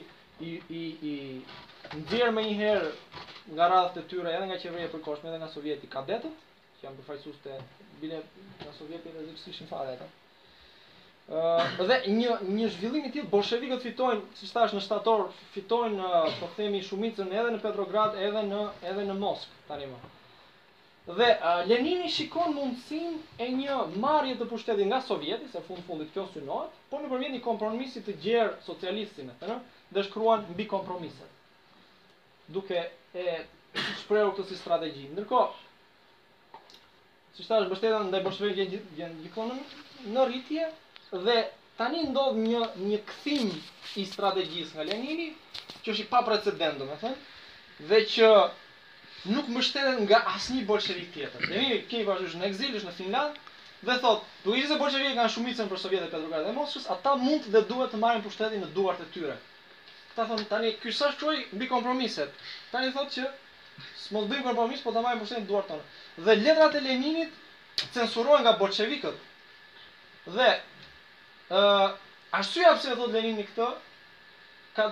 i, 0.50 0.52
i, 0.80 0.82
i 1.10 1.14
ndjerë 2.04 2.30
me 2.36 2.44
njëherë 2.46 2.94
nga 3.56 3.68
radhët 3.74 3.98
e 3.98 4.04
tyre 4.12 4.30
edhe 4.36 4.48
nga 4.52 4.60
qeveria 4.62 4.92
për 4.94 5.02
kosh 5.08 5.26
me 5.26 5.34
dhe 5.34 5.42
nga 5.42 5.50
Sovjeti 5.56 5.90
kadetët, 5.96 6.38
që 6.78 6.86
janë 6.86 6.98
përfajsus 7.00 7.42
të 7.48 7.58
bile 8.04 8.22
nga 8.62 8.74
Sovjeti 8.78 9.12
dhe 9.16 9.26
zikës 9.28 9.46
ishin 9.54 9.70
fare 9.74 9.96
eta. 9.98 10.08
Uh, 11.22 11.82
dhe 11.90 11.98
një, 12.16 12.38
një 12.56 12.70
zhvillim 12.76 13.06
i 13.06 13.12
tillë 13.14 13.30
bolshevikët 13.34 13.84
fitojnë, 13.88 14.24
si 14.40 14.48
shtash 14.50 14.74
në 14.76 14.80
shtator, 14.82 15.26
fitojnë, 15.56 16.08
uh, 16.24 16.34
po 16.40 16.48
themi, 16.56 16.80
shumicën 16.88 17.30
edhe 17.38 17.54
në 17.54 17.60
Petrograd, 17.62 18.18
edhe 18.28 18.42
në, 18.48 18.64
edhe 18.92 19.06
në 19.12 19.18
Moskë, 19.22 19.60
tani 19.70 19.88
më. 19.94 20.00
Dhe 21.10 21.32
uh, 21.34 21.64
Lenini 21.66 22.06
shikon 22.06 22.52
mundësinë 22.54 23.40
e 23.42 23.48
një 23.58 23.78
marje 23.98 24.36
të 24.38 24.46
pushtetit 24.50 24.86
nga 24.86 25.00
Sovjeti, 25.02 25.48
se 25.50 25.62
fund 25.66 25.82
fundit 25.86 26.12
kjo 26.14 26.28
synohet, 26.30 26.76
por 26.92 27.02
nëpërmjet 27.02 27.32
një 27.34 27.40
kompromisi 27.46 28.02
të 28.08 28.14
gjerë 28.26 28.52
socialistin, 28.68 29.32
e 29.32 29.40
thënë, 29.40 29.56
dhe 29.96 30.04
shkruan 30.06 30.44
mbi 30.52 30.66
kompromiset. 30.70 31.26
Duke 32.58 32.84
e 33.14 33.40
shprehur 34.04 34.30
këtë 34.38 34.46
si 34.52 34.60
strategji. 34.60 35.08
Ndërkohë, 35.16 35.50
siç 37.40 37.50
thash, 37.50 37.66
bështetën 37.74 38.06
ndaj 38.12 38.22
bolshevikëve 38.28 38.70
gjën 39.00 39.18
gjithkon 39.24 39.52
në, 39.56 39.60
në 40.14 40.28
rritje 40.30 40.70
dhe 41.26 41.36
tani 41.82 42.06
ndodh 42.12 42.38
një 42.44 42.64
një 42.86 43.02
kthim 43.10 43.50
i 43.98 44.06
strategjisë 44.14 44.78
nga 44.78 44.86
Lenini, 44.92 45.28
që 45.82 45.96
është 45.96 46.06
i 46.06 46.10
pa 46.14 46.22
precedent, 46.30 46.86
thënë, 46.94 47.22
dhe 47.90 48.04
që 48.14 48.30
nuk 49.30 49.48
mbështeten 49.52 50.02
nga 50.06 50.18
asnjë 50.34 50.64
bolshevik 50.66 51.12
tjetër. 51.14 51.44
Dhe 51.46 51.58
kemi 51.58 51.76
kemi 51.90 52.06
vazhdues 52.08 52.34
në 52.38 52.48
ekzil 52.48 52.74
në 52.82 52.94
Finland 52.96 53.36
dhe 53.86 53.96
thot, 54.02 54.24
duhet 54.46 54.72
bolshevikët 54.80 55.16
kanë 55.18 55.32
shumicën 55.34 55.68
për 55.70 55.80
Sovjetet 55.84 56.10
Petrograd 56.10 56.44
dhe 56.46 56.54
Moskës, 56.56 56.88
ata 56.90 57.14
mund 57.18 57.46
dhe 57.54 57.62
duhet 57.70 57.92
të 57.94 58.00
marrin 58.02 58.24
pushtetin 58.24 58.62
në 58.64 58.70
duart 58.76 59.02
e 59.02 59.06
tyre. 59.14 59.36
Ata 60.14 60.26
thon 60.30 60.42
tani 60.50 60.74
ky 60.82 60.92
sa 60.94 61.12
shkruaj 61.14 61.44
mbi 61.52 61.68
kompromiset. 61.70 62.34
Tani 62.74 62.90
thot 62.96 63.14
që 63.14 63.28
s'mos 64.04 64.26
bëjmë 64.30 64.46
kompromis, 64.48 64.82
po 64.84 64.92
ta 64.94 65.02
marrim 65.04 65.22
pushtetin 65.22 65.44
në 65.46 65.50
duart 65.52 65.70
tonë. 65.70 65.86
Dhe 66.26 66.36
letrat 66.42 66.76
e 66.78 66.82
Leninit 66.84 67.86
censurohen 67.94 68.42
nga 68.46 68.56
bolshevikët. 68.58 69.26
Dhe 70.34 70.48
ë 70.50 71.62
uh, 71.62 71.88
arsyeja 72.42 72.74
pse 72.78 72.94
thot 72.98 73.12
Lenini 73.14 73.42
këtë 73.50 73.66
ka 74.76 74.90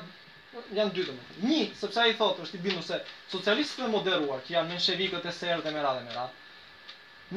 janë 0.76 0.92
dy 0.96 1.02
domethënë. 1.08 1.46
Një, 1.48 1.58
sepse 1.80 2.00
ai 2.04 2.14
thotë 2.20 2.44
është 2.44 2.58
i 2.58 2.64
bindur 2.64 2.84
se 2.86 2.96
socialistët 3.32 3.84
e 3.86 3.90
moderuar, 3.92 4.40
që 4.46 4.54
janë 4.56 4.72
menshevikët 4.72 5.28
e 5.30 5.34
serë 5.36 5.62
dhe 5.66 5.72
merat 5.76 5.98
dhe 6.00 6.04
merat, 6.06 6.40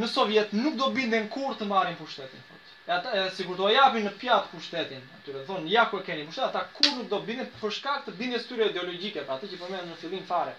në 0.01 0.07
Sovjet 0.13 0.53
nuk 0.59 0.79
do 0.79 0.87
binden 0.97 1.27
kur 1.35 1.53
të 1.59 1.67
marrin 1.73 1.97
pushtetin. 1.99 2.43
E 2.87 2.91
ata 2.95 3.11
e 3.19 3.27
sigurt 3.37 3.61
do 3.61 3.69
japin 3.75 4.07
në 4.09 4.15
pjatë 4.23 4.49
pushtetin. 4.53 5.03
Atyre 5.19 5.43
thon 5.51 5.69
ja 5.73 5.83
kur 5.91 6.01
keni 6.07 6.25
pushtetin, 6.27 6.49
ata 6.49 6.65
kur 6.79 6.89
nuk 6.97 7.09
do 7.11 7.19
binden 7.27 7.49
për 7.61 7.75
shkak 7.77 8.07
të 8.07 8.15
bindjes 8.23 8.49
tyre 8.49 8.71
ideologjike, 8.73 9.25
pra 9.29 9.37
atë 9.37 9.51
që 9.53 9.61
përmend 9.61 9.87
po 9.87 9.93
në 9.93 9.99
fillim 10.05 10.25
fare 10.31 10.57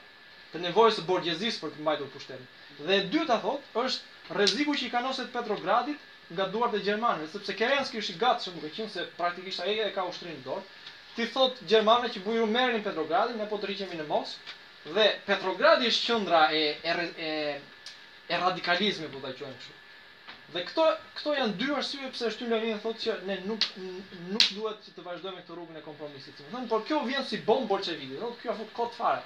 të 0.55 0.63
nevojës 0.67 1.01
së 1.01 1.03
borgjezisë 1.11 1.61
për 1.65 1.75
të 1.75 1.85
mbajtur 1.89 2.11
pushtetin. 2.15 2.51
Dhe 2.79 2.97
e 3.01 3.05
dyta 3.17 3.41
thot 3.43 3.79
është 3.83 4.37
rreziku 4.39 4.77
që 4.79 4.87
i 4.87 4.91
kanë 4.95 5.09
ose 5.15 5.27
Petrogradit 5.35 6.31
nga 6.37 6.47
duart 6.55 6.77
e 6.79 6.83
gjermanëve, 6.87 7.27
sepse 7.35 7.57
Kerensky 7.63 7.99
është 8.05 8.15
i 8.17 8.21
gatshëm 8.25 8.57
duke 8.63 8.71
qenë 8.79 8.93
se 8.99 9.07
praktikisht 9.21 9.65
ai 9.67 9.75
e 9.83 9.91
ka 9.99 10.07
ushtrin 10.13 10.39
dorë, 10.47 10.63
ti 11.17 11.27
thot 11.31 11.57
Gjermane 11.69 12.09
që 12.11 12.23
buju 12.25 12.47
merë 12.51 12.77
një 12.79 12.83
Petrogradin, 12.85 13.39
ne 13.39 13.47
po 13.51 13.59
të 13.63 13.69
rikemi 13.71 13.99
në 14.01 14.07
Moskë, 14.09 14.55
dhe 14.97 15.05
Petrogradi 15.27 15.89
është 15.93 16.07
qëndra 16.11 16.41
e, 16.53 16.63
e, 16.93 16.95
e, 17.27 17.31
e 18.35 18.41
radikalizmi, 18.43 19.11
po 19.13 19.21
të 19.23 19.31
qënë 19.39 19.59
kështë. 19.61 19.83
Dhe 20.55 20.63
këto, 20.69 20.87
këto 21.19 21.35
janë 21.37 21.57
dy 21.61 21.69
arsye 21.75 22.09
pse 22.15 22.31
shtyn 22.35 22.51
Lavin 22.53 22.81
thotë 22.83 23.01
që 23.05 23.15
ne 23.31 23.37
nuk 23.49 23.65
nuk 23.85 24.45
duhet 24.57 24.83
që 24.89 24.93
të 24.97 25.05
vazhdojmë 25.07 25.41
këtë 25.43 25.55
rrugën 25.57 25.79
e 25.81 25.85
kompromisit. 25.87 26.43
Do 26.51 26.61
por 26.73 26.85
kjo 26.89 27.01
vjen 27.09 27.25
si 27.27 27.41
bomb 27.49 27.67
bolçevike. 27.71 28.21
Do 28.21 28.29
kjo 28.43 28.53
afut 28.53 28.71
kot 28.77 28.93
fare 28.95 29.25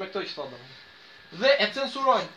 me 0.00 0.06
këto 0.06 0.22
që 0.28 0.36
thotë. 0.38 0.60
Dhe 1.42 1.50
e 1.66 1.68
censurojnë. 1.76 2.30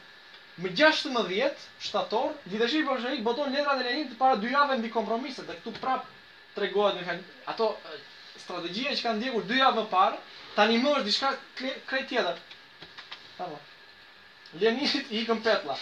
Më 0.65 0.73
16 0.81 1.63
shtator, 1.85 2.33
lidhëshi 2.51 2.81
bolçevik 2.89 3.23
boton 3.25 3.53
letrat 3.55 3.85
e 3.85 3.87
Lenin 3.87 4.11
para 4.19 4.39
dy 4.43 4.51
javë 4.51 4.81
mbi 4.81 4.91
kompromiset. 4.97 5.47
Dhe 5.49 5.59
këtu 5.61 5.75
prap 5.81 6.09
tregohet 6.57 6.99
me 6.99 7.19
ato 7.53 7.69
strategjia 8.41 8.93
që 8.97 9.05
kanë 9.05 9.19
ndjekur 9.19 9.45
dy 9.49 9.57
javë 9.59 9.77
më 9.79 9.83
parë, 9.91 10.17
tani 10.57 10.77
më 10.83 10.93
është 10.97 11.07
diçka 11.09 11.31
krejt 11.89 12.07
tjetër. 12.13 12.39
Apo. 13.43 13.59
Lenisit 14.61 15.09
i 15.11 15.23
ikën 15.23 15.39
petla. 15.45 15.75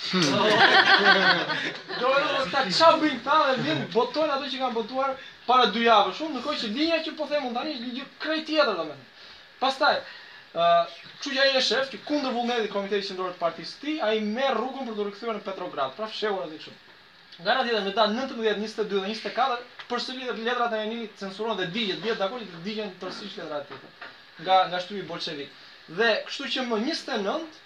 Do 1.99 2.11
të 2.11 2.45
ta 2.53 2.61
çabim 2.75 3.17
ta 3.25 3.37
dhe 3.49 3.57
vin 3.65 3.81
boton 3.95 4.31
ato 4.35 4.47
që 4.53 4.61
kanë 4.63 4.77
botuar 4.77 5.17
para 5.47 5.65
dy 5.75 5.83
javësh, 5.89 6.17
shumë 6.21 6.35
ndërkohë 6.37 6.61
që 6.63 6.69
linja 6.77 7.01
që 7.07 7.15
po 7.19 7.27
them 7.33 7.49
tani 7.57 7.75
është 7.75 7.91
gjë 7.97 8.07
krejt 8.23 8.47
tjetër 8.47 8.77
domethënë. 8.77 9.09
Pastaj, 9.63 9.97
ë, 9.97 10.61
uh, 10.61 10.95
çuja 11.25 11.49
e 11.57 11.61
shef 11.63 11.91
që 11.91 11.99
kundër 12.07 12.31
vullnetit 12.37 12.71
Komiteti 12.75 13.11
qendror 13.11 13.35
të 13.35 13.43
partisë 13.43 13.73
së 13.75 13.83
tij, 13.83 13.99
ai 14.07 14.23
merr 14.31 14.57
rrugën 14.57 14.87
për 14.87 14.97
të 15.01 15.09
rikthyer 15.09 15.37
në 15.37 15.43
Petrograd, 15.49 15.97
pra 15.99 16.07
fshehur 16.13 16.47
atë 16.47 16.55
kështu. 16.63 16.80
Nga 17.43 17.53
ra 17.57 17.61
ditë 17.65 17.79
me 17.83 17.91
ta 17.97 18.03
19, 18.09 18.37
22 18.45 18.87
dhe 18.89 18.97
24, 19.09 19.55
përsëri 19.91 20.25
dhe 20.29 20.33
letrat 20.47 20.73
e 20.77 20.81
Leninit 20.83 21.15
censurohen 21.21 21.57
dhe 21.57 21.65
digjet, 21.77 22.01
dihet 22.03 22.19
dakoli 22.21 22.47
të 22.49 22.59
digjen 22.67 22.91
përsëri 23.01 23.29
letrat 23.41 23.71
e 23.71 23.77
tij. 23.77 24.09
Nga 24.43 24.57
nga 24.69 24.81
shtypi 24.83 25.05
bolshevik. 25.11 25.53
Dhe 26.01 26.09
kështu 26.27 26.49
që 26.55 26.65
më 26.69 26.77
29 26.85 27.61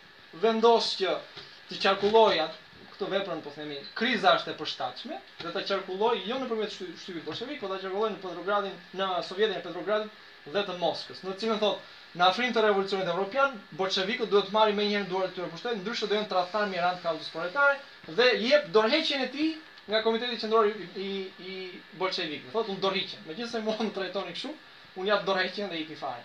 vendos 0.45 0.87
që 1.01 1.17
të 1.71 1.81
qarkulloja 1.87 2.45
këtë 2.93 3.09
veprën, 3.15 3.41
po 3.47 3.51
themi, 3.57 3.81
kriza 3.99 4.37
është 4.39 4.53
e 4.53 4.57
përshtatshme 4.61 5.17
dhe 5.43 5.51
ta 5.57 5.65
qarkulloj 5.73 6.21
jo 6.29 6.37
nëpërmjet 6.45 6.77
shtypit 7.01 7.27
bolshevik, 7.27 7.59
por 7.65 7.73
ta 7.75 7.81
qarkulloj 7.83 8.13
në 8.15 8.23
Petrogradin, 8.23 8.79
në 9.01 9.09
Sovjetin 9.27 9.57
e 9.59 9.65
Petrogradit 9.67 10.55
dhe 10.55 10.63
të 10.69 10.77
Moskës. 10.85 11.19
Në 11.27 11.35
cilën 11.43 11.59
thotë, 11.59 11.91
në 12.15 12.23
afrim 12.29 12.53
të 12.55 12.63
revolucionit 12.63 13.11
evropian, 13.11 13.59
bolshevikët 13.81 14.31
duhet 14.31 14.47
të 14.51 14.55
marrin 14.59 14.77
më 14.79 14.87
njëherë 14.89 15.09
duart 15.11 15.33
e 15.33 15.35
tyre 15.39 15.49
pushtet, 15.51 15.81
ndryshe 15.83 16.07
do 16.07 16.15
jenë 16.21 16.29
tradhtar 16.31 16.69
mirant 16.71 17.01
kaldës 17.03 17.33
proletare, 17.33 17.81
dhe 18.07 18.39
jep 18.47 18.67
dorëheqjen 18.73 19.21
e 19.21 19.29
tij 19.29 19.57
nga 19.87 20.01
komiteti 20.01 20.35
qendror 20.37 20.65
i 20.67 20.71
i, 21.01 21.07
i 21.41 21.53
bolshevikëve. 21.97 22.51
Thotë 22.53 22.71
un 22.75 22.79
dorëheqje. 22.83 23.17
Megjithëse 23.25 23.61
mund 23.65 23.81
të 23.91 23.97
trajtoni 23.97 24.35
kështu, 24.37 24.51
un 25.01 25.09
jap 25.09 25.25
dorëheqjen 25.25 25.69
dhe 25.73 25.77
i 25.79 25.83
jepi 25.83 25.97
fare. 25.99 26.23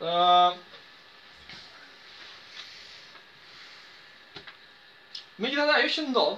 uh, 0.00 0.56
Me 5.38 5.48
gjitha 5.52 5.66
da, 5.68 5.74
ajo 5.80 5.88
që 5.96 6.02
ndodhë, 6.08 6.36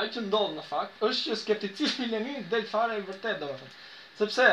ajo 0.00 0.10
që 0.16 0.20
ndodhë 0.26 0.54
në 0.56 0.62
fakt, 0.68 1.00
është 1.08 1.30
që 1.30 1.36
skepticizmi 1.40 2.08
në 2.12 2.18
një 2.26 2.34
delë 2.52 2.68
fare 2.70 2.98
e 2.98 3.06
vërtet, 3.08 3.40
dhe 3.42 3.46
më 3.52 3.70
Sepse, 4.20 4.44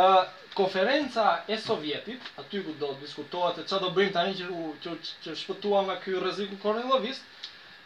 uh, 0.00 0.22
konferenca 0.54 1.42
e 1.46 1.58
Sovjetit, 1.60 2.30
aty 2.40 2.62
ku 2.64 2.72
do 2.80 2.92
të 2.94 3.00
diskutohet 3.04 3.58
e 3.60 3.64
që 3.68 3.80
do 3.84 3.90
bëjmë 3.92 4.12
tani 4.16 4.38
që, 4.40 4.46
që, 4.86 4.94
që 5.26 5.36
shpëtuam 5.42 5.90
nga 5.90 5.98
kjo 6.04 6.22
rëziku 6.24 6.56
kornelovist, 6.62 7.20
uh, 7.22 7.37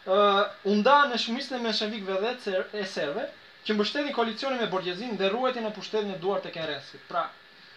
uh, 0.09 0.43
unda 0.71 0.95
në 1.11 1.17
shumis 1.21 1.47
të 1.51 1.59
menshevikve 1.63 2.17
dhe 2.23 2.57
e 2.81 2.85
serve, 2.89 3.27
që 3.67 3.75
mbështeti 3.77 4.15
koalicionin 4.17 4.59
me 4.59 4.67
borgjezin 4.71 5.13
dhe 5.21 5.29
ruetin 5.31 5.67
e 5.69 5.73
pushtetin 5.75 6.09
e 6.11 6.17
duar 6.23 6.41
të 6.43 6.51
kenresit. 6.55 7.03
Pra, 7.07 7.25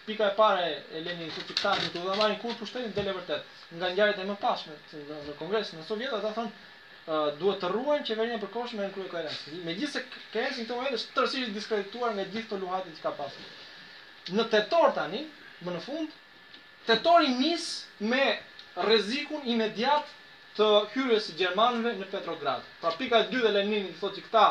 pika 0.07 0.27
e 0.31 0.35
pare 0.35 0.65
e 0.97 1.03
leni 1.05 1.29
në 1.29 1.45
të 1.53 1.73
në 1.85 1.91
të 1.93 2.01
udhamarin 2.03 2.39
kur 2.41 2.55
pushtetin 2.59 2.91
dele 2.97 3.13
vërtet. 3.19 3.45
Nga 3.79 3.93
njarët 3.95 4.19
e 4.21 4.25
më 4.29 4.35
pashme 4.41 4.73
në 4.93 5.37
kongresin 5.39 5.79
në 5.81 5.85
Sovjet, 5.87 6.13
ata 6.17 6.33
thonë, 6.35 6.51
uh, 6.51 7.29
duhet 7.39 7.63
të 7.63 7.71
ruajmë 7.73 8.05
qeverinë 8.07 8.37
e 8.37 8.41
përkoshme 8.43 8.83
në 8.83 8.91
kruje 8.95 9.09
kërënësi. 9.13 9.61
Me 9.65 9.75
gjithë 9.79 9.93
se 9.93 10.03
kërënësi 10.35 10.65
në 10.67 10.69
të 10.71 10.93
është 10.99 11.15
tërësisht 11.17 11.55
diskredituar 11.55 12.15
me 12.19 12.27
gjithë 12.33 12.53
të 12.53 12.61
luhatit 12.63 12.99
që 12.99 13.07
ka 13.07 13.15
pasur. 13.19 13.65
Në 14.35 14.47
tetor 14.55 14.91
tani, 14.99 15.23
më 15.63 15.73
në 15.77 15.81
fund, 15.87 16.15
tetori 16.87 17.31
nis 17.39 17.69
me 18.11 18.23
rrezikun 18.83 19.47
imediat 19.55 20.15
të 20.57 20.67
hyrjes 20.93 21.25
së 21.29 21.35
gjermanëve 21.39 21.91
në 21.99 22.07
Petrograd. 22.11 22.65
Pra 22.81 22.91
pika 22.97 23.19
e 23.23 23.27
dytë 23.31 23.51
Lenini 23.53 23.91
thotë 23.99 24.17
se 24.17 24.25
këta 24.25 24.43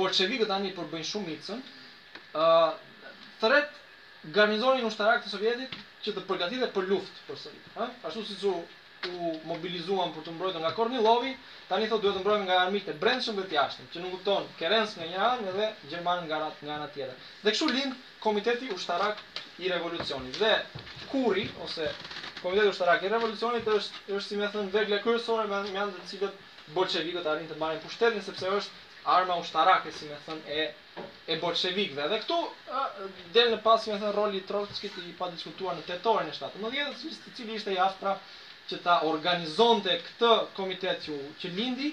Bolshevikët 0.00 0.48
tani 0.52 0.72
po 0.76 0.84
bëjnë 0.92 1.06
shumë 1.08 1.30
micën, 1.32 1.62
uh, 2.34 2.74
thret 3.40 3.70
garnizonin 4.34 4.86
ushtarak 4.86 5.24
të 5.24 5.32
Sovjetit 5.32 5.72
që 6.04 6.12
të 6.16 6.22
përgatitej 6.28 6.68
për 6.76 6.86
luftë 6.92 7.24
përsëri, 7.28 7.60
ha? 7.78 7.88
Ashtu 8.10 8.24
siç 8.32 8.46
u 8.52 8.60
u 9.12 9.30
mobilizuan 9.50 10.12
për 10.14 10.22
të 10.28 10.32
mbrojtur 10.36 10.62
nga 10.62 10.68
Kornilovi, 10.76 11.30
tani 11.68 11.88
thotë 11.90 12.04
duhet 12.04 12.16
të 12.20 12.20
mbrojmë 12.22 12.44
nga 12.46 12.58
armiqtë 12.68 12.92
e 12.92 12.98
brendshëm 13.04 13.40
dhe 13.40 13.46
të 13.50 13.56
jashtëm, 13.56 13.88
që 13.94 14.02
nuk 14.04 14.12
kupton 14.14 14.44
Kerens 14.60 14.92
nga 14.94 15.08
një 15.12 15.24
anë 15.30 15.54
dhe 15.56 15.64
Gjerman 15.90 16.20
nga 16.28 16.36
ana 16.36 16.50
nga 16.62 16.76
ana 16.76 16.86
tjetër. 16.94 17.16
Dhe 17.42 17.54
kështu 17.56 17.66
lind 17.72 17.96
Komiteti 18.22 18.68
Ushtarak 18.76 19.18
i 19.58 19.72
Revolucionit. 19.72 20.38
Dhe 20.38 20.52
Kurri 21.10 21.48
ose 21.64 21.88
Komiteti 22.44 22.70
Ushtarak 22.76 23.02
i 23.02 23.10
Revolucionit 23.16 23.66
është 23.74 24.14
është 24.20 24.26
si 24.28 24.38
më 24.44 24.52
thënë 24.54 24.72
vegla 24.78 25.00
kryesore 25.08 25.50
me 25.50 25.58
me 25.66 25.82
anë 25.82 25.98
të 25.98 26.06
cilët 26.12 26.46
bolshevikët 26.78 27.26
arrin 27.34 27.50
të 27.50 27.58
marrin 27.64 27.82
pushtetin 27.88 28.22
sepse 28.30 28.54
është 28.60 28.80
arma 29.18 29.40
ushtarake 29.42 29.90
si 29.98 30.12
më 30.14 30.22
thënë 30.30 30.62
e 30.62 30.70
e 31.32 31.36
bolshevikve. 31.40 32.04
Dhe 32.10 32.18
këtu 32.24 32.36
del 33.36 33.48
në 33.54 33.58
pas 33.66 33.86
me 33.88 33.94
thënë 33.96 34.10
roli 34.16 34.40
i 34.40 34.44
Trotskit 34.48 34.96
i 35.04 35.12
pa 35.20 35.28
diskutuar 35.34 35.76
në 35.78 35.84
tetorin 35.88 36.30
e 36.32 36.36
17-të, 36.38 37.30
i 37.32 37.36
cili 37.38 37.56
ishte 37.60 37.74
i 37.76 37.80
aftra 37.84 38.12
që 38.72 38.80
ta 38.88 38.96
organizonte 39.12 39.96
këtë 40.08 40.32
komitet 40.58 41.04
që, 41.06 41.18
që 41.42 41.52
lindi, 41.56 41.92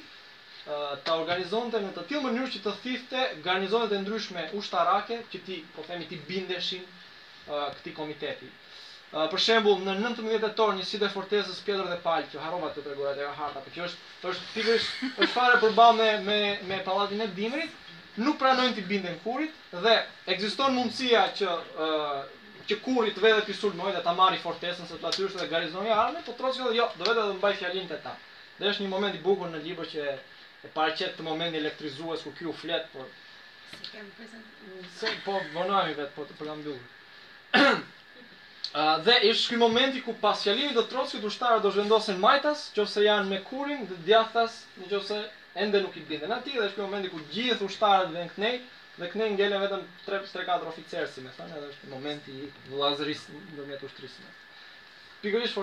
ta 1.08 1.16
organizonte 1.22 1.80
në 1.82 1.94
të 1.96 2.04
tillë 2.12 2.26
mënyrë 2.28 2.52
që 2.58 2.64
të 2.66 2.74
thifte 2.84 3.24
garnizonet 3.46 3.94
e 3.96 4.02
ndryshme 4.04 4.44
ushtarake 4.60 5.22
që 5.32 5.40
ti, 5.48 5.62
po 5.76 5.86
themi, 5.88 6.10
ti 6.12 6.20
bindeshin 6.34 6.84
këtij 7.50 7.96
komiteti. 8.02 8.56
Uh, 9.10 9.24
për 9.32 9.42
shembull 9.42 9.80
në 9.82 9.96
19 10.04 10.36
tetor 10.44 10.76
një 10.78 10.84
sidë 10.86 11.08
fortezës 11.10 11.64
Pjetër 11.66 11.88
dhe 11.90 11.96
Pal 12.04 12.28
që 12.30 12.42
harrova 12.44 12.68
të 12.76 12.84
treguar 12.86 13.16
te 13.18 13.26
harta, 13.40 13.58
por 13.66 13.74
që 13.74 13.88
është 13.88 14.30
është 14.36 14.52
pikërisht 14.54 15.00
është 15.08 15.28
fare 15.34 15.56
përballë 15.64 15.96
me 15.98 16.10
me 16.28 16.36
me 16.70 16.78
pallatin 16.90 17.24
e 17.26 17.28
Dimrit, 17.40 17.74
nuk 18.18 18.38
pranojnë 18.42 18.76
të 18.78 18.84
binden 18.90 19.18
kurit 19.26 19.56
dhe 19.84 19.94
ekziston 20.34 20.74
mundësia 20.78 21.26
që 21.38 21.50
uh, 21.50 22.16
që 22.70 22.78
kurit 22.86 23.16
të 23.18 23.24
vetë 23.24 23.44
të 23.50 23.58
sulmojë 23.60 23.96
dhe 23.98 24.04
ta 24.06 24.14
marri 24.18 24.42
fortesën 24.44 24.90
së 24.90 25.00
të 25.02 25.10
atyrës 25.10 25.38
dhe 25.42 25.48
garizonja 25.52 25.96
arme, 26.04 26.22
po 26.26 26.36
trotës 26.38 26.60
këllë, 26.62 26.76
jo, 26.78 26.88
do 26.98 27.06
vetë 27.08 27.22
të 27.30 27.38
mbaj 27.40 27.54
fjalin 27.62 27.88
të 27.90 27.98
ta. 28.04 28.14
Dhe 28.60 28.70
është 28.72 28.86
një 28.86 28.92
moment 28.94 29.16
i 29.18 29.24
bukur 29.26 29.50
në 29.50 29.62
libër 29.66 29.90
që 29.94 30.06
e 30.68 30.72
paraqet 30.76 31.16
të 31.18 31.26
moment 31.26 31.56
elektrizues 31.58 32.26
ku 32.28 32.34
kjo 32.38 32.54
flet, 32.62 32.86
por... 32.94 33.08
Si 33.80 33.90
kemë 33.96 34.12
prezent... 34.18 34.52
Se, 35.00 35.10
po, 35.26 35.40
vonami 35.56 35.98
vetë, 35.98 36.12
po 36.20 36.28
të 36.30 36.38
përgam 36.42 36.62
bjullë. 36.68 37.88
dhe 39.08 39.18
është 39.32 39.56
ky 39.56 39.58
momenti 39.58 40.04
ku 40.06 40.14
pas 40.22 40.44
fjalimit 40.46 40.78
dhe 40.78 40.86
trotës 40.92 41.16
këtë 41.18 41.26
ushtarë 41.32 41.64
do 41.66 41.74
zhvendosin 41.74 42.22
majtas, 42.22 42.68
nëse 42.78 43.08
janë 43.08 43.30
me 43.34 43.42
kurin 43.50 43.88
dhe 43.90 44.22
nëse 44.22 45.18
në 45.18 45.26
ende 45.54 45.82
nuk 45.82 45.96
i 46.00 46.04
bindën 46.08 46.32
atij 46.34 46.52
dhe 46.58 46.62
është 46.68 46.80
në 46.80 46.86
momenti 46.88 47.10
ku 47.12 47.20
gjithë 47.34 47.66
ushtarët 47.66 48.12
vijnë 48.14 48.34
kënej 48.34 48.58
dhe 49.00 49.08
kënej 49.14 49.30
ngelen 49.36 49.62
vetëm 49.64 49.86
3-4 50.04 50.68
oficerë, 50.72 51.08
si 51.10 51.22
me 51.26 51.32
thënë, 51.38 51.56
edhe 51.58 51.70
është 51.74 51.90
momenti 51.94 52.36
i 52.46 52.50
vlazërisë 52.70 53.38
në 53.58 53.66
mjetë 53.72 53.88
ushtrisme. 53.90 54.34
Pikërish 55.24 55.56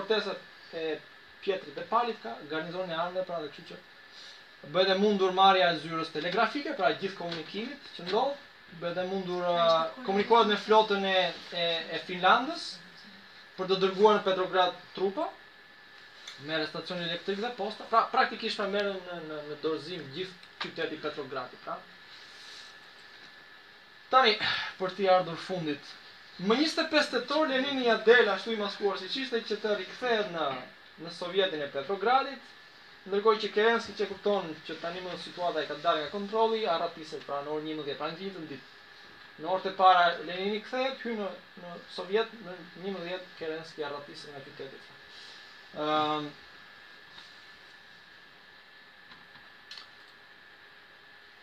e 0.73 0.97
pjetrit 1.43 1.75
dhe 1.77 1.83
palit 1.87 2.17
ka, 2.21 2.31
garnizoni 2.51 2.93
arme, 2.99 3.21
pra 3.23 3.37
dhe 3.41 3.47
këshu 3.53 3.63
që 3.69 4.89
e 4.93 4.97
mundur 4.99 5.31
marja 5.37 5.69
e 5.71 5.77
zyrës 5.83 6.09
telegrafike, 6.11 6.73
pra 6.79 6.89
gjithë 7.01 7.15
komunikimit 7.21 7.83
që 7.95 8.07
ndodhë, 8.07 9.03
e 9.03 9.07
mundur 9.11 9.45
uh, 9.47 9.93
komunikohet 10.05 10.49
me 10.49 10.57
flotën 10.59 11.05
e, 11.05 11.13
e, 11.63 11.67
e 11.95 12.01
Finlandës 12.09 12.65
për 13.57 13.69
të 13.71 13.79
dërguar 13.85 14.17
në 14.17 14.25
Petrograd 14.25 14.75
trupa, 14.97 15.29
merë 16.45 16.67
stacion 16.69 16.99
elektrik 17.01 17.39
dhe 17.41 17.49
posta, 17.57 17.85
pra 17.89 18.01
praktikisht 18.13 18.59
pa 18.61 18.67
merë 18.73 18.91
në, 18.93 19.19
në, 19.27 19.37
në 19.49 19.55
dorëzim 19.63 20.03
gjithë 20.15 20.51
qyteti 20.63 20.99
Petrogradit, 21.01 21.61
pra. 21.63 21.77
Tani, 24.11 24.35
për 24.77 24.93
ti 24.99 25.07
ardhur 25.11 25.39
fundit, 25.47 25.89
më 26.39 26.51
25 26.59 26.91
peste 26.93 27.23
torë, 27.29 27.49
Lenin 27.53 27.81
i 27.83 27.89
Adela, 27.93 28.35
ashtu 28.37 28.53
i 28.53 28.59
maskuar 28.59 28.99
si 29.01 29.09
qishtë, 29.15 29.41
që 29.49 29.57
të 29.63 29.73
rikëthejët 29.79 30.29
në, 30.35 30.45
në 31.03 31.13
Sovjetin 31.17 31.63
e 31.65 31.69
Petrogradit, 31.73 32.51
ndërkoj 33.07 33.33
që 33.43 33.49
Kerenski 33.55 33.95
që 33.97 34.07
kupton 34.09 34.49
që 34.67 34.77
tani 34.83 35.01
më 35.03 35.17
situata 35.25 35.61
i 35.63 35.69
ka 35.69 35.77
darë 35.83 36.03
nga 36.05 36.11
kontroli, 36.13 36.65
a 36.67 36.77
ratisër 36.83 37.21
pra 37.25 37.41
në 37.45 37.53
orë 37.57 37.71
11, 37.73 37.97
pra 38.01 38.11
në 38.13 38.19
gjithë 38.21 38.43
në 38.43 38.49
ditë. 38.53 38.73
Në 39.37 39.49
orë 39.53 39.65
të 39.67 39.73
para 39.79 40.05
Lenin 40.27 40.57
i 40.57 40.61
këthejët, 40.65 41.01
hy 41.07 41.15
në, 41.19 41.29
në 41.63 41.75
Sovjet, 41.95 42.37
në 42.43 42.91
11, 42.91 43.25
Kerenski 43.41 43.85
a 43.87 43.91
ratisër 43.97 44.33
nga 44.35 44.43
qytetit. 44.49 44.83
Pra. 44.87 44.96
Ehm, 45.75 46.27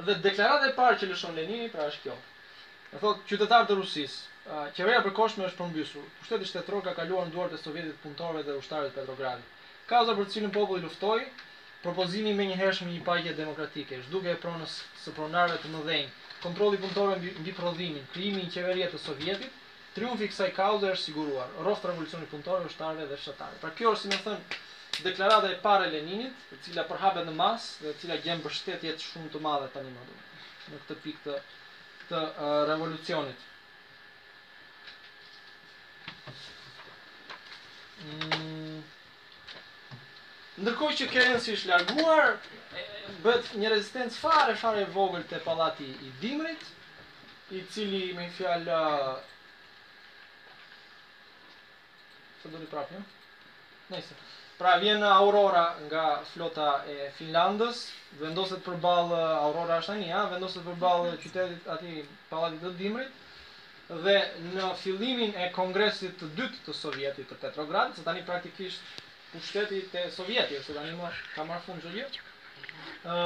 dhe 0.04 0.14
deklarat 0.24 0.68
e 0.68 0.72
parë 0.76 0.98
që 1.00 1.10
lëshon 1.10 1.36
Lenini, 1.38 1.68
pra 1.74 1.88
është 1.90 2.02
kjo. 2.06 2.16
E 2.94 3.00
thotë 3.02 3.26
qytetarë 3.30 3.68
të 3.68 3.76
Rusisë, 3.80 4.24
uh, 4.46 4.64
qeveria 4.76 5.02
përkohshme 5.06 5.46
është 5.48 5.58
përmbysur. 5.60 6.04
Pushteti 6.20 6.48
shtetror 6.50 6.82
ka 6.88 6.92
kaluar 6.98 7.26
në 7.26 7.32
duart 7.34 7.54
e 7.56 7.60
Sovjetit 7.62 7.96
punëtorëve 8.04 8.44
dhe 8.48 8.54
ushtarëve 8.60 8.92
të 8.92 8.98
Petrogradit. 9.00 9.62
Kauza 9.92 10.14
për 10.18 10.28
të 10.28 10.34
cilën 10.36 10.52
populli 10.56 10.84
luftoi, 10.84 11.24
propozimi 11.86 12.34
me 12.40 12.46
një 12.50 12.56
i 12.72 12.92
një 12.92 13.00
paqe 13.08 13.34
demokratike, 13.40 13.98
shduke 14.06 14.30
e 14.32 14.38
pronës 14.44 14.78
së 15.04 15.12
pronarve 15.16 15.58
të 15.64 15.72
mëdhenj, 15.74 16.06
kontroli 16.44 16.78
punëtore 16.84 17.18
mbi, 17.18 17.34
mbi 17.42 17.52
prodhimin, 17.58 18.06
krimi 18.14 18.44
i 18.46 18.50
qeveria 18.58 18.90
të 18.94 18.98
Sovjetit, 19.08 19.52
triumfi 19.94 20.26
i 20.26 20.30
kësaj 20.30 20.50
kauze 20.56 20.90
është 20.94 21.04
siguruar. 21.08 21.50
Rrofta 21.62 21.90
revolucioni 21.92 22.26
punëtor 22.30 22.64
është 22.68 22.90
dhe 23.12 23.18
shtatare. 23.22 23.58
Pra 23.62 23.70
kjo 23.78 23.92
është 23.94 24.02
si 24.08 24.12
më 24.12 24.20
thënë 24.26 24.60
deklarata 25.06 25.50
e 25.54 25.58
parë 25.64 25.86
e 25.88 25.92
Leninit, 25.94 26.46
e 26.54 26.58
cila 26.66 26.84
përhapet 26.88 27.26
në 27.28 27.34
masë 27.38 27.84
dhe 27.84 27.92
e 27.92 27.98
cila 28.02 28.18
gjen 28.24 28.40
mbështetje 28.42 28.94
të 28.98 29.06
shumë 29.06 29.30
të 29.34 29.42
madhe 29.46 29.70
tani 29.76 29.90
më 29.94 30.06
duhet 30.10 30.32
në 30.74 30.78
këtë 30.82 30.94
pikë 31.06 31.24
të 31.24 31.34
këtë 32.02 32.16
uh, 32.16 32.60
revolucionit. 32.70 33.40
Mm. 38.04 38.78
Ndërkohë 40.64 40.96
që 41.00 41.08
Kerensi 41.10 41.52
është 41.58 41.72
larguar, 41.72 42.34
bëhet 43.26 43.52
një 43.62 43.72
rezistencë 43.74 44.16
fare, 44.22 44.56
fare 44.60 44.84
e 44.86 44.88
vogël 44.94 45.24
te 45.30 45.40
pallati 45.44 45.84
i 46.06 46.12
Dimrit, 46.22 46.64
i 47.52 47.60
cili 47.74 48.06
me 48.16 48.28
fjalë 48.36 48.80
Se 52.44 52.50
do 52.52 52.58
të 52.60 52.66
prapë 52.70 52.98
Nëse 53.92 54.16
Pra 54.56 54.72
vjen 54.80 55.02
Aurora 55.10 55.60
nga 55.86 56.02
flota 56.30 56.66
e 56.94 57.08
Finlandës, 57.18 57.78
vendoset 58.22 58.60
për 58.66 58.76
balë, 58.84 59.16
Aurora 59.44 59.78
është 59.82 59.94
anja, 59.96 60.18
vendoset 60.32 60.62
për 60.66 60.76
balë 60.82 61.14
qytetit 61.24 61.66
ati 61.74 61.94
palatit 62.32 62.62
të 62.66 62.70
dimrit, 62.82 63.16
dhe 64.08 64.14
në 64.58 64.68
fillimin 64.82 65.32
e 65.34 65.48
kongresit 65.56 66.14
të 66.20 66.28
dytë 66.42 66.60
të 66.68 66.74
Sovjetit 66.82 67.26
të 67.32 67.40
Petrograd, 67.46 67.96
se 67.96 68.06
tani 68.10 68.22
praktikisht 68.28 69.02
pushteti 69.32 69.80
e 69.98 70.04
Sovjetit, 70.18 70.62
se 70.68 70.76
tani 70.78 70.94
më 71.00 71.10
ka 71.34 71.46
marrë 71.48 71.66
fund 71.70 71.82
që 71.88 71.94
gjithë, 71.96 73.16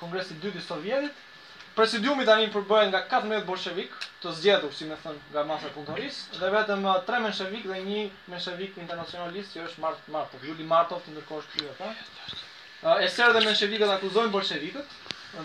kongresit 0.00 0.40
dytë 0.42 0.58
i 0.60 0.64
Sovjetit. 0.64 1.22
Presidiumi 1.74 2.26
tani 2.28 2.48
përbëhet 2.54 2.90
nga 2.92 2.98
14 3.12 3.44
bolshevik, 3.48 3.90
të 4.22 4.32
zgjedhur, 4.38 4.72
si 4.78 4.86
më 4.90 4.96
thon, 5.04 5.16
nga 5.34 5.42
masa 5.48 5.70
punëtorisë, 5.74 6.38
dhe 6.42 6.50
vetëm 6.54 6.84
3 7.08 7.18
menshevik 7.24 7.64
dhe 7.70 7.78
një 7.86 8.04
menshevik 8.34 8.76
internacionalist, 8.84 9.56
që 9.56 9.64
është 9.68 9.82
Mart 9.84 10.06
Martov, 10.16 10.44
Juli 10.46 10.68
Martov, 10.72 11.02
të 11.06 11.16
ndërkohë 11.16 11.42
është 11.42 11.56
kryer 11.56 11.74
ata. 11.74 12.38
Po? 12.84 12.94
E 13.00 13.08
serë 13.16 13.34
dhe 13.38 13.42
menshevikët 13.48 13.90
akuzojnë 13.96 14.32
bolshevikët, 14.36 14.94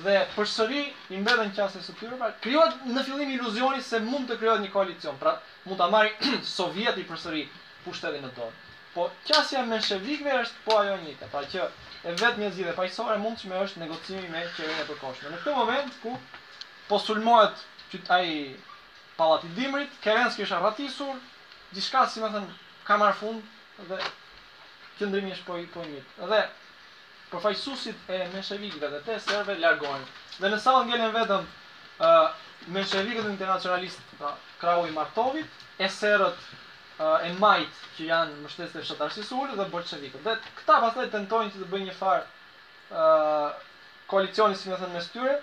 dhe 0.05 0.15
përsëri 0.38 0.84
i 1.17 1.24
mbetën 1.24 1.49
qasjes 1.57 1.89
së 1.89 1.97
tyre, 2.03 2.22
pra 2.22 2.30
krijohet 2.45 2.86
në 2.93 3.07
fillim 3.09 3.34
iluzioni 3.39 3.82
se 3.89 4.03
mund 4.05 4.30
të 4.30 4.38
krijohet 4.43 4.61
një 4.67 4.74
koalicion, 4.76 5.17
pra 5.24 5.34
mund 5.65 5.82
ta 5.82 5.89
marrë 5.95 6.43
Sovjeti 6.59 7.07
përsëri 7.09 7.47
pushtetin 7.88 8.28
në 8.30 8.36
dorë. 8.38 8.57
Po 8.93 9.09
qasja 9.26 9.63
e 9.65 9.70
menshevikëve 9.74 10.38
është 10.45 10.65
po 10.70 10.78
ajo 10.84 10.99
njëjta, 11.07 11.34
pra 11.34 11.45
që 11.55 11.72
e 12.03 12.13
vetë 12.15 12.39
mjezive 12.39 12.71
pajësore 12.77 13.17
mundshme 13.19 13.57
është 13.65 13.81
negocimi 13.81 14.29
me 14.31 14.43
qeverinë 14.55 14.83
e 14.85 14.87
përkoshme. 14.89 15.31
Në 15.33 15.39
këtë 15.41 15.55
moment 15.55 15.97
ku 16.03 16.13
postulmohet 16.91 17.59
që 17.91 17.99
ai 18.15 18.29
pallati 19.17 19.49
i 19.51 19.55
Dimrit, 19.57 19.95
Kerenski 20.05 20.45
është 20.45 20.55
arratisur, 20.59 21.17
gjithçka 21.75 22.05
si 22.13 22.23
më 22.23 22.29
thënë 22.35 22.57
ka 22.87 22.97
marr 23.01 23.17
fund 23.19 23.43
dhe 23.89 23.97
qëndrimi 25.01 25.33
është 25.35 25.47
po 25.49 25.57
i 25.59 25.67
po 25.75 25.83
i 25.95 25.99
Dhe 26.31 26.39
përfaqësuesit 27.29 28.07
e 28.15 28.21
meshevikëve 28.33 28.87
dhe 28.95 29.01
të 29.05 29.19
serbëve 29.25 29.59
largohen. 29.61 30.05
Dhe 30.39 30.49
në 30.49 30.61
sallën 30.63 30.87
ngelen 30.89 31.11
vetëm 31.13 31.43
ë 31.43 32.13
uh, 32.15 32.31
meshevikët 32.77 33.27
internacionalistë, 33.33 34.07
pra 34.21 34.31
Krau 34.59 34.87
i 34.89 34.95
Martovit, 34.95 35.59
e 35.79 35.87
serët 35.93 36.39
e 36.99 37.29
majt 37.39 37.75
që 37.95 38.07
janë 38.09 38.33
mbështetës 38.41 38.73
të 38.75 38.81
shtatarësisë 38.87 39.57
dhe 39.57 39.65
bolçevikët. 39.73 40.25
Dhe 40.25 40.33
këta 40.57 40.79
pastaj 40.85 41.05
tentojnë 41.13 41.53
që 41.53 41.61
të 41.61 41.67
bëjnë 41.73 41.87
një 41.89 41.93
farë 41.95 42.25
ë 42.91 43.51
koalicioni 44.11 44.57
si 44.59 44.67
më 44.73 44.79
thënë 44.81 44.95
mes 44.97 45.07
tyre. 45.13 45.37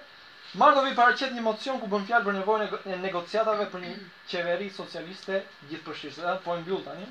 Mardovi 0.62 0.92
paraqet 0.98 1.32
një 1.36 1.42
mocion 1.46 1.80
ku 1.80 1.88
bën 1.94 2.04
fjalë 2.11 2.24
për 2.28 2.36
nevojën 2.40 2.76
e 2.92 2.98
negociatave 3.07 3.66
për 3.72 3.84
një 3.86 3.94
qeveri 4.34 4.68
socialiste 4.80 5.40
gjithpërfshirëse. 5.70 6.22
Ja, 6.26 6.34
po 6.44 6.57
e 6.57 6.61
mbyll 6.66 6.84
tani. 6.90 7.09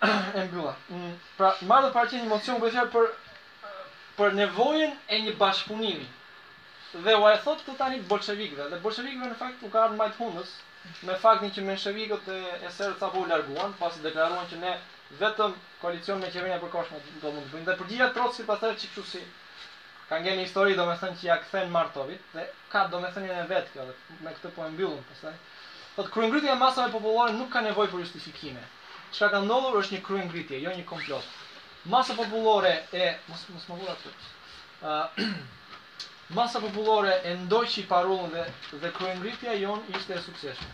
e 0.40 0.44
mbyll. 0.48 0.72
Mm, 0.96 1.12
pra, 1.36 1.52
Mardovi 1.72 1.92
paraqet 1.98 2.22
një 2.22 2.30
mocion 2.32 2.56
ku 2.58 2.64
bën 2.64 2.76
fjalë 2.78 2.92
për 2.96 3.16
për 4.22 4.36
nevojën 4.40 4.96
e 5.12 5.20
një 5.26 5.36
bashkëpunimi. 5.44 6.08
Dhe 7.04 7.16
u 7.20 7.28
a 7.28 7.34
e 7.36 7.40
thot 7.44 7.60
tani 7.82 8.00
bolshevikëve, 8.14 8.70
dhe 8.72 8.80
bolshevikëve 8.80 9.34
në 9.34 9.36
fakt 9.44 9.64
u 9.66 9.68
kanë 9.74 9.98
majt 9.98 10.16
hundës, 10.20 10.54
me 11.06 11.14
faktin 11.24 11.50
që 11.54 11.62
menshevikët 11.66 12.26
e, 12.32 12.36
e 12.66 12.70
serët 12.74 13.00
sa 13.02 13.08
u 13.14 13.22
larguan, 13.30 13.72
pas 13.80 13.96
i 13.96 14.02
deklaruan 14.04 14.46
që 14.52 14.58
ne 14.64 14.74
vetëm 15.22 15.54
koalicion 15.80 16.20
me 16.22 16.30
e 16.30 16.60
përkoshme 16.64 17.00
do 17.24 17.32
mund 17.32 17.46
të 17.48 17.54
bëjmë. 17.54 17.66
Dhe 17.66 17.76
përgjira 17.80 18.08
trotës 18.18 18.40
i 18.42 18.46
pasaj 18.50 18.70
që 18.82 18.90
këshu 18.92 19.04
si 19.12 19.22
ka 20.10 20.18
gjenë 20.24 20.38
një 20.40 20.46
histori 20.46 20.76
do 20.80 20.86
me 20.90 20.94
thënë 21.00 21.18
që 21.22 21.26
ja 21.28 21.36
kthen 21.42 21.70
Martovit, 21.76 22.22
dhe 22.36 22.46
ka 22.74 22.84
do 22.92 23.00
me 23.04 23.10
thënë 23.16 23.26
një 23.32 23.46
vetë 23.52 23.72
kjo, 23.74 23.86
dhe 23.90 24.20
me 24.26 24.34
këtë 24.36 24.52
po 24.58 24.66
e 24.66 24.70
mbyllën 24.76 25.04
pasaj. 25.10 25.34
Dhe 25.96 26.08
po 26.14 26.28
të 26.46 26.56
masave 26.62 26.92
popullore 26.96 27.32
nuk 27.40 27.50
ka 27.56 27.60
nevoj 27.68 27.88
për 27.94 28.04
justifikime. 28.04 28.62
Çka 29.16 29.30
ka 29.34 29.40
ndodhur 29.46 29.80
është 29.82 29.96
një 29.98 30.02
kryengritje, 30.08 30.62
jo 30.66 30.72
një 30.78 30.86
komplot. 30.92 31.26
Masa 31.96 32.14
popullore 32.18 32.72
e... 33.02 33.10
Mos, 33.28 33.46
mos 33.54 33.66
më 33.70 33.78
vura 33.82 34.10
masa 36.30 36.60
popullore 36.60 37.20
e 37.24 37.34
ndoqi 37.34 37.82
parullën 37.88 38.30
dhe 38.30 38.78
dhe 38.82 38.90
kryengritja 38.90 39.52
jon 39.60 39.82
ishte 39.94 40.14
e 40.14 40.18
suksesshme. 40.18 40.68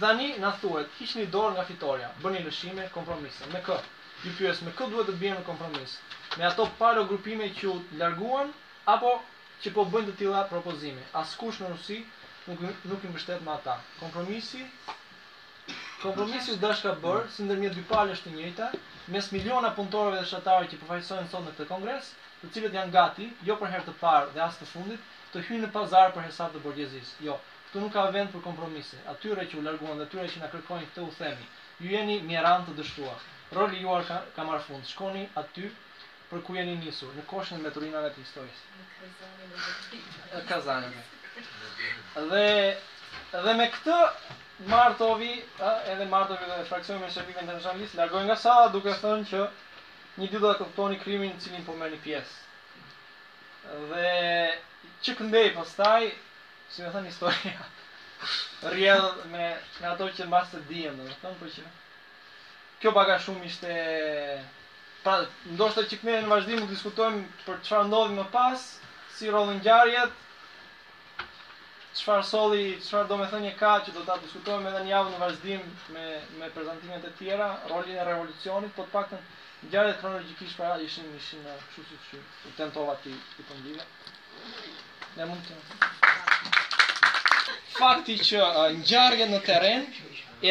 Dhani 0.00 0.36
na 0.38 0.52
thuhet, 0.60 0.88
hiqni 0.98 1.24
dorë 1.32 1.54
nga 1.54 1.64
fitoria, 1.64 2.10
bëni 2.22 2.42
lëshime, 2.46 2.84
kompromise. 2.92 3.46
Me 3.52 3.62
kë? 3.64 3.78
Ju 4.24 4.32
pyes, 4.36 4.60
me 4.66 4.72
kë 4.76 4.88
duhet 4.90 5.06
të 5.08 5.30
në 5.34 5.44
kompromis? 5.48 5.96
Me 6.36 6.44
ato 6.44 6.66
palo 6.78 7.04
grupime 7.08 7.48
që 7.54 7.66
u 7.72 7.76
larguan 7.96 8.52
apo 8.84 9.12
që 9.64 9.72
po 9.74 9.84
bëjnë 9.88 10.08
të 10.10 10.16
tilla 10.20 10.42
propozime? 10.52 11.02
Askush 11.22 11.62
në 11.62 11.70
Rusi 11.72 11.98
nuk 12.48 12.66
nuk 12.90 13.04
i 13.04 13.08
mbështet 13.12 13.42
me 13.44 13.52
ata. 13.56 13.78
Kompromisi 14.00 14.66
Kompromisi 16.02 16.52
është 16.52 16.60
dashka 16.62 16.92
bërë, 17.02 17.26
si 17.34 17.42
ndërmjet 17.42 17.72
dy 17.74 17.80
palësh 17.90 18.20
të 18.22 18.30
njëjta, 18.34 18.66
mes 19.14 19.30
miliona 19.34 19.72
punëtorëve 19.78 20.20
dhe 20.20 20.26
shtatarëve 20.30 20.68
që 20.72 20.76
përfaqësojnë 20.82 21.30
sot 21.32 21.42
në 21.46 21.54
këtë 21.56 21.64
kongres, 21.72 22.12
të 22.40 22.48
cilët 22.54 22.74
janë 22.78 22.92
gati, 22.94 23.26
jo 23.46 23.54
për 23.60 23.72
herë 23.74 23.86
të 23.88 23.94
parë 24.00 24.32
dhe 24.34 24.42
as 24.44 24.58
të 24.58 24.68
fundit, 24.72 25.08
të 25.32 25.42
hyjnë 25.48 25.64
në 25.66 25.70
pazar 25.76 26.12
për 26.16 26.26
hesab 26.28 26.54
të 26.54 26.62
borgjezisë. 26.66 27.24
Jo, 27.28 27.38
këtu 27.68 27.82
nuk 27.84 27.92
ka 27.96 28.04
vend 28.16 28.30
për 28.34 28.44
kompromise. 28.44 28.98
Atyre 29.14 29.46
që 29.50 29.58
u 29.60 29.64
larguan 29.66 29.98
dhe 30.00 30.06
atyre 30.08 30.28
që 30.34 30.42
na 30.44 30.50
kërkojnë 30.54 30.90
këtë 30.90 31.06
u 31.06 31.10
themi, 31.18 31.48
ju 31.82 31.92
jeni 31.94 32.20
mjeran 32.30 32.66
të 32.68 32.76
dështuar. 32.78 33.26
Roli 33.58 33.82
juar 33.82 34.06
ka, 34.12 34.20
ka 34.36 34.44
marrë 34.50 34.66
fund. 34.68 34.86
Shkoni 34.92 35.26
aty 35.42 35.70
për 36.30 36.42
ku 36.46 36.56
jeni 36.58 36.76
nisur, 36.84 37.12
në 37.18 37.24
koshën 37.30 37.58
e 37.58 37.64
meturinave 37.66 38.10
të 38.14 38.24
historisë. 38.24 38.66
Në 40.34 40.44
kazanë. 40.50 40.92
Dhe 42.34 42.50
dhe 43.46 43.54
me 43.58 43.66
këtë 43.74 43.98
Martovi, 44.68 45.32
edhe 45.92 46.06
Martovi 46.12 46.48
dhe 46.50 46.62
fraksioni 46.68 47.00
me 47.02 47.10
shërbimin 47.14 47.44
e 47.46 47.52
Tanzanis 47.52 47.92
largohen 47.98 48.26
nga 48.28 48.36
sala 48.44 48.64
duke 48.74 48.94
thënë 49.02 49.26
që 49.32 49.42
një 50.18 50.26
dy 50.32 50.40
do 50.42 50.50
të 50.58 50.64
kuptoni 50.66 50.96
krimin 50.98 51.34
në 51.36 51.42
cilin 51.44 51.64
po 51.66 51.74
merrni 51.78 51.98
pjesë. 52.02 52.38
Dhe 53.90 54.08
që 55.04 55.14
këndej 55.18 55.50
pastaj, 55.54 56.08
si 56.72 56.82
më 56.84 56.90
thënë 56.94 57.10
historia, 57.12 57.66
rrjedh 58.66 59.24
me, 59.32 59.46
me 59.78 59.88
ato 59.92 60.08
që 60.18 60.26
në 60.26 60.32
basë 60.34 60.56
të 60.56 60.64
dhijem, 60.72 60.96
dhe 60.98 61.08
më 61.10 61.18
thënë, 61.22 61.40
për 61.40 61.40
po 61.40 61.52
që 61.56 61.68
kjo 62.82 62.94
baka 62.98 63.18
shumë 63.24 63.44
ishte... 63.50 63.78
Pra, 65.04 65.14
ndoshta 65.54 65.84
që 65.88 65.96
këne 66.02 66.16
në 66.24 66.28
vazhdim 66.30 66.64
të 66.64 66.72
diskutojmë 66.72 67.22
për 67.44 67.60
qëfar 67.62 67.86
ndodhi 67.86 68.16
më 68.16 68.24
pas, 68.34 68.64
si 69.14 69.30
rollin 69.30 69.60
gjarjet, 69.64 70.14
qëfar 71.94 72.24
soli, 72.26 72.64
qëfar 72.82 73.06
do 73.10 73.18
me 73.20 73.28
thënje 73.30 73.52
ka 73.60 73.76
që 73.86 73.94
do 73.94 74.02
të 74.08 74.16
diskutojmë 74.24 74.72
edhe 74.72 74.82
një 74.88 74.96
avë 74.98 75.12
në 75.14 75.20
vazhdim 75.22 75.62
me, 75.94 76.08
me 76.40 76.50
prezentimet 76.56 77.06
e 77.06 77.14
tjera, 77.22 77.46
rollin 77.70 77.94
e 78.02 78.08
revolucionit, 78.10 78.74
po 78.76 78.86
të 78.86 78.94
pak 78.98 79.14
Gjare 79.70 79.92
kronologikisht 80.00 80.56
para 80.56 80.76
ishin 80.78 81.10
ishin 81.18 81.42
në 81.42 81.54
kështu 81.74 81.82
si 81.88 81.96
që 82.10 82.20
u 82.48 82.52
tentova 82.58 82.92
ti 83.02 83.10
të 83.34 83.44
këndive. 83.48 83.82
Po 83.82 85.08
ne 85.18 85.26
mund 85.30 85.48
të... 85.48 85.56
Fakti 87.78 88.14
që 88.28 88.38
uh, 88.38 88.92
në 89.32 89.40
teren 89.48 89.84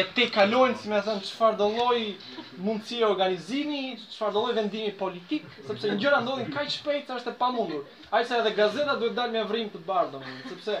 e 0.00 0.04
te 0.16 0.28
kalojnë, 0.36 0.76
si 0.80 0.92
me 0.92 1.00
thënë, 1.06 1.24
qëfar 1.24 1.56
dolloj 1.60 1.98
mundësi 2.66 3.00
e 3.02 3.06
organizimi, 3.08 3.80
qëfar 4.12 4.32
dolloj 4.36 4.54
vendimi 4.60 4.92
politik, 5.02 5.48
sepse 5.66 5.88
në 5.92 5.98
gjëra 6.04 6.20
ndodhin 6.24 6.52
kaj 6.54 6.66
shpejt 6.76 7.08
që 7.10 7.18
është 7.22 7.32
e 7.34 7.38
pa 7.42 7.50
mundur. 7.56 7.84
Ajë 8.12 8.38
edhe 8.42 8.54
gazeta 8.60 8.98
duhet 9.02 9.16
dalë 9.18 9.36
me 9.38 9.46
vrim 9.50 9.72
të 9.74 9.84
bardo, 9.90 10.20
sepse 10.52 10.78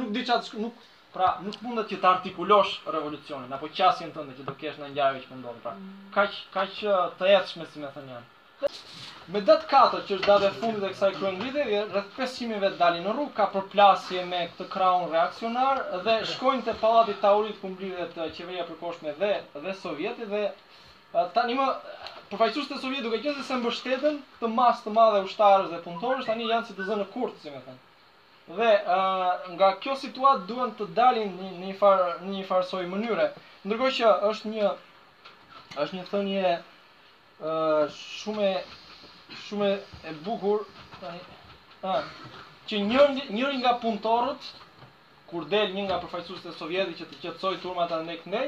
nuk 0.00 0.12
di 0.18 0.22
qatë, 0.30 0.62
nuk 0.64 0.82
Pra, 1.16 1.28
nuk 1.48 1.54
mund 1.64 1.80
të 1.88 1.96
të 1.96 2.06
artikulosh 2.10 2.70
revolucionin, 2.94 3.52
apo 3.56 3.68
qasjen 3.76 4.10
tënde 4.16 4.34
që 4.36 4.42
do 4.48 4.52
kesh 4.62 4.74
në 4.80 4.88
ngjarje 4.90 5.22
që 5.22 5.30
mundon. 5.32 5.54
Pra, 5.66 5.72
kaq 6.16 6.34
kaq 6.56 6.74
të 7.20 7.30
ecshme 7.36 7.64
si 7.72 7.80
më 7.84 7.88
thënë 7.94 8.12
janë. 8.16 8.68
Me 9.36 9.40
datë 9.50 9.68
katër 9.70 10.02
që 10.10 10.14
është 10.18 10.28
data 10.32 10.50
e 10.50 10.58
fundit 10.58 10.84
e 10.84 10.90
kësaj 10.90 11.10
kryengjite, 11.16 11.64
rreth 11.94 12.10
500 12.18 12.50
mijë 12.50 12.60
vet 12.66 12.76
dalin 12.82 13.08
në 13.08 13.14
rrugë 13.16 13.34
ka 13.38 13.46
përplasje 13.54 14.26
me 14.34 14.42
këtë 14.50 14.66
krahun 14.74 15.08
reaksionar 15.14 15.80
dhe 16.08 16.18
shkojnë 16.34 16.66
te 16.68 16.76
pallati 16.84 17.16
Taurit 17.24 17.56
ku 17.64 17.72
mbledhet 17.72 18.20
qeveria 18.40 18.68
përkohshme 18.72 19.16
dhe 19.24 19.32
dhe 19.66 19.74
Sovjeti 19.80 20.28
dhe 20.34 20.44
tani 21.38 21.56
më 21.62 21.70
përfaqësuesit 22.34 22.88
e 22.96 23.02
duke 23.08 23.22
qenë 23.28 23.48
se 23.50 23.60
mbështeten 23.62 24.22
të 24.44 24.52
masë 24.60 24.88
të 24.88 24.96
madhe 25.00 25.24
ushtarësh 25.30 25.72
dhe 25.74 25.82
punëtorësh 25.88 26.30
tani 26.32 26.52
janë 26.54 26.68
si 26.70 26.76
të 26.80 26.90
zënë 26.92 27.10
kurt, 27.16 27.40
si 27.44 27.56
më 27.56 27.64
thënë 27.70 27.80
dhe 28.48 28.68
uh, 28.78 29.50
nga 29.52 29.72
kjo 29.82 29.94
situatë 29.98 30.46
duhen 30.46 30.72
të 30.78 30.86
dalin 30.94 31.32
në 31.38 31.48
një 31.66 31.72
farë 31.80 32.04
në 32.22 32.34
një 32.34 32.44
farësoj 32.50 32.84
mënyre 32.92 33.24
ndërkohë 33.66 33.94
që 33.96 34.12
është 34.28 34.52
një 34.54 34.68
është 35.84 35.96
një 35.96 36.04
thënie 36.10 36.52
uh, 36.54 37.90
shumë 37.96 38.44
e 38.50 38.52
shumë 39.48 39.72
e 40.12 40.14
bukur 40.28 40.62
tani 41.00 41.22
uh, 41.82 42.06
që 42.70 42.80
njëri 42.86 43.58
nga 43.62 43.72
puntorët 43.82 44.46
kur 45.32 45.48
del 45.50 45.74
një 45.74 45.88
nga 45.88 45.98
përfaqësuesit 46.04 46.46
e 46.52 46.56
sovjetit 46.60 47.02
që 47.02 47.10
të 47.12 47.20
qetësoj 47.24 47.56
turmat 47.66 47.96
anë 47.98 48.18
ndej 48.30 48.46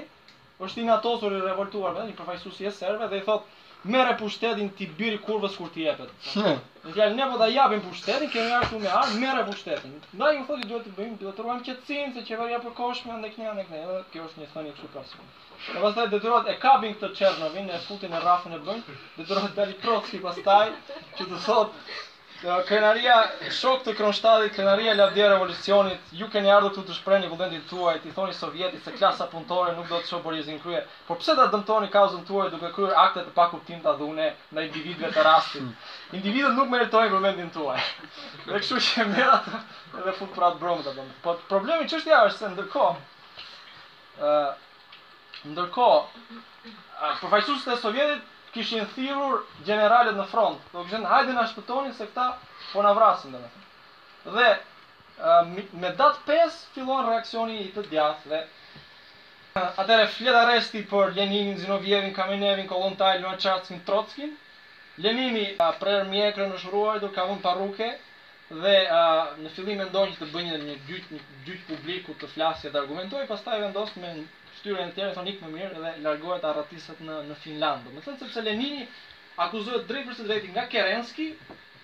është 0.68 0.82
i 0.84 0.90
natosur 0.92 1.34
i 1.34 1.42
revoltuar 1.48 1.98
me 1.98 2.06
një 2.06 2.16
përfaqësuesi 2.22 2.70
i 2.70 2.74
serbëve 2.80 3.10
dhe 3.16 3.24
i 3.24 3.26
thotë 3.30 3.57
merë 3.86 4.14
pushtetin 4.20 4.68
ti 4.78 4.86
bir 4.98 5.16
kurvës 5.26 5.56
kur 5.58 5.68
ti 5.74 5.84
jepet. 5.84 6.10
Në 6.38 6.94
fjalë 6.94 7.14
ne 7.18 7.26
po 7.32 7.36
ta 7.42 7.46
japim 7.50 7.82
pushtetin, 7.84 8.30
kemi 8.32 8.50
ardhur 8.60 8.80
me 8.84 8.88
ardh, 9.00 9.12
merë 9.24 9.44
pushtetin. 9.50 9.92
Ndaj 10.16 10.32
më 10.38 10.46
thotë 10.48 10.66
duhet 10.72 10.84
të 10.88 10.94
bëjmë, 10.96 11.18
duhet 11.20 11.38
të 11.38 11.44
ruajmë 11.46 11.64
qetësinë 11.68 12.12
se 12.16 12.24
çfarë 12.30 12.50
ja 12.54 12.58
përkosh 12.64 13.04
me 13.10 13.20
ndaj 13.20 13.30
kënia 13.36 13.52
ne 13.60 13.66
kjo 13.68 14.24
është 14.26 14.42
një 14.44 14.50
thënie 14.56 14.74
kështu 14.78 14.90
pas. 14.96 15.14
Në 15.76 15.84
pastaj 15.86 16.08
detyrohet 16.16 16.50
e 16.50 16.58
kapin 16.66 16.98
këtë 17.04 17.12
çernovin, 17.20 17.70
e 17.70 17.80
futin 17.86 18.14
në 18.16 18.22
rrafën 18.26 18.58
e 18.58 18.60
bën, 18.66 18.82
detyrohet 19.20 19.56
dali 19.62 19.78
proksi 19.86 20.22
pastaj, 20.26 20.66
që 21.16 21.30
të 21.30 21.42
thotë 21.46 21.98
Krenaria 22.38 23.16
shok 23.50 23.80
të 23.82 23.96
Kronstadit, 23.98 24.52
krenaria 24.54 24.92
lavdia 24.94 25.26
revolucionit, 25.32 26.04
ju 26.14 26.28
keni 26.30 26.52
ardhur 26.56 26.70
këtu 26.76 26.84
të 26.90 26.96
shprehni 27.00 27.26
vullnetin 27.32 27.64
tuaj, 27.70 27.96
ti 28.04 28.12
thoni 28.18 28.36
sovjetit 28.40 28.84
se 28.86 28.92
klasa 28.94 29.26
punëtore 29.32 29.72
nuk 29.78 29.88
do 29.90 29.98
të 29.98 30.06
shohë 30.12 30.22
borjezin 30.26 30.60
krye. 30.62 30.84
Por 31.08 31.18
pse 31.22 31.34
ta 31.40 31.48
dëmtoni 31.54 31.88
kauzën 31.96 32.22
tuaj 32.28 32.52
duke 32.52 32.70
kryer 32.76 32.94
akte 33.04 33.24
të 33.26 33.34
pakuptimta 33.40 33.96
të 33.98 34.06
unë 34.12 34.28
ndaj 34.54 34.64
individëve 34.68 35.10
të 35.18 35.26
rastit. 35.26 35.90
Individet 36.20 36.54
nuk 36.60 36.70
meritojnë 36.76 37.10
vullnetin 37.16 37.50
tuaj. 37.58 37.82
Dhe 38.46 38.62
kështu 38.62 38.80
që 38.86 39.08
merra 39.16 39.42
edhe 40.04 40.16
fut 40.22 40.32
prart 40.38 40.62
bromë 40.62 40.86
të 40.86 40.94
bën. 41.00 41.10
Po 41.26 41.34
problemi 41.50 41.90
çështja 41.94 42.22
është 42.30 42.38
se 42.44 42.52
ndërkohë 42.54 44.30
uh, 44.30 44.66
ndërkohë 45.56 46.02
uh, 46.06 46.74
përfaqësuesit 47.08 47.74
e 47.74 47.80
sovjetit 47.82 48.34
kishin 48.54 48.86
thirrur 48.94 49.42
generalet 49.66 50.16
në 50.16 50.24
front, 50.32 50.60
do 50.72 50.80
të 50.84 50.90
thënë 50.94 51.10
hajde 51.12 51.34
na 51.36 51.44
shpëtoni 51.50 51.94
se 51.96 52.06
këta 52.10 52.26
po 52.72 52.84
na 52.86 52.92
vrasin 52.96 53.34
domethënë. 53.34 53.68
Dhe, 54.28 54.48
dhe 55.18 55.68
me 55.84 55.90
datë 56.00 56.22
5 56.30 56.58
fillon 56.76 57.04
reaksioni 57.10 57.58
i 57.64 57.68
të 57.76 57.84
djathtë. 57.92 58.40
Atëre 59.82 60.08
fillet 60.16 60.36
arresti 60.38 60.84
për 60.90 61.14
Leninin, 61.16 61.56
Zinovjevin, 61.62 62.12
Kamenevin, 62.16 62.68
Kolontaj, 62.70 63.16
Lomachatskin, 63.22 63.80
Trotskin. 63.88 64.36
Lenini 64.98 65.44
a 65.62 65.68
prer 65.78 66.04
mjekrë 66.10 66.46
në 66.50 66.58
shruar 66.62 66.98
duke 67.02 67.14
ka 67.18 67.24
vënë 67.28 67.94
dhe 68.62 68.74
a, 68.88 69.00
në 69.38 69.50
fillim 69.54 69.76
mendon 69.78 70.10
se 70.14 70.18
të 70.22 70.28
bëjë 70.32 70.58
një 70.62 70.74
dytë 70.88 71.18
dytë 71.48 71.66
publiku 71.68 72.14
të 72.18 72.30
flasë 72.32 72.70
dhe 72.72 72.78
argumentojë, 72.80 73.26
pastaj 73.28 73.58
vendos 73.62 73.90
me 74.02 74.10
shtyrën 74.58 74.90
e 74.92 74.94
tërë 74.96 75.14
sonik 75.14 75.38
më 75.42 75.48
mirë 75.52 75.70
dhe 75.76 75.90
largohet 76.06 76.44
arratisët 76.50 77.00
në 77.04 77.18
në 77.30 77.36
Finland. 77.44 77.86
Do 77.88 77.94
të 78.00 78.04
thotë 78.06 78.24
sepse 78.26 78.44
Lenini 78.46 78.86
akuzohet 79.44 79.86
drejt 79.90 80.08
për 80.10 80.18
së 80.20 80.26
drejti 80.30 80.50
nga 80.54 80.64
Kerenski, 80.72 81.26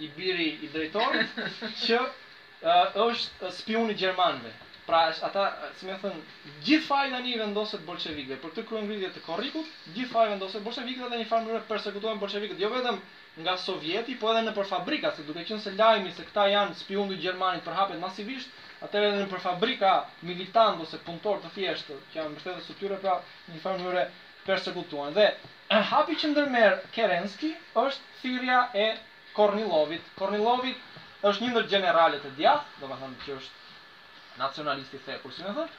i 0.05 0.09
biri 0.17 0.49
i 0.67 0.71
drejtorit, 0.75 1.37
që 1.87 2.01
uh, 2.03 3.03
është 3.07 3.53
spion 3.61 3.91
i 3.95 3.99
gjermanëve. 4.01 4.53
Pra 4.85 5.07
ata, 5.27 5.45
si 5.81 5.87
më 5.89 5.95
thon, 6.03 6.17
gjithë 6.67 6.85
faji 6.91 7.13
tani 7.15 7.37
vendoset 7.41 7.85
bolshevikëve. 7.87 8.37
Për 8.43 8.53
këtë 8.53 8.65
kryengritje 8.69 9.13
të 9.15 9.23
korrikut, 9.29 9.71
gjithë 9.97 10.11
faji 10.13 10.33
vendoset 10.35 10.67
bolshevikëve 10.67 11.09
dhe 11.09 11.15
në 11.21 11.23
një 11.23 11.29
farë 11.31 11.47
mënyrë 11.47 11.69
përsekutohen 11.71 12.21
bolshevikët, 12.21 12.61
jo 12.61 12.69
vetëm 12.75 12.99
nga 13.47 13.55
Sovjeti, 13.63 14.19
po 14.21 14.29
edhe 14.35 14.43
nëpër 14.51 14.69
fabrika, 14.75 15.15
se 15.17 15.25
duke 15.31 15.47
qenë 15.49 15.63
se 15.65 15.73
lajmi 15.79 16.13
se 16.19 16.27
këta 16.29 16.45
janë 16.53 16.77
spionë 16.83 17.17
gjermanë 17.25 17.65
për 17.67 17.79
hapet 17.81 18.03
masivisht, 18.03 18.53
atëherë 18.85 19.11
edhe 19.17 19.27
për 19.33 19.41
fabrika 19.47 19.91
militant 20.31 20.83
ose 20.85 20.99
punëtor 21.07 21.39
të 21.45 21.51
thjeshtë 21.55 21.95
që 22.13 22.19
janë 22.19 22.33
mbështetës 22.35 22.67
së 22.71 22.77
tyre 22.81 22.99
pra 23.05 23.15
në 23.25 23.55
një 23.57 23.63
farë 23.65 23.83
mënyrë 23.85 24.03
persekutuan. 24.49 25.15
Dhe 25.19 25.29
hapi 25.93 26.17
që 26.23 26.31
ndërmer 26.33 26.77
Kerenski 26.97 27.53
është 27.85 28.19
thirrja 28.23 28.59
e 28.85 28.89
Kornilovit. 29.39 30.05
Kornilovi 30.21 30.75
është 31.31 31.47
një 31.47 31.53
ndër 31.55 31.69
generalet 31.75 32.27
e 32.29 32.33
djathtë, 32.41 32.77
domethënë 32.83 33.25
që 33.25 33.37
është 33.41 34.43
nacionalisti 34.43 35.01
i 35.01 35.05
thekur, 35.07 35.33
si 35.35 35.45
më 35.47 35.55
thon, 35.57 35.71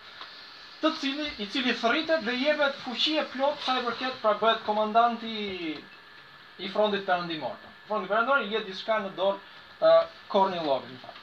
të 0.81 0.91
cili 1.01 1.25
i 1.43 1.47
cili 1.53 1.73
thritet 1.83 2.23
dhe 2.27 2.35
jepet 2.41 2.77
fuqi 2.85 3.13
e 3.21 3.25
plot 3.35 3.59
sa 3.65 3.75
i 3.79 3.83
përket 3.87 4.17
pra 4.23 4.33
bëhet 4.41 4.63
komandanti 4.67 5.35
i 5.75 6.71
frontit 6.75 7.05
perëndimor. 7.11 7.59
Fronti 7.89 8.11
perëndimor 8.13 8.47
i 8.47 8.53
jep 8.55 8.65
diçka 8.71 8.99
në 9.05 9.11
dorë 9.19 9.37
uh, 9.37 10.13
Kornilovit, 10.35 10.91
në 10.97 11.03
fakt. 11.05 11.21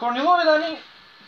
Kornilovi 0.00 0.44
tani 0.48 0.68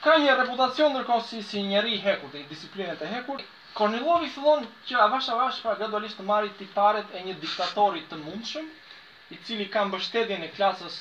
ka 0.04 0.12
një 0.22 0.34
reputacion 0.36 0.94
ndërkohë 0.94 1.24
si 1.30 1.40
si 1.48 1.62
njëri 1.70 1.90
i 1.96 1.98
hekur 2.04 2.30
të 2.34 2.42
disiplinës 2.52 2.96
të 3.00 3.08
hekur. 3.10 3.42
Kornilovi 3.80 4.30
fillon 4.36 4.64
që 4.90 5.02
avash 5.06 5.28
avash 5.34 5.58
pra 5.64 5.74
gradualisht 5.80 6.16
të 6.20 6.24
marrë 6.30 6.54
tiparet 6.60 7.12
e 7.12 7.20
një 7.26 7.34
diktatori 7.42 8.00
të 8.12 8.18
mundshëm, 8.22 8.70
i 9.34 9.36
cili 9.48 9.66
ka 9.74 9.82
mbështetjen 9.90 10.46
e 10.48 10.50
klasës 10.56 10.96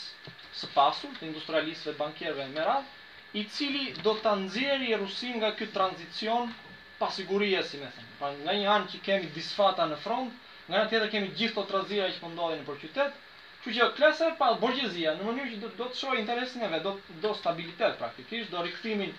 së 0.62 0.70
pasur, 0.76 1.16
të 1.22 1.30
industrialistëve, 1.30 1.96
bankierëve 2.02 2.50
me 2.58 2.68
radh, 2.72 2.92
i 3.40 3.46
cili 3.58 3.86
do 4.04 4.18
ta 4.26 4.36
nxjerrë 4.44 4.98
Rusin 5.06 5.40
nga 5.40 5.54
ky 5.60 5.70
tranzicion 5.78 6.52
pa 7.00 7.08
siguri, 7.20 7.54
si 7.72 7.80
më 7.80 7.88
thënë. 7.96 8.12
Pra 8.20 8.34
nga 8.42 8.60
një 8.60 8.70
anë 8.76 8.92
që 8.96 9.04
kemi 9.10 9.32
disfata 9.40 9.88
në 9.94 10.02
front, 10.08 10.48
nga 10.68 10.84
anë 10.84 10.92
tjetër 10.96 11.12
kemi 11.16 11.34
gjithë 11.40 11.60
ato 11.64 11.68
trazira 11.74 12.12
që 12.18 12.26
po 12.26 12.36
ndodhin 12.36 12.66
nëpër 12.66 12.84
qytet, 12.86 13.16
Që 13.64 13.72
që 13.78 13.88
klasa 13.96 14.28
pa 14.42 14.46
borgjezia, 14.62 15.12
në 15.18 15.26
mënyrë 15.26 15.50
që 15.52 15.58
do, 15.64 15.68
do 15.80 15.88
të 15.92 15.98
shojë 16.00 16.22
interesin 16.24 16.64
e 16.66 16.70
vet, 16.72 16.82
do 16.86 16.94
do 17.26 17.32
stabilitet 17.40 17.98
praktikisht, 18.00 18.50
do 18.54 18.62
rikthimin 18.68 19.12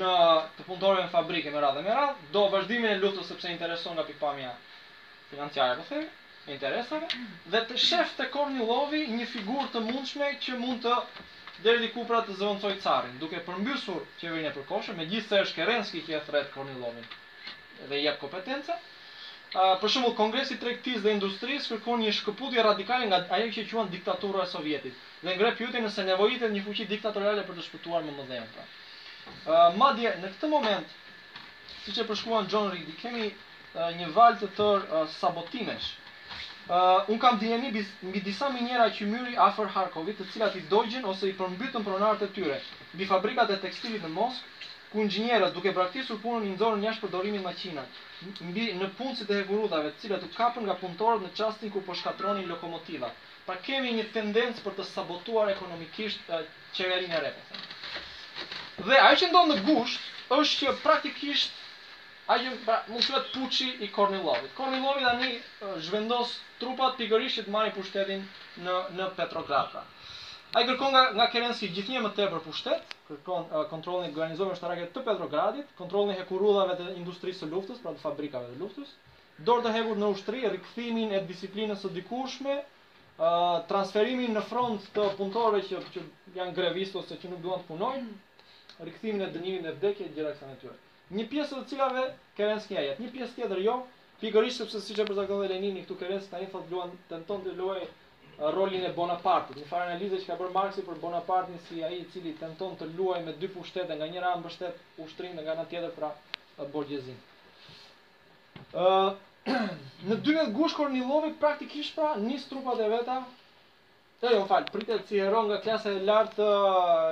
në 0.00 0.14
të 0.56 0.64
punëtorëve 0.68 1.04
në 1.04 1.10
fabrike 1.12 1.52
me 1.56 1.60
radhë 1.64 1.84
me 1.88 1.92
radhë, 1.98 2.26
do 2.36 2.42
vazhdimin 2.54 2.90
e 2.90 2.96
luftës 3.04 3.28
sepse 3.32 3.52
intereson 3.52 3.94
nga 3.98 4.04
pikpamja 4.08 4.50
financiare 5.30 5.78
ose 5.84 6.00
po 6.46 6.52
interesave, 6.56 7.12
dhe 7.54 7.60
të 7.68 7.76
shef 7.84 8.16
të 8.18 8.26
Kornilovi 8.36 9.04
një 9.20 9.28
figurë 9.36 9.68
të 9.76 9.82
mundshme 9.90 10.32
që 10.46 10.58
mund 10.64 10.82
të 10.88 10.96
deri 11.68 11.84
diku 11.86 12.06
pra 12.10 12.24
të 12.26 12.34
zëvendësoj 12.40 12.74
carin, 12.88 13.14
duke 13.22 13.44
përmbysur 13.50 14.02
qeverinë 14.24 14.50
e 14.50 14.56
përkohshme, 14.58 14.96
megjithëse 15.04 15.44
është 15.46 15.60
Kerenski 15.60 16.02
që 16.10 16.18
e 16.18 16.24
thret 16.32 16.50
Kornilovin 16.58 17.06
dhe 17.94 18.02
jep 18.06 18.18
kompetenca, 18.26 18.76
për 19.54 19.90
shembull 19.94 20.12
Kongresi 20.18 20.54
i 20.56 20.58
Tregtisë 20.62 21.02
dhe 21.04 21.12
Industrisë 21.14 21.76
kërkon 21.76 22.00
një 22.04 22.12
shkëputje 22.16 22.62
radikale 22.66 23.06
nga 23.10 23.20
ajo 23.36 23.50
që 23.56 23.64
quhen 23.72 23.90
diktatura 23.92 24.42
e 24.46 24.50
Sovjetit 24.50 24.94
dhe 25.26 25.34
ngre 25.36 25.50
pyetjen 25.60 25.86
nëse 25.86 26.06
nevojitet 26.10 26.50
një 26.56 26.62
fuqi 26.68 26.86
diktatoriale 26.92 27.44
për 27.50 27.60
të 27.60 27.66
shpëtuar 27.68 28.02
më 28.08 28.14
mëdhenë. 28.18 28.46
Pra. 29.46 29.60
Madje 29.84 30.14
në 30.24 30.30
këtë 30.34 30.50
moment, 30.54 30.96
siç 31.84 32.00
e 32.00 32.06
përshkruan 32.10 32.50
John 32.54 32.72
Reed, 32.74 32.90
kemi 33.04 33.30
një 34.00 34.10
valë 34.16 34.40
të 34.42 34.50
tërë 34.58 35.04
sabotimesh. 35.20 35.92
Uh, 36.64 37.10
un 37.12 37.18
kam 37.20 37.34
dhënë 37.40 37.70
mbi 38.08 38.20
disa 38.26 38.46
minjera 38.52 38.84
që 38.96 39.06
myri 39.08 39.34
afër 39.46 39.66
Harkovit, 39.74 40.16
të 40.20 40.30
cilat 40.32 40.54
i 40.56 40.62
dogjin 40.70 41.04
ose 41.10 41.28
i 41.28 41.34
përmbytën 41.40 41.84
pronarët 41.84 42.22
e 42.24 42.28
tyre, 42.36 42.54
mbi 42.94 43.04
fabrikat 43.10 43.52
e 43.52 43.58
tekstilit 43.66 44.00
në 44.00 44.08
Moskë, 44.14 44.48
ku 44.94 45.02
inxhinierët 45.02 45.54
duke 45.58 45.72
braktisur 45.74 46.20
punën 46.22 46.44
i 46.46 46.52
nxorën 46.54 46.84
jashtë 46.86 47.02
përdorimin 47.02 47.40
të 47.42 47.46
makinave 47.48 48.42
mbi 48.50 48.66
në 48.82 48.88
punësit 48.98 49.32
e 49.36 49.40
hekurudhave 49.40 49.88
të 49.94 50.02
cilat 50.04 50.26
u 50.26 50.28
kapën 50.36 50.64
nga 50.68 50.76
punëtorët 50.82 51.24
në 51.26 51.30
çastin 51.40 51.72
ku 51.76 51.82
po 51.88 51.96
shkatronin 52.00 52.46
lokomotiva. 52.50 53.08
Pra 53.48 53.56
kemi 53.66 53.90
një 53.96 54.04
tendencë 54.14 54.62
për 54.68 54.76
të 54.78 54.86
sabotuar 54.92 55.50
ekonomikisht 55.54 56.30
çeverin 56.78 57.10
e 57.16 57.18
rrepës. 57.24 57.66
Dhe 58.86 59.00
ajo 59.08 59.18
që 59.24 59.32
ndodh 59.32 59.50
në 59.54 59.58
gusht 59.66 60.32
është 60.38 60.56
që 60.62 60.76
praktikisht 60.86 61.52
ajo 62.36 62.54
pra, 62.64 62.78
mund 62.92 63.02
të 63.04 63.12
thotë 63.16 63.34
puçi 63.34 63.68
i 63.84 63.90
Kornilovit. 63.98 64.54
Kornilovi 64.60 65.08
tani 65.10 65.84
zhvendos 65.88 66.38
trupat 66.62 66.96
pikërisht 67.02 67.40
që 67.42 67.48
të 67.48 67.56
marrin 67.56 67.74
pushtetin 67.80 68.22
në 68.68 68.78
në 69.00 69.10
Petrograd. 69.18 69.74
Pra. 69.74 69.84
Ai 70.56 70.64
kërkon 70.70 70.94
nga 70.94 71.04
nga 71.18 71.32
Kerenci 71.34 71.74
gjithnjë 71.74 72.06
më 72.08 72.14
tepër 72.20 72.46
pushtet 72.46 72.93
kërkon 73.08 73.42
uh, 73.52 73.62
kontrollin 73.68 74.08
e 74.10 74.16
organizuar 74.16 74.54
në 74.74 74.86
të 74.92 75.02
Petrogradit, 75.06 75.72
kontrollin 75.80 76.14
e 76.16 76.20
hekurullave 76.20 76.76
të 76.78 76.86
industrisë 77.00 77.44
së 77.44 77.48
luftës, 77.54 77.80
pra 77.84 77.92
të 77.96 78.00
fabrikave 78.04 78.52
të 78.52 78.60
luftës, 78.62 78.88
dorë 79.48 79.64
të 79.66 79.72
hekur 79.76 79.98
në 80.02 80.10
ushtri, 80.14 80.42
rikthimin 80.54 81.12
e 81.12 81.20
disiplinës 81.30 81.82
së 81.84 81.90
dikushme, 81.98 82.56
uh, 82.64 83.64
transferimin 83.72 84.34
në 84.38 84.44
front 84.48 84.88
të 84.96 85.08
punëtorëve 85.18 85.62
që, 85.68 85.82
që 85.96 86.06
janë 86.40 86.56
grevist 86.60 86.96
ose 87.02 87.20
që 87.24 87.32
nuk 87.34 87.42
duan 87.44 87.60
të 87.64 87.68
punojnë, 87.72 88.08
rikthimin 88.90 89.26
e 89.28 89.32
dënimit 89.36 89.66
në 89.68 89.76
vdekje 89.76 90.08
gjithë 90.10 90.32
kësaj 90.32 90.48
natyre. 90.52 90.76
Një 91.18 91.26
pjesë 91.34 91.58
të 91.60 91.68
cilave 91.74 92.06
kanë 92.38 92.62
skenë 92.64 92.86
jetë, 92.88 93.02
një 93.04 93.12
pjesë 93.18 93.40
tjetër 93.40 93.60
jo, 93.66 93.76
pikërisht 94.22 94.64
sepse 94.64 94.80
siç 94.86 95.02
e 95.02 95.06
përzakton 95.10 95.44
Lenini 95.50 95.84
këtu 95.84 95.98
kërcen 96.00 96.30
tani 96.32 96.48
thotë 96.54 96.72
luan 96.72 96.94
tenton 97.10 97.44
të 97.44 97.52
luajë 97.58 97.90
rolin 98.38 98.84
e 98.84 98.92
Bonapartit. 98.96 99.56
Një 99.58 99.66
farë 99.68 99.86
analizë 99.92 100.18
që 100.22 100.26
ka 100.32 100.36
bërë 100.40 100.54
Marksi 100.54 100.84
për 100.86 100.98
Bonapartin 101.02 101.58
si 101.68 101.82
ai 101.86 101.98
i 102.00 102.06
cili 102.12 102.32
tenton 102.38 102.74
të 102.80 102.88
luajë 102.96 103.26
me 103.26 103.34
dy 103.38 103.48
pushtete, 103.54 103.94
nga 103.96 104.06
njëra 104.10 104.32
anë 104.34 104.42
mbështet 104.42 104.80
ushtrinë 105.04 105.42
nga 105.44 105.54
në 105.60 105.66
tjetër 105.70 105.92
pra 105.98 106.66
borgjezin. 106.72 107.16
Ë 108.74 108.84
uh, 108.84 109.14
në 110.10 110.18
12 110.24 110.90
një 110.96 111.06
lovi, 111.08 111.34
praktikisht 111.42 111.94
pra 111.98 112.14
nis 112.18 112.46
trupat 112.50 112.80
e 112.80 112.88
veta. 112.94 113.18
Jo, 114.24 114.30
jo, 114.38 114.44
fal, 114.48 114.64
pritet 114.72 115.04
si 115.10 115.18
hero 115.20 115.42
nga 115.44 115.58
klasa 115.60 115.92
e 115.92 116.00
lartë 116.00 116.46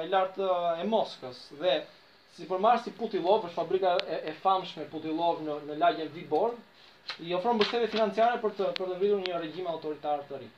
e 0.04 0.08
lartë 0.08 0.46
e 0.80 0.86
Moskës 0.88 1.42
dhe 1.60 1.74
si 2.32 2.46
për 2.48 2.62
Marksi 2.64 2.92
Putilov 2.96 3.44
është 3.44 3.56
fabrika 3.58 3.90
e, 4.08 4.32
famshme 4.40 4.86
Putilov 4.88 5.42
në 5.44 5.56
në 5.68 5.76
lagjen 5.82 6.08
Viborg 6.14 7.20
i 7.26 7.34
ofron 7.36 7.58
mbështetje 7.58 7.90
financiare 7.92 8.38
për 8.40 8.54
të 8.56 8.70
për 8.80 8.94
të 9.02 9.12
një 9.26 9.40
regjim 9.42 9.68
autoritar 9.68 10.24
të 10.30 10.40
ri. 10.40 10.48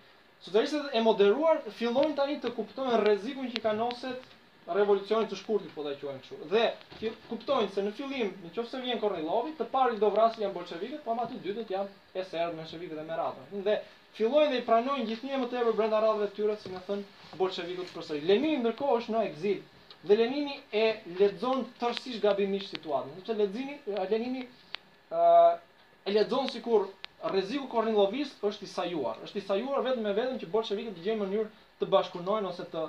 Sotërisët 0.45 0.91
e 0.93 1.01
moderuar 1.05 1.63
fillojnë 1.77 2.15
tani 2.19 2.35
të 2.41 2.51
kuptojnë 2.57 2.99
rrezikun 3.01 3.47
që 3.53 3.61
kanë 3.67 3.85
oset 3.87 4.27
revolucionit 4.79 5.31
të 5.33 5.39
shkurtit, 5.41 5.71
po 5.77 5.85
ta 5.87 5.93
quajmë 6.03 6.21
kështu. 6.27 6.49
Dhe 6.51 6.65
që 7.01 7.13
kuptojnë 7.31 7.71
se 7.77 7.85
në 7.87 7.93
fillim, 8.01 8.33
nëse 8.45 8.81
vjen 8.83 9.01
Kornilovi, 9.05 9.55
të 9.61 9.67
parë 9.77 9.97
do 10.03 10.11
vrasin 10.17 10.43
janë 10.45 10.57
bolshevikët, 10.59 11.03
po 11.07 11.13
ama 11.15 11.25
të 11.31 11.41
dytët 11.47 11.73
janë 11.73 12.21
e 12.21 12.49
me 12.59 12.67
shevikët 12.73 13.01
e 13.01 13.05
merata. 13.09 13.45
Dhe 13.69 13.79
fillojnë 14.19 14.51
dhe 14.55 14.59
i 14.63 14.67
pranojnë 14.69 15.07
gjithnjë 15.11 15.41
më 15.45 15.49
tepër 15.55 15.79
brenda 15.81 16.01
radhave 16.05 16.29
të 16.33 16.37
tyre, 16.41 16.57
si 16.65 16.69
më 16.75 16.81
thën 16.91 17.05
bolshevikët 17.41 17.95
përsëri. 17.97 18.29
Lenini 18.33 18.59
ndërkohë 18.67 18.99
është 19.01 19.15
në 19.17 19.23
eksil. 19.31 19.63
Dhe 20.11 20.19
Lenini 20.21 20.59
e 20.83 20.85
lexon 21.23 21.65
tërësisht 21.81 22.21
gabimisht 22.27 22.73
situatën. 22.77 23.17
Sepse 23.21 23.39
Lenini, 23.41 23.81
Lenini 24.13 24.45
ë 24.45 25.25
uh, 25.25 25.55
e 26.09 26.13
lexon 26.19 26.53
sikur 26.53 26.89
rreziku 27.33 27.69
kur 27.69 27.85
është 27.89 28.63
i 28.63 28.67
sajuar, 28.69 29.17
është 29.25 29.39
i 29.41 29.47
sajuar 29.47 29.81
vetëm 29.87 30.03
me 30.05 30.13
vetëm 30.17 30.39
që 30.43 30.51
bolshevikët 30.53 30.97
të 30.99 31.03
gjejnë 31.07 31.23
mënyrë 31.23 31.51
të 31.81 31.89
bashkunohen 31.95 32.47
ose 32.49 32.65
të 32.75 32.83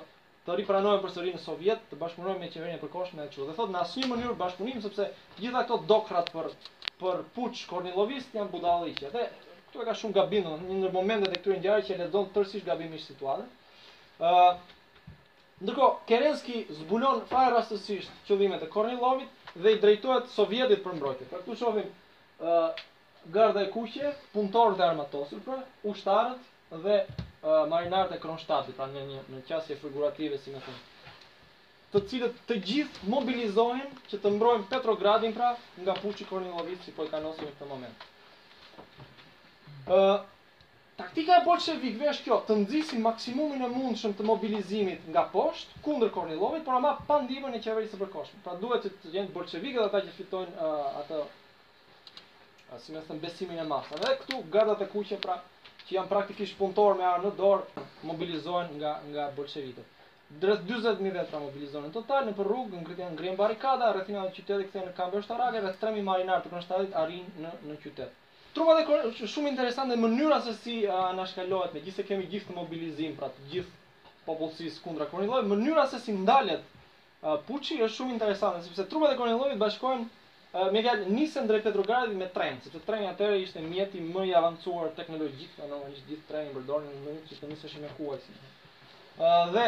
të 0.46 0.54
ripranohen 0.60 1.00
përsëri 1.02 1.32
në 1.34 1.40
Sovjet, 1.42 1.80
të 1.90 1.96
bashkunohen 2.02 2.36
me 2.40 2.46
qeverinë 2.54 2.76
e 2.76 2.78
përkohshme 2.82 3.24
e 3.24 3.30
çu. 3.34 3.46
Dhe 3.48 3.54
thotë 3.58 3.72
në 3.74 3.80
asnjë 3.80 4.10
mënyrë 4.12 4.34
bashkunim 4.42 4.78
sepse 4.84 5.06
gjithë 5.40 5.58
ato 5.60 5.78
dokrat 5.92 6.28
për 6.34 6.52
për 7.00 7.24
puç 7.38 7.64
kornillovist 7.72 8.36
janë 8.36 8.52
budalliqe. 8.52 9.10
Dhe 9.16 9.24
këtu 9.32 9.86
ka 9.88 9.96
shumë 10.02 10.14
gabim, 10.20 10.46
në 10.52 10.60
të 10.60 10.76
thonë, 10.84 10.92
momentet 10.98 11.32
e 11.34 11.40
këtyre 11.40 11.58
ngjarjeve 11.58 11.86
që 11.90 11.98
lezon 12.04 12.28
tërësisht 12.36 12.68
gabimisht 12.68 13.10
situatën. 13.10 13.50
ë 14.20 14.30
uh, 14.30 14.54
Ndërkohë 15.64 16.06
Kerenski 16.10 16.62
zbulon 16.78 17.24
fare 17.32 17.56
rastësisht 17.56 18.22
qëllimet 18.28 18.62
e 18.62 18.70
Kornilovit 18.74 19.52
dhe 19.64 19.72
i 19.74 19.80
drejtohet 19.82 20.30
Sovjetit 20.36 20.84
për 20.86 20.94
mbrojtje. 21.00 21.26
Për 21.32 21.42
këtë 21.42 21.58
shohim 21.62 21.90
ë 22.38 22.62
garda 23.32 23.62
e 23.64 23.70
kuqe, 23.72 24.10
punëtorë 24.34 24.78
e 24.80 24.84
armatosur, 24.86 25.40
pra, 25.44 25.56
ushtarët 25.90 26.78
dhe 26.84 26.98
uh, 27.04 27.64
marinarët 27.72 28.14
e 28.16 28.20
kronshtatit, 28.22 28.76
pra 28.78 28.86
në 28.92 29.02
një 29.08 29.22
në 29.34 29.40
qasje 29.48 29.76
figurative, 29.80 30.38
si 30.42 30.54
më 30.54 30.62
thonë. 30.66 30.84
Të 31.94 32.02
cilët 32.10 32.38
të 32.50 32.56
gjithë 32.68 33.10
mobilizohen 33.12 33.88
që 34.10 34.18
të 34.24 34.32
mbrojnë 34.36 34.68
Petrogradin, 34.70 35.32
pra, 35.36 35.52
nga 35.86 35.94
puqi 36.02 36.26
Kornilovit, 36.28 36.82
si 36.84 36.94
po 36.96 37.06
e 37.06 37.12
kanë 37.12 37.26
në 37.26 37.34
këtë 37.42 37.68
moment. 37.70 38.08
Uh, 39.86 40.18
taktika 40.98 41.38
e 41.38 41.44
bolshevikëve 41.46 42.10
është 42.12 42.26
kjo, 42.26 42.38
të 42.48 42.58
nxisin 42.64 43.02
maksimumin 43.06 43.62
e 43.66 43.70
mundshëm 43.72 44.16
të 44.18 44.26
mobilizimit 44.26 45.04
nga 45.14 45.26
poshtë 45.34 45.82
kundër 45.86 46.12
Kornilovit, 46.18 46.64
por 46.66 46.78
ama 46.80 46.96
pa 47.10 47.20
ndihmën 47.24 47.58
e 47.58 47.62
qeverisë 47.64 47.94
së 47.96 48.00
përkohshme. 48.02 48.42
Pra 48.46 48.56
duhet 48.62 48.86
të 48.90 49.12
jenë 49.14 49.34
bolshevikët 49.38 49.86
ata 49.88 50.02
që 50.08 50.14
fitojnë 50.18 50.58
uh, 50.58 50.88
atë 51.04 51.24
si 52.82 52.92
më 52.92 53.00
thënë 53.06 53.22
besimin 53.22 53.58
e 53.62 53.64
masave. 53.70 54.00
Dhe 54.06 54.16
këtu 54.22 54.38
gardat 54.54 54.80
e 54.82 54.88
kuqe 54.90 55.18
pra 55.22 55.34
që 55.86 55.92
janë 55.96 56.10
praktikisht 56.10 56.56
punëtor 56.58 56.96
me 56.98 57.04
armë 57.06 57.30
në 57.30 57.32
dorë 57.40 57.84
mobilizohen 58.08 58.72
nga 58.80 58.94
nga 59.10 59.28
bolshevikët. 59.36 59.92
Drejt 60.42 60.64
40000 60.70 61.14
vetra 61.16 61.38
mobilizohen 61.44 61.92
total 61.94 62.26
në 62.26 62.34
për 62.40 62.48
rrugë, 62.50 62.80
ngritën 62.82 63.12
ngrihen 63.18 63.38
barrikada, 63.38 63.92
rrethina 63.96 64.24
e 64.26 64.32
qytetit 64.38 64.70
kthehen 64.72 64.88
në 64.90 64.96
Kambër 64.98 65.22
shtarake, 65.28 65.62
rreth 65.62 65.78
3000 65.84 66.06
marinar 66.08 66.42
të 66.42 66.52
konstatit 66.56 66.96
arrin 67.04 67.28
në 67.44 67.54
në 67.70 67.78
qytet. 67.84 68.18
Trupat 68.56 68.80
e 68.82 68.86
kore, 68.88 69.12
shumë 69.22 69.52
interesante 69.52 69.98
mënyra 70.02 70.40
se 70.48 70.56
si 70.58 70.76
uh, 70.88 71.12
me 71.14 71.24
gjithë 71.24 71.74
megjithëse 71.74 72.06
kemi 72.10 72.26
gjithë 72.34 72.56
mobilizim, 72.58 73.14
pra 73.20 73.30
të 73.36 73.46
gjithë 73.52 74.10
popullsisë 74.26 74.82
kundra 74.88 75.06
Kornillovit, 75.12 75.46
mënyra 75.54 75.86
se 75.94 76.02
si 76.06 76.12
ndalet 76.22 76.72
Puçi 77.46 77.78
është 77.82 77.96
shumë 77.96 78.12
interesante, 78.14 78.60
sepse 78.66 78.84
trupat 78.90 79.14
e 79.14 79.16
Kornillovit 79.18 79.56
bashkohen 79.58 80.02
me 80.72 80.80
fjalë 80.84 81.10
nisën 81.12 81.48
drejt 81.50 81.64
Petrogradit 81.66 82.14
me 82.16 82.26
tren, 82.32 82.56
sepse 82.64 82.80
treni 82.86 83.08
atëherë 83.10 83.40
ishte 83.42 83.62
mjeti 83.64 84.00
më 84.04 84.22
i 84.30 84.36
avancuar 84.38 84.92
teknologjik, 84.96 85.50
normalisht 85.64 86.06
gjithë 86.08 86.28
treni 86.30 86.54
përdorin 86.54 86.86
në 86.94 87.00
mënyrë 87.06 87.26
që 87.32 87.36
të 87.42 87.50
nisësh 87.50 87.74
me 87.82 87.90
kuajsin. 87.98 88.38
Ë 89.16 89.34
dhe 89.54 89.66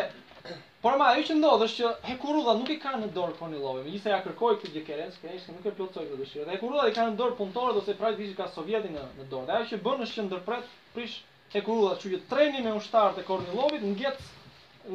por 0.85 0.97
më 1.03 1.09
ajo 1.13 1.25
që 1.29 1.37
ndodh 1.43 1.65
është 1.67 1.81
që 1.83 1.91
Hekurudha 2.09 2.55
nuk 2.63 2.73
i 2.73 2.79
kanë 2.87 3.03
në 3.03 3.11
dorë 3.19 3.37
Kornilovin, 3.43 3.85
megjithëse 3.91 4.15
ja 4.15 4.21
kërkoi 4.29 4.57
këtë 4.63 4.73
gjë 4.79 4.85
Kerens, 4.89 5.21
Kerens 5.25 5.49
nuk 5.53 5.67
e 5.67 5.75
plotsoi 5.81 6.07
këtë 6.09 6.21
dëshirë. 6.23 6.47
Dhe 6.49 6.57
Hekurudha 6.57 6.87
i 6.93 6.97
kanë 6.97 7.13
në 7.13 7.21
dorë 7.21 7.39
punëtorët 7.43 7.81
ose 7.83 7.95
pra 7.95 8.13
praktikisht 8.13 8.37
ka 8.41 8.49
sovjetin 8.55 8.95
në, 8.97 9.05
në 9.21 9.29
dorë. 9.33 9.57
ajo 9.59 9.69
që 9.75 9.83
bën 9.85 10.05
është 10.07 10.21
që 10.21 10.27
ndërpret 10.29 10.75
prish 10.97 11.17
Hekurudha, 11.53 11.97
kështu 11.97 12.13
që 12.15 12.21
treni 12.33 12.63
me 12.65 12.73
ushtarët 12.81 13.19
e 13.23 13.27
Kornilovit 13.29 13.83
ngjet 13.83 14.21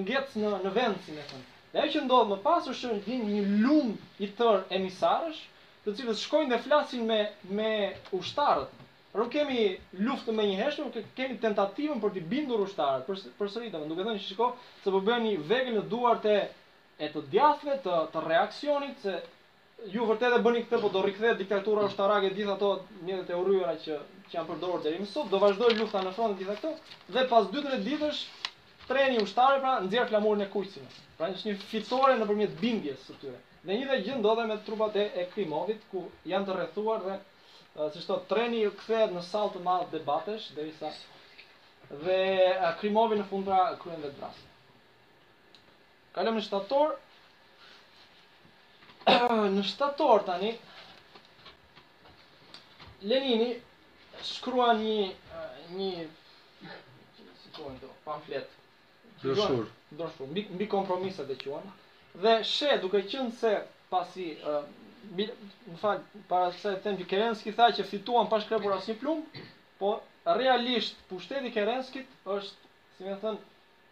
ngjet 0.02 0.38
në 0.42 0.54
në 0.66 0.74
vend, 0.78 1.02
si 1.06 1.18
më 1.20 1.28
thënë. 1.34 1.50
Dhe 1.74 1.86
ajo 1.86 1.98
që 1.98 2.06
ndodh 2.08 2.30
më 2.34 2.42
pas 2.48 2.72
është 2.76 3.02
një 3.26 3.44
lum 3.66 3.94
i 4.28 4.32
tërë 4.40 4.64
emisarësh, 4.80 5.44
të 5.84 5.94
cilët 6.00 6.20
shkojnë 6.22 6.50
dhe 6.54 6.58
flasin 6.66 7.02
me 7.08 7.16
me 7.58 7.72
ushtarët. 8.18 8.76
Nuk 9.20 9.30
kemi 9.34 9.64
luftë 10.08 10.34
me 10.38 10.46
një 10.50 10.58
herë, 10.60 10.86
nuk 10.86 11.00
kemi 11.18 11.36
tentativën 11.42 12.00
për 12.04 12.14
t'i 12.16 12.24
bindur 12.34 12.64
ushtarët, 12.66 13.04
për 13.10 13.20
përsëritë, 13.42 13.82
më 13.82 13.90
duhet 13.92 14.00
të 14.04 14.08
them 14.10 14.20
se 14.22 14.30
shikoj 14.30 14.50
se 14.86 14.94
po 14.96 15.02
bëni 15.10 15.34
vegën 15.52 15.76
në 15.80 15.84
duart 15.92 16.26
e 16.26 16.38
e 17.04 17.10
të 17.14 17.24
djathtë 17.34 17.76
të 17.88 17.98
të 18.14 18.22
reaksionit 18.30 19.06
se 19.06 19.16
ju 19.94 20.08
vërtet 20.08 20.36
e 20.38 20.42
bëni 20.46 20.62
këtë, 20.66 20.80
po 20.84 20.90
do 20.94 21.02
rikthehet 21.04 21.40
diktatura 21.44 21.88
ushtarake 21.92 22.30
të 22.32 22.38
gjithë 22.40 22.54
ato 22.56 22.70
mjetet 23.08 23.34
e 23.34 23.40
urryera 23.42 23.74
që 23.86 23.98
që 24.32 24.36
janë 24.38 24.50
përdorur 24.52 24.84
deri 24.86 25.02
më 25.04 25.10
sot, 25.14 25.30
do 25.34 25.38
vazhdoj 25.46 25.74
lufta 25.82 26.02
në 26.06 26.14
frontin 26.18 26.38
e 26.38 26.44
gjithë 26.44 26.58
ato 26.58 27.00
dhe 27.18 27.26
pas 27.34 27.50
2-3 27.56 27.84
ditësh 27.90 28.22
treni 28.88 29.24
ushtarë 29.26 29.60
pra 29.66 29.74
nxjerr 29.88 30.14
flamurin 30.14 30.46
e 30.48 30.54
kuqsinë. 30.54 30.94
Pra 31.18 31.34
është 31.36 31.50
një 31.58 31.64
fitore 31.74 32.16
nëpërmjet 32.22 32.62
bindjes 32.62 33.04
së 33.10 33.20
tyre. 33.26 33.42
Në 33.64 33.76
një 33.80 33.98
gjë 34.06 34.16
ndodhe 34.20 34.44
me 34.50 34.56
trupat 34.68 34.96
e 35.02 35.22
Klimovit 35.34 35.84
ku 35.92 36.00
janë 36.30 36.48
të 36.50 36.56
rrethuar 36.58 37.04
dhe 37.06 37.14
uh, 37.18 37.88
si 37.96 38.02
thot 38.08 38.26
treni 38.32 38.58
u 38.68 38.72
kthehet 38.80 39.14
në 39.18 39.22
sallë 39.28 39.54
të 39.54 39.62
madhe 39.68 39.86
debatesh 39.94 40.48
derisa 40.58 40.90
dhe 42.02 42.18
uh, 42.58 42.74
Klimovi 42.82 43.16
në 43.22 43.28
fundra 43.30 43.60
kryen 43.84 44.02
vetë 44.04 44.18
drasë. 44.18 45.62
Kalëm 46.18 46.36
në 46.36 46.44
shtator. 46.50 46.96
në 49.56 49.64
shtator 49.70 50.26
tani 50.32 50.52
Lenini 53.12 53.50
shkrua 54.34 54.74
një 54.82 54.98
uh, 55.08 55.78
një 55.78 55.90
si 57.46 57.56
pamflet. 58.04 58.60
Dorshur, 59.24 59.66
dorshur, 60.04 60.28
mbi 60.34 60.48
mbi 60.52 60.68
kompromiset 60.76 61.32
e 61.32 61.40
quajmë 61.44 61.78
dhe 62.22 62.40
she 62.46 62.76
duke 62.82 63.00
qenë 63.10 63.32
se 63.40 63.52
pasi 63.90 64.26
uh, 64.46 64.62
bil, 65.18 65.32
më 65.70 65.78
fal 65.82 66.02
para 66.30 66.52
se 66.58 66.74
të 66.76 66.82
them 66.86 66.98
që 67.00 67.08
Kerenski 67.10 67.54
tha 67.58 67.72
që 67.78 67.86
fituan 67.90 68.30
pa 68.30 68.40
shkrepur 68.44 68.76
asnjë 68.78 68.96
plumb, 69.02 69.40
po 69.80 69.96
realisht 70.40 71.00
pushteti 71.10 71.50
i 71.50 71.54
Kerenskit 71.56 72.10
është, 72.36 72.70
si 72.98 73.08
më 73.08 73.18
thën, 73.24 73.40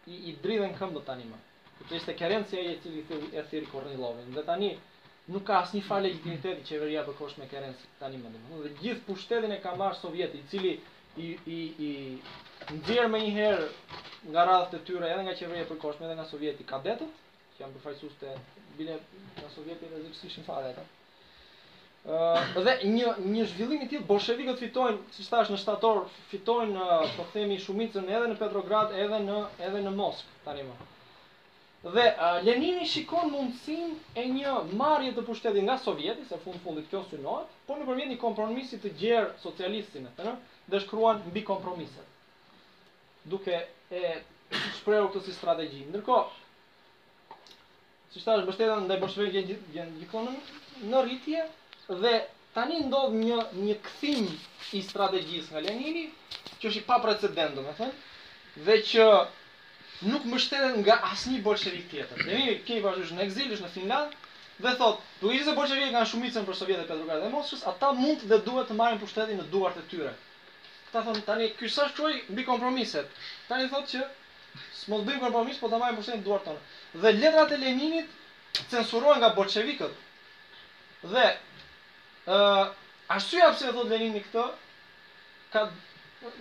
i 0.08 0.16
i 0.30 0.36
dridhen 0.44 0.74
këmbë 0.78 1.02
tani 1.06 1.26
më. 1.28 1.40
Që 1.88 1.98
ishte 1.98 2.14
Kerenci 2.20 2.58
ai 2.62 2.70
i 2.76 2.78
cili 2.82 3.02
i 3.02 3.04
thëri 3.10 3.44
thirr 3.50 3.66
Kornilovin, 3.72 4.30
dhe 4.36 4.44
tani 4.46 4.70
nuk 5.28 5.44
ka 5.46 5.58
asnjë 5.62 5.82
falë 5.88 6.06
legitimiteti 6.08 6.64
qeveria 6.70 7.02
për 7.06 7.18
kohë 7.18 7.40
me 7.42 7.50
Kerenci 7.50 7.90
tani 7.98 8.22
më. 8.22 8.30
Dhe, 8.30 8.62
dhe 8.64 8.72
gjithë 8.80 9.06
pushtetin 9.10 9.54
e 9.54 9.58
ka 9.66 9.74
marrë 9.80 9.98
Sovjeti, 10.00 10.38
i 10.38 10.48
cili 10.52 10.72
i 11.18 11.28
i 11.58 11.60
i 11.88 11.90
ndjer 12.78 13.10
më 13.12 13.18
një 13.26 13.34
herë 13.36 13.68
nga 14.32 14.44
radhët 14.50 14.78
e 14.80 14.84
tyre 14.86 15.10
edhe 15.12 15.26
nga 15.26 15.34
qeveria 15.40 15.64
e 15.66 15.70
përkohshme 15.72 16.06
edhe 16.06 16.16
nga 16.20 16.26
Sovjeti 16.30 16.64
kadetët 16.72 17.10
janë 17.62 17.78
përfaqësues 17.78 18.18
të 18.20 18.34
bile 18.78 18.96
nga 19.36 19.48
Sovjetin 19.54 19.92
dhe 19.94 20.00
zgjidhni 20.04 20.30
ishin 20.32 20.46
fare 20.48 20.72
ata. 20.74 20.84
Ëh 22.12 22.56
uh, 22.58 22.62
dhe 22.66 22.72
një 22.96 23.10
një 23.32 23.44
zhvillim 23.52 23.82
i 23.84 23.88
tillë 23.90 24.08
bolshevikët 24.08 24.62
fitojnë, 24.64 25.02
siç 25.16 25.28
thash 25.30 25.52
në 25.54 25.58
shtator, 25.62 26.00
fitojnë 26.32 26.86
po 27.18 27.26
themi 27.34 27.58
shumicën 27.62 28.08
edhe 28.16 28.30
në 28.32 28.38
Petrograd, 28.40 28.96
edhe 29.04 29.20
në 29.28 29.36
edhe 29.68 29.84
në 29.84 29.92
Moskë 30.00 30.40
tani 30.48 30.64
më. 30.70 30.78
Dhe 31.84 32.06
uh, 32.08 32.40
Lenini 32.46 32.86
shikon 32.90 33.30
mundësin 33.34 33.94
e 34.22 34.26
një 34.38 34.56
marje 34.82 35.14
të 35.18 35.24
pushtetit 35.28 35.64
nga 35.68 35.76
Sovjeti, 35.84 36.26
se 36.30 36.40
fundë 36.44 36.62
fundit 36.66 36.90
kjo 36.90 37.04
synohet, 37.10 37.54
por 37.68 37.78
në 37.80 37.86
përmjet 37.90 38.12
një 38.14 38.18
kompromisit 38.26 38.82
të 38.86 38.94
gjerë 39.04 39.32
socialistin, 39.46 40.10
dhe 40.72 40.82
shkruan 40.86 41.22
mbi 41.30 41.42
kompromiset, 41.46 42.18
duke 43.32 43.56
e 43.98 44.02
shprejur 44.80 45.08
këtë 45.14 45.24
si 45.28 45.34
strategji. 45.38 45.84
Ndërko, 45.90 46.20
si 48.12 48.20
që 48.20 48.32
është 48.36 48.46
bështeta 48.48 48.74
ndaj 48.84 48.96
bolshevikëve 49.02 49.54
janë 49.74 49.94
gjithmonë 50.02 50.32
në 50.90 50.98
rritje 51.04 51.44
dhe 52.02 52.10
tani 52.56 52.80
ndodh 52.88 53.14
një 53.18 53.38
një 53.60 53.76
kthim 53.86 54.26
i 54.76 54.82
strategjisë 54.88 55.54
nga 55.54 55.62
Lenini, 55.66 56.02
që 56.60 56.68
është 56.70 56.82
i 56.82 56.84
paprecedentë, 56.90 57.54
domethënë, 57.56 57.94
dhe 58.66 58.76
që 58.90 59.06
nuk 60.10 60.26
mbështeten 60.28 60.76
nga 60.82 60.98
asnjë 61.08 61.40
bolshevik 61.46 61.88
tjetër. 61.92 62.24
Lenini 62.28 62.56
ke 62.68 62.80
vazhdues 62.84 63.14
në 63.16 63.26
eksil, 63.28 63.50
është 63.56 63.66
në 63.68 63.72
Finland, 63.78 64.16
dhe 64.66 64.74
thot, 64.82 65.00
duhet 65.22 65.48
se 65.48 65.56
bolshevikët 65.58 65.96
kanë 65.96 66.10
shumicën 66.12 66.48
për 66.48 66.60
Sovjetet 66.60 66.84
e 66.84 66.90
Petrograd 66.92 67.24
dhe 67.24 67.32
Moskës, 67.32 67.64
ata 67.72 67.94
mund 68.02 68.28
dhe 68.32 68.40
duhet 68.48 68.68
të 68.72 68.76
marrin 68.82 69.00
pushtetin 69.04 69.40
në 69.40 69.48
duart 69.56 69.80
e 69.80 69.86
tyre. 69.92 70.12
Ta 70.92 71.00
thon 71.08 71.16
tani 71.30 71.48
ky 71.60 71.72
sa 71.78 71.88
çoj 71.96 72.12
mbi 72.28 72.44
kompromiset. 72.50 73.08
Tani 73.48 73.70
thot 73.72 73.86
që 73.94 74.04
Smol 74.80 75.04
bëj 75.06 75.20
për 75.20 75.32
po 75.60 75.68
ta 75.72 75.78
marrin 75.82 75.96
pushtetin 75.98 76.24
duart 76.24 76.44
tonë. 76.46 76.60
Dhe 77.04 77.12
letrat 77.18 77.52
e 77.52 77.58
Leninit 77.60 78.58
censurohen 78.72 79.22
nga 79.22 79.30
bolshevikët. 79.38 80.02
Dhe 81.14 81.22
ë 81.32 82.36
uh, 82.36 82.66
arsyeja 83.16 83.48
pse 83.54 83.70
e 83.70 83.74
thot 83.76 83.88
Lenini 83.92 84.20
këtë 84.26 84.42
ka 85.54 85.62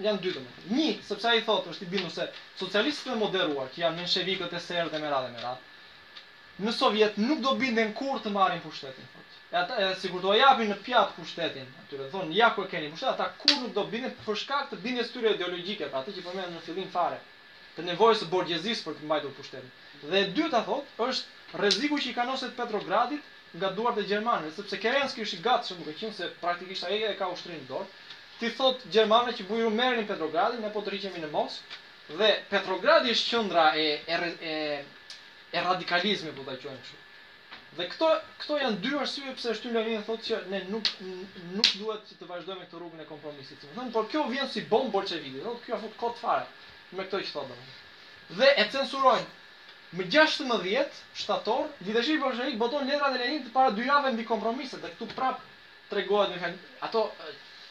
janë 0.07 0.22
dy 0.26 0.34
domethënë. 0.36 0.76
Një, 0.76 0.89
sepse 1.12 1.30
ai 1.32 1.41
thotë 1.47 1.74
është 1.74 1.88
i 1.88 1.91
bindur 1.93 2.14
se 2.18 2.28
socialistët 2.62 3.14
e 3.16 3.20
moderuar, 3.22 3.72
që 3.76 3.84
janë 3.86 4.01
menshevikët 4.01 4.55
e 4.59 4.64
serbë 4.68 4.93
dhe 4.95 5.01
me 5.05 5.12
radhë 5.16 5.32
me 5.38 5.43
radhë, 5.45 5.68
në 6.66 6.72
Sovjet 6.80 7.18
nuk 7.24 7.39
do 7.47 7.55
binden 7.64 7.93
kur 8.01 8.22
të 8.26 8.34
marrin 8.36 8.62
pushtetin. 8.68 9.09
E 9.51 9.57
ata 9.62 9.78
e 9.84 9.88
sigurt 10.03 10.24
do 10.28 10.34
ja 10.36 10.43
japin 10.51 10.70
në 10.74 10.78
pjat 10.84 11.16
kushtetin. 11.16 11.68
Aty 11.86 11.99
do 12.16 12.22
ja 12.41 12.51
ku 12.59 12.66
e 12.66 12.70
keni 12.76 12.91
pushtetin, 12.91 13.16
ata 13.16 13.32
kur 13.41 13.57
nuk 13.64 13.74
do 13.80 13.86
binden 13.95 14.14
për 14.28 14.38
shkak 14.43 14.70
të 14.76 14.80
bindjes 14.84 15.12
tyre 15.16 15.34
ideologjike, 15.39 15.89
pra 15.95 16.03
atë 16.03 16.16
që 16.20 16.26
përmendën 16.30 16.57
në 16.59 16.66
fillim 16.70 16.91
fare 16.99 17.20
të 17.76 17.84
nevojës 17.88 18.22
së 18.24 18.28
borgjezisë 18.32 18.86
për 18.88 18.97
të 18.99 19.05
mbajtur 19.07 19.34
pushtetin. 19.38 19.72
Dhe 20.03 20.22
e 20.26 20.30
dyta 20.38 20.61
thot 20.67 20.95
është 21.09 21.59
rreziku 21.61 21.99
që 22.03 22.11
i 22.11 22.15
ka 22.17 22.26
nosur 22.30 22.53
Petrogradit 22.57 23.28
nga 23.59 23.69
duart 23.78 23.99
e 23.99 24.05
gjermanëve, 24.09 24.51
sepse 24.57 24.80
Kerensky 24.86 25.24
ishte 25.26 25.39
gatshëm 25.45 25.82
duke 25.84 25.95
qenë 26.01 26.17
se 26.17 26.30
praktikisht 26.43 26.88
ai 26.89 27.01
e 27.03 27.11
ka 27.19 27.30
ushtrinë 27.34 27.65
dorë. 27.72 27.89
Ti 28.39 28.51
thot 28.59 28.86
gjermanëve 28.95 29.36
që 29.39 29.47
bujë 29.49 29.72
merrin 29.80 30.07
Petrogradin, 30.09 30.63
ne 30.65 30.72
po 30.76 30.84
drejhemi 30.88 31.24
në 31.26 31.30
Mos, 31.36 31.59
dhe 32.22 32.32
Petrogradi 32.53 33.13
është 33.17 33.36
qendra 33.36 33.65
e 33.80 33.88
e 34.15 34.22
e, 34.53 34.57
e 35.57 35.63
radikalizmit, 35.67 36.36
po 36.38 36.47
ta 36.47 36.57
quajmë 36.63 36.84
kështu. 36.86 36.99
Dhe 37.76 37.86
këto 37.88 38.07
këto 38.39 38.55
janë 38.59 38.80
dy 38.84 38.89
arsye 39.03 39.36
pse 39.38 39.53
Shtylerin 39.55 40.01
thotë 40.07 40.26
që 40.30 40.39
ne 40.51 40.63
nuk 40.72 40.89
nuk 41.59 41.69
duhet 41.80 42.09
të 42.19 42.28
vazhdojmë 42.32 42.65
këtë 42.65 42.80
rrugën 42.82 43.03
e 43.03 43.11
kompromisit. 43.11 43.61
Do 43.61 43.67
të 43.69 43.76
thonë, 43.78 43.93
por 43.95 44.09
kjo 44.11 44.24
vjen 44.34 44.49
si 44.55 44.63
bomb 44.74 44.91
bolçevike, 44.95 45.43
do 45.45 45.53
të 45.59 45.67
kjo 45.69 45.80
fut 45.86 45.95
kot 46.01 46.19
fare 46.24 46.49
me 46.98 47.04
këto 47.08 47.20
që 47.26 47.32
thotë. 47.36 47.58
Dhe 48.39 48.50
e 48.62 48.66
censurojnë. 48.74 49.28
Më 50.00 50.06
16 50.14 50.98
shtator, 51.20 51.68
lidhëshi 51.86 52.14
bolshevik 52.20 52.56
boton 52.60 52.86
letra 52.88 53.10
e 53.12 53.18
Leninit 53.18 53.50
para 53.56 53.74
dy 53.76 53.88
javë 53.89 54.14
mbi 54.16 54.26
kompromiset, 54.30 54.80
dhe 54.86 54.92
këtu 54.96 55.08
prap 55.18 55.42
tregohet 55.92 56.32
me 56.32 56.38
kanë 56.44 56.60
ato 56.88 57.02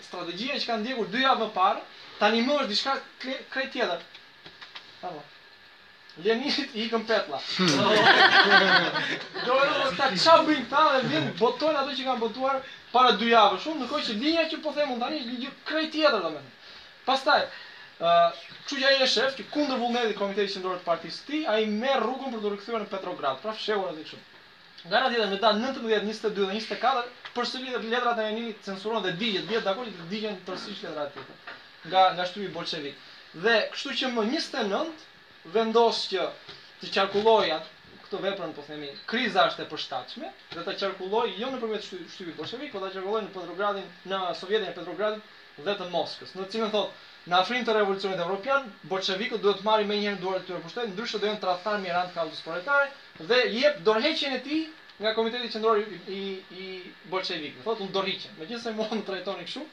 strategjia 0.04 0.58
që 0.60 0.68
kanë 0.70 0.84
ndjekur 0.84 1.08
dy 1.14 1.22
javë 1.24 1.42
më 1.46 1.52
parë, 1.56 1.84
tani 2.20 2.42
më 2.46 2.56
është 2.60 2.72
diçka 2.72 2.94
krejt 3.54 3.72
tjetër. 3.76 4.04
Apo. 5.08 5.22
Leninit 6.26 6.76
i 6.76 6.84
ikën 6.90 7.06
petlla. 7.08 7.40
Do 9.46 9.56
të 9.56 9.72
thotë 9.78 9.96
ta 10.00 10.10
çabin 10.20 10.68
ta 10.72 10.84
dhe 10.98 11.08
vin 11.14 11.32
boton 11.40 11.80
ato 11.84 11.96
që 11.96 12.06
kanë 12.10 12.24
botuar 12.26 12.60
para 12.92 13.16
dy 13.16 13.32
javësh, 13.32 13.64
shumë 13.64 13.80
ndërkohë 13.80 14.06
që 14.10 14.20
linja 14.26 14.44
që 14.52 14.60
po 14.66 14.76
themun 14.76 15.00
tani 15.00 15.24
është 15.24 15.38
ligj 15.38 15.50
krejt 15.70 15.94
tjetër 15.96 16.20
domethënë. 16.20 16.56
Pastaj, 17.08 17.40
kështu 18.00 18.76
që 18.80 18.86
ai 18.88 18.94
është 19.04 19.12
shef, 19.14 19.34
që 19.38 19.44
kundër 19.52 19.80
vullnetit 19.80 20.16
komitetit 20.16 20.54
qendror 20.56 20.78
të 20.80 20.86
partisë 20.86 21.40
së 21.44 21.54
ai 21.54 21.64
merr 21.72 22.04
rrugën 22.04 22.32
për 22.34 22.40
të 22.44 22.52
rikthyer 22.54 22.84
në 22.84 22.88
Petrograd, 22.94 23.40
pra 23.42 23.52
fsheu 23.58 23.82
atë 23.90 24.04
kështu. 24.04 24.20
Nga 24.88 24.96
ana 25.00 25.10
tjetër, 25.12 25.32
në 25.32 25.40
datë 25.42 25.60
19, 25.60 25.88
22 25.88 26.30
dhe 26.38 26.46
24, 26.52 27.02
përsëri 27.34 27.74
letrat 27.74 28.22
e 28.22 28.28
Lenini 28.28 28.54
censurohen 28.66 29.04
dhe 29.04 29.12
digjet, 29.20 29.44
vjet 29.50 29.66
dakon 29.68 29.90
të 29.96 30.06
digjen 30.14 30.38
përsëri 30.48 30.78
letrat 30.94 31.10
e 31.10 31.18
tjetra. 31.18 31.58
Nga 31.90 32.04
nga 32.16 32.26
shtypi 32.30 32.48
bolshevik. 32.54 32.96
Dhe 33.44 33.58
kështu 33.74 33.96
që 34.00 34.10
më 34.14 34.24
29 34.36 35.04
vendos 35.58 36.00
që 36.14 36.24
të 36.80 36.92
qarkullojë 36.96 37.60
këtë 38.06 38.22
veprën, 38.24 38.56
po 38.56 38.64
themi, 38.70 38.88
kriza 39.12 39.44
është 39.50 39.66
e 39.66 39.68
përshtatshme, 39.74 40.32
dhe 40.56 40.64
ta 40.66 40.74
qarkulloi 40.84 41.36
jo 41.36 41.52
nëpërmjet 41.52 41.84
shtypit 41.90 42.40
bolshevik, 42.40 42.72
por 42.72 42.86
ta 42.86 42.92
qarkulloi 42.96 43.26
në 43.28 43.32
Petrogradin, 43.36 43.86
në 44.10 44.22
Sovjetin 44.40 44.70
e 44.70 44.76
Petrogradit 44.80 45.66
dhe 45.68 45.76
të 45.78 45.90
Moskës, 45.92 46.32
në 46.40 46.48
cilën 46.54 46.72
thotë 46.74 47.09
Në 47.28 47.34
afrim 47.36 47.64
të 47.66 47.72
revolucionit 47.76 48.20
evropian, 48.24 48.68
bolshevikët 48.90 49.42
duhet 49.44 49.58
të 49.60 49.64
marrë 49.66 49.86
më 49.88 49.96
njëherë 50.00 50.20
duar 50.22 50.38
të 50.40 50.46
tyre 50.50 50.60
pushtet, 50.66 50.92
ndryshe 50.94 51.18
do 51.24 51.28
janë 51.28 51.40
tradhtar 51.42 51.80
mirant 51.82 52.12
të 52.14 52.16
kaosit 52.18 52.44
proletare 52.46 53.26
dhe 53.32 53.40
jep 53.56 53.82
dorëheqjen 53.88 54.36
e 54.38 54.38
tij 54.46 54.60
nga 55.02 55.12
komiteti 55.18 55.50
qendror 55.52 55.82
i 55.82 56.00
i, 56.18 56.20
i 56.64 56.68
bolshevikëve. 57.14 57.64
Thotë 57.66 57.84
unë 57.86 57.92
dorëheqje. 57.96 58.30
Megjithëse 58.38 58.72
mund 58.78 58.94
më 59.02 59.04
trajtoni 59.10 59.44
kështu, 59.50 59.64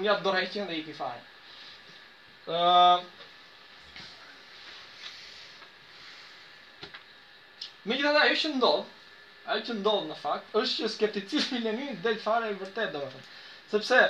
unë 0.00 0.08
jap 0.10 0.24
dorëheqjen 0.26 0.66
dhe 0.70 0.80
i 0.80 0.82
kthej 0.86 0.98
fare. 0.98 1.22
Ëh 2.50 2.58
uh, 2.58 3.06
Me 7.86 7.94
gjitha 7.94 8.16
ajo 8.18 8.36
që 8.42 8.48
ndodhë, 8.56 8.88
ajo 9.52 9.60
që 9.68 9.74
ndodhë 9.78 10.08
në 10.10 10.14
fakt, 10.20 10.48
është 10.58 10.80
që 10.82 10.88
skepticismi 10.96 11.60
Lenin 11.62 11.98
del 12.06 12.16
fare 12.22 12.48
e 12.50 12.56
vërtet, 12.58 12.88
do 12.90 12.98
më 13.04 13.10
thëmë. 13.14 13.26
Sepse, 13.74 14.00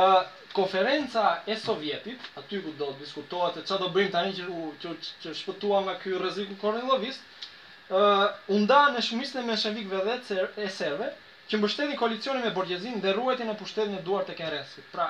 uh, 0.00 0.24
konferenca 0.52 1.42
e 1.46 1.56
Sovjetit, 1.56 2.18
aty 2.40 2.58
ku 2.62 2.72
do 2.78 2.86
të 2.92 3.00
diskutohet 3.04 3.58
e 3.60 3.64
çfarë 3.66 3.84
do 3.84 3.88
bëjmë 3.96 4.12
tani 4.14 4.32
që 4.34 4.46
që, 4.84 4.92
që 5.24 5.34
shpëtuam 5.40 5.84
nga 5.86 5.94
ky 6.02 6.14
rrezik 6.18 6.48
në 6.50 6.56
Kornilovis, 6.62 7.18
ë 7.90 8.00
uh, 8.00 8.24
u 8.50 8.58
nda 8.64 8.78
në 8.96 9.02
shumicën 9.08 9.42
e 9.42 9.46
menshevikëve 9.50 10.00
dhe 10.24 10.40
e 10.64 10.68
serve, 10.78 11.10
që 11.50 11.58
mbështetin 11.60 11.98
koalicionin 12.00 12.46
me 12.48 12.52
Borgjezin 12.56 12.98
dhe 13.04 13.14
ruajtjen 13.18 13.50
në 13.52 13.56
pushtetin 13.62 13.96
e 13.98 14.02
duar 14.08 14.26
të 14.26 14.36
Kerensit. 14.40 14.86
Pra, 14.94 15.06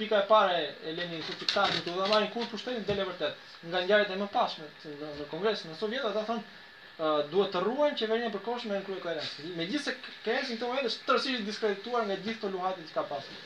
pika 0.00 0.20
e 0.22 0.26
parë 0.32 0.58
e 0.90 0.96
Lenin 0.98 1.22
në 1.28 1.36
Kuptan, 1.42 1.78
do 1.86 1.94
ta 2.00 2.10
marrin 2.14 2.30
kur 2.34 2.50
pushtetin 2.52 2.84
dele 2.90 3.06
vërtet. 3.10 3.38
Nga 3.70 3.84
ngjarjet 3.86 4.12
e 4.16 4.20
mëpashme 4.22 4.66
në, 4.66 5.14
në 5.22 5.28
Kongresin 5.32 5.74
e 5.74 5.78
Sovjetit 5.82 6.10
ata 6.10 6.24
thonë 6.30 6.42
uh, 6.42 7.24
duhet 7.32 7.54
të 7.54 7.62
ruajmë 7.68 7.98
qeverinë 8.02 8.34
përkohshme 8.38 8.76
në 8.76 8.84
krye 8.90 9.56
Megjithëse 9.62 9.96
Kerensi 10.26 10.58
në 10.58 10.60
këtë 10.74 10.94
tërësisht 11.10 11.48
diskredituar 11.50 12.06
nga 12.10 12.18
gjithë 12.28 12.52
luhatit 12.56 12.86
që 12.92 13.00
ka 13.00 13.10
pasur 13.14 13.42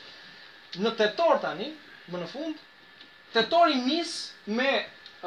në 0.83 0.91
tetor 0.99 1.39
tani, 1.43 1.69
më 2.11 2.19
në 2.21 2.27
fund, 2.31 2.63
tetori 3.33 3.77
nis 3.87 4.13
me 4.57 4.73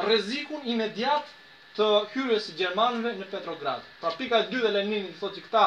rrezikun 0.07 0.65
imediat 0.73 1.29
të 1.79 1.87
hyrjes 2.15 2.47
së 2.49 2.55
gjermanëve 2.61 3.13
në 3.21 3.27
Petrograd. 3.33 3.85
Pra 4.01 4.11
pika 4.19 4.41
e 4.45 4.49
dytë 4.51 4.69
e 4.71 4.75
Leninit 4.77 5.19
thotë 5.21 5.37
që 5.39 5.43
këta 5.47 5.65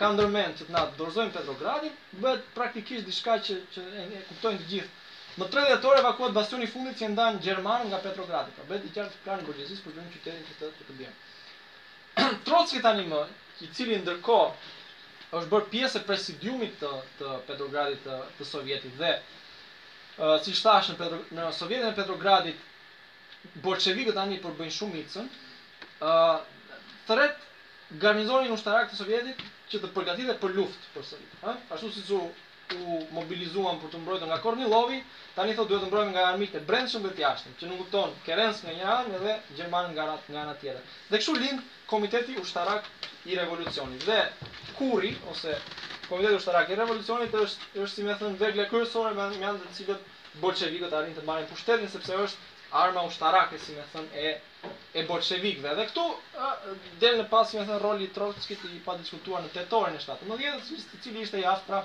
kanë 0.00 0.16
ndërmend 0.16 0.56
që 0.58 0.66
na 0.74 0.82
dorëzojnë 0.98 1.34
Petrogradin, 1.36 1.94
bëhet 2.22 2.46
praktikisht 2.56 3.04
diçka 3.08 3.34
që 3.48 3.56
që 3.74 3.84
e, 4.02 4.06
e 4.18 4.22
kuptojnë 4.30 4.62
të 4.62 4.68
gjithë. 4.72 5.00
Në 5.40 5.48
30 5.52 5.72
ditë 5.76 5.92
evakuohet 6.02 6.34
bastioni 6.38 6.68
i 6.68 6.72
fundit 6.72 6.98
që 7.02 7.10
ndan 7.12 7.38
gjermanë 7.44 7.88
nga 7.90 8.00
Petrogradi. 8.06 8.54
Pra 8.56 8.66
bëhet 8.70 8.88
i 8.88 8.92
qartë 8.96 9.20
kanë 9.26 9.46
gojëzis 9.50 9.84
për 9.84 9.98
të 9.98 10.06
qytetin 10.16 10.44
që 10.48 10.58
të 10.60 10.70
të 10.88 10.98
bëjmë. 11.00 11.16
Trotski 12.48 12.82
tani 12.88 13.06
më, 13.12 13.22
i 13.66 13.70
cili 13.76 14.00
ndërkohë 14.00 14.48
është 15.32 15.48
bërë 15.52 15.70
pjesë 15.72 16.00
e 16.00 16.08
presidiumit 16.08 16.74
të 16.80 16.88
të 17.20 17.34
Petrogradit 17.48 18.02
të, 18.04 18.16
të 18.38 18.46
Sovjetit 18.48 18.98
dhe 19.00 19.12
si 20.44 20.52
uh, 20.52 20.82
në 20.92 20.98
Petro, 20.98 21.20
në 21.38 21.46
Sovjetin 21.56 21.88
e 21.88 21.94
Petrogradit 21.96 22.68
bolshevikët 23.64 24.14
tani 24.18 24.36
po 24.42 24.52
bëjnë 24.58 24.74
shumë 24.78 24.98
icën. 25.04 25.30
ë 26.02 26.12
uh, 26.12 26.42
thret 27.08 27.46
garnizonin 28.02 28.52
ushtarak 28.58 28.90
të 28.92 28.98
Sovjetit 29.00 29.40
që 29.72 29.80
të 29.86 29.92
përgatitet 29.96 30.40
për 30.42 30.54
luftë 30.58 30.92
për 30.98 31.02
sëri. 31.12 31.28
ë 31.48 31.56
ashtu 31.78 31.90
siç 31.96 32.10
u, 32.12 32.20
u 32.82 33.00
mobilizuan 33.16 33.80
për 33.82 33.90
të 33.94 34.02
mbrojtur 34.02 34.28
nga 34.28 34.36
Kornilovi, 34.44 35.00
tani 35.38 35.56
thotë 35.56 35.68
duhet 35.72 35.82
të 35.84 35.88
mbrojmë 35.90 36.12
nga 36.14 36.26
armiqtë 36.30 36.62
brendshëm 36.68 37.06
dhe 37.08 37.16
të 37.16 37.24
jashtëm, 37.24 37.56
që 37.60 37.70
nuk 37.72 37.82
kupton 37.84 38.14
Kerensk 38.28 38.68
nga 38.68 38.76
një 38.82 38.90
anë 38.98 39.24
dhe 39.24 39.38
Gjermanë 39.56 39.94
nga 39.96 40.10
ana 40.44 40.54
tjetër. 40.60 40.84
Dhe 41.08 41.18
kështu 41.20 41.34
lind 41.40 41.64
komiteti 41.92 42.36
ushtarak 42.40 42.84
i 43.28 43.34
revolucionit. 43.36 44.04
Dhe 44.06 44.20
kuri 44.78 45.10
ose 45.30 45.56
komiteti 46.08 46.38
ushtarak 46.38 46.70
i 46.72 46.78
revolucionit 46.80 47.34
është 47.44 47.82
është 47.82 47.94
si 47.96 48.06
më 48.08 48.16
thënë 48.22 48.40
vegle 48.42 48.64
kryesore 48.70 49.12
me 49.18 49.26
anë 49.26 49.60
të 49.66 49.74
cilët 49.80 50.08
bolshevikët 50.44 50.96
arrin 51.00 51.12
të 51.18 51.26
marrin 51.28 51.50
pushtetin 51.50 51.90
sepse 51.96 52.16
është 52.26 52.50
arma 52.84 53.04
ushtarake 53.10 53.60
si 53.66 53.76
më 53.76 53.84
thënë 53.92 54.24
e 54.30 54.32
e 54.98 55.02
bolshevikëve. 55.10 55.74
Dhe 55.80 55.86
këtu 55.90 56.06
del 57.04 57.20
në 57.20 57.26
pas 57.34 57.50
si 57.52 57.60
më 57.60 57.66
thënë 57.68 57.82
roli 57.84 58.08
i 58.08 58.12
Trotskit 58.16 58.64
i 58.70 58.80
pa 58.88 58.96
diskutuar 59.02 59.44
në 59.44 59.52
tetorin 59.58 60.00
e 60.00 60.02
17, 60.04 60.24
të 60.88 60.96
i 60.98 61.02
cili 61.04 61.26
ishte 61.26 61.42
i 61.42 61.46
pra 61.68 61.82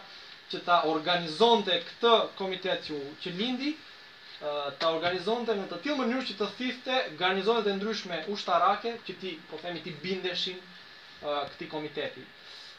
që 0.51 0.59
ta 0.67 0.75
organizonte 0.95 1.75
këtë 1.89 2.11
komitet 2.39 2.85
që 3.25 3.31
lindi, 3.41 3.73
ta 4.39 4.89
organizonte 4.93 5.55
në 5.57 5.63
të 5.71 5.79
tillë 5.81 5.95
mënyrë 5.97 6.25
që 6.29 6.33
të 6.39 6.47
thifte 6.59 6.97
garnizone 7.21 7.63
të 7.65 7.71
ndryshme 7.79 8.19
ushtarake 8.33 8.91
që 9.07 9.15
ti 9.21 9.31
po 9.49 9.57
themi 9.63 9.81
ti 9.81 9.93
bindeshin 10.03 10.57
uh, 10.59 11.39
këtij 11.53 11.69
komiteti. 11.71 12.25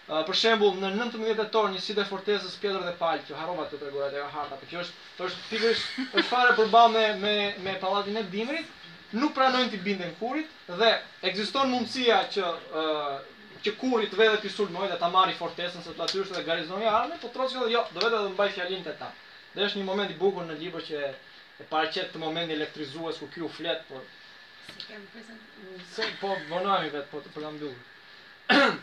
Uh, 0.08 0.22
për 0.28 0.38
shembull 0.40 0.76
në 0.78 0.92
19 0.94 1.34
tetor 1.40 1.72
një 1.72 1.82
sidë 1.84 2.04
fortezës 2.12 2.54
Pjetër 2.62 2.84
dhe 2.86 2.94
Pal 3.00 3.18
që 3.26 3.40
harrova 3.40 3.64
të 3.72 3.80
treguara 3.82 4.12
te 4.14 4.22
harta, 4.36 4.56
por 4.60 4.70
që 4.70 4.78
është 4.84 5.08
po 5.16 5.26
është 5.26 5.48
pikërisht 5.50 5.98
është 6.06 6.26
fare 6.30 6.54
përballë 6.60 7.02
me 7.02 7.06
me 7.24 7.34
me 7.66 7.74
pallatin 7.82 8.20
e 8.22 8.22
dimrit, 8.36 8.68
nuk 9.18 9.34
pranojnë 9.36 9.72
të 9.74 9.82
binden 9.88 10.14
kurit 10.22 10.54
dhe 10.82 10.92
ekziston 11.32 11.74
mundësia 11.74 12.20
që 12.36 12.46
uh, 12.84 13.14
që 13.66 13.74
kurri 13.82 14.06
të 14.12 14.16
vëdhet 14.22 14.44
i 14.46 14.54
sulmoj 14.54 14.86
dhe 14.92 14.96
ta 15.02 15.10
marrë 15.10 15.34
fortesën 15.42 15.82
se 15.82 15.96
aty 16.06 16.22
është 16.22 16.38
edhe 16.38 16.46
garnizoni 16.48 17.18
po 17.26 17.34
trosh 17.34 17.58
jo, 17.58 17.66
do 17.66 17.98
vetë 18.06 18.18
të 18.22 18.34
mbaj 18.36 18.52
fjalinë 18.58 18.84
të 18.90 18.96
ta. 19.02 19.10
Dhe 19.54 19.66
është 19.66 19.80
një 19.82 19.88
moment 19.90 20.10
i 20.10 20.14
bukur 20.22 20.46
në 20.46 20.60
libër 20.62 20.84
që 20.92 21.02
E 21.60 21.64
para 21.66 21.88
qëtë 21.94 22.12
të 22.14 22.20
moment 22.22 22.50
elektrizuës 22.54 23.16
ku 23.20 23.26
kjo 23.34 23.48
fletë, 23.54 23.82
por... 23.90 24.04
Se 24.74 24.82
kemë 24.88 25.08
presen... 25.14 25.40
Se, 25.94 26.04
po, 26.20 26.28
vënojmë 26.50 26.86
i 26.88 26.92
vetë, 26.92 27.06
po 27.14 27.22
të 27.24 27.32
po 27.34 27.40
përdam 27.40 28.76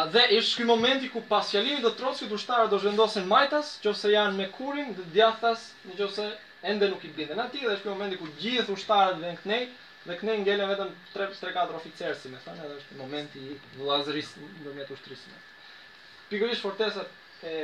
Dhe 0.16 0.24
ishë 0.38 0.56
kjo 0.58 0.66
momenti 0.70 1.10
ku 1.12 1.22
pas 1.28 1.50
qëllimit 1.54 1.84
dhe 1.86 1.92
trotës, 2.00 2.24
këtë 2.24 2.36
ushtarë 2.38 2.66
do 2.72 2.80
zhëndosin 2.82 3.28
majtas, 3.30 3.70
që 3.84 3.94
janë 4.16 4.38
me 4.40 4.48
kurin 4.56 4.90
dhe 4.98 5.04
djathas, 5.14 5.68
në 5.86 6.10
që 6.16 6.26
ende 6.72 6.90
nuk 6.92 7.04
i 7.08 7.12
binde 7.20 7.38
në 7.38 7.46
dhe 7.54 7.62
ishë 7.62 7.84
kjo 7.84 7.94
momenti 7.94 8.18
ku 8.20 8.26
gjithë 8.42 8.74
ushtarët 8.74 9.20
dhe 9.22 9.30
në 9.30 9.38
kënej, 9.44 9.64
dhe 10.10 10.16
kënej 10.22 10.42
në 10.60 10.68
vetëm 10.72 10.90
3-4 11.14 11.78
oficersi, 11.78 12.32
me 12.34 12.42
thane, 12.48 12.66
dhe 12.66 12.80
është 12.82 12.98
momenti 13.04 13.46
i 13.52 13.56
lazërisë, 13.90 14.50
në 14.66 14.88
Pikërish 16.30 16.60
fortesët 16.66 17.42
e 17.46 17.54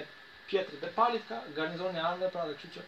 pjetrit 0.48 0.82
dhe 0.82 0.88
palit 0.96 1.22
ka, 1.28 1.36
e 1.54 1.60
arme, 2.08 2.30
pra 2.38 2.46
dhe 2.48 2.54
kështë 2.62 2.72
që 2.74 2.80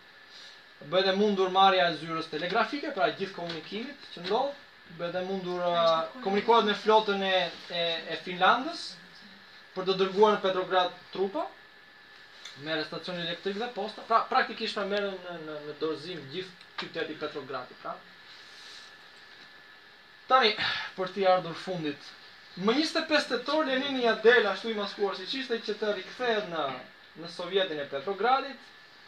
bëhet 0.86 1.06
e 1.12 1.16
mundur 1.16 1.50
marrja 1.50 1.88
e 1.90 1.96
zyrës 1.98 2.28
telegrafike, 2.30 2.92
pra 2.94 3.08
gjithë 3.18 3.34
komunikimit 3.36 4.04
që 4.14 4.22
ndodh, 4.26 4.58
bëhet 5.00 5.16
e 5.18 5.22
mundur 5.28 5.64
të 5.64 5.70
uh, 5.74 6.20
komunikohet 6.24 6.68
me 6.68 6.76
flotën 6.78 7.24
e 7.26 7.32
e, 7.34 7.82
e 8.14 8.18
Finlandës 8.26 8.84
për 9.74 9.88
të 9.88 9.96
dërguar 10.02 10.36
në 10.36 10.42
Petrograd 10.44 10.92
trupa 11.14 11.46
merë 12.66 12.84
stacionin 12.88 13.24
elektrik 13.26 13.58
dhe 13.58 13.68
posta. 13.74 14.04
Pra 14.06 14.20
praktikisht 14.30 14.78
na 14.78 14.84
merren 14.92 15.18
në 15.28 15.34
në, 15.48 15.56
në 15.66 15.76
dorëzim 15.82 16.22
gjithë 16.34 16.72
qyteti 16.78 17.18
Petrogradi. 17.20 17.74
Petrogradit, 17.74 17.82
pra. 17.82 17.98
Tani, 20.30 20.54
për 20.96 21.12
të 21.14 21.26
ardhur 21.34 21.54
fundit, 21.56 22.08
më 22.60 22.74
25 22.78 23.28
tetor 23.32 23.66
Lenin 23.68 24.00
i 24.02 24.08
del 24.26 24.46
ashtu 24.50 24.70
i 24.72 24.74
maskuar 24.76 25.14
siç 25.18 25.34
ishte 25.42 25.58
që 25.68 25.76
të 25.82 25.92
rikthehet 26.00 26.50
në 26.52 26.66
në 27.18 27.28
Sovjetin 27.34 27.78
e 27.82 27.86
Petrogradit, 27.94 28.66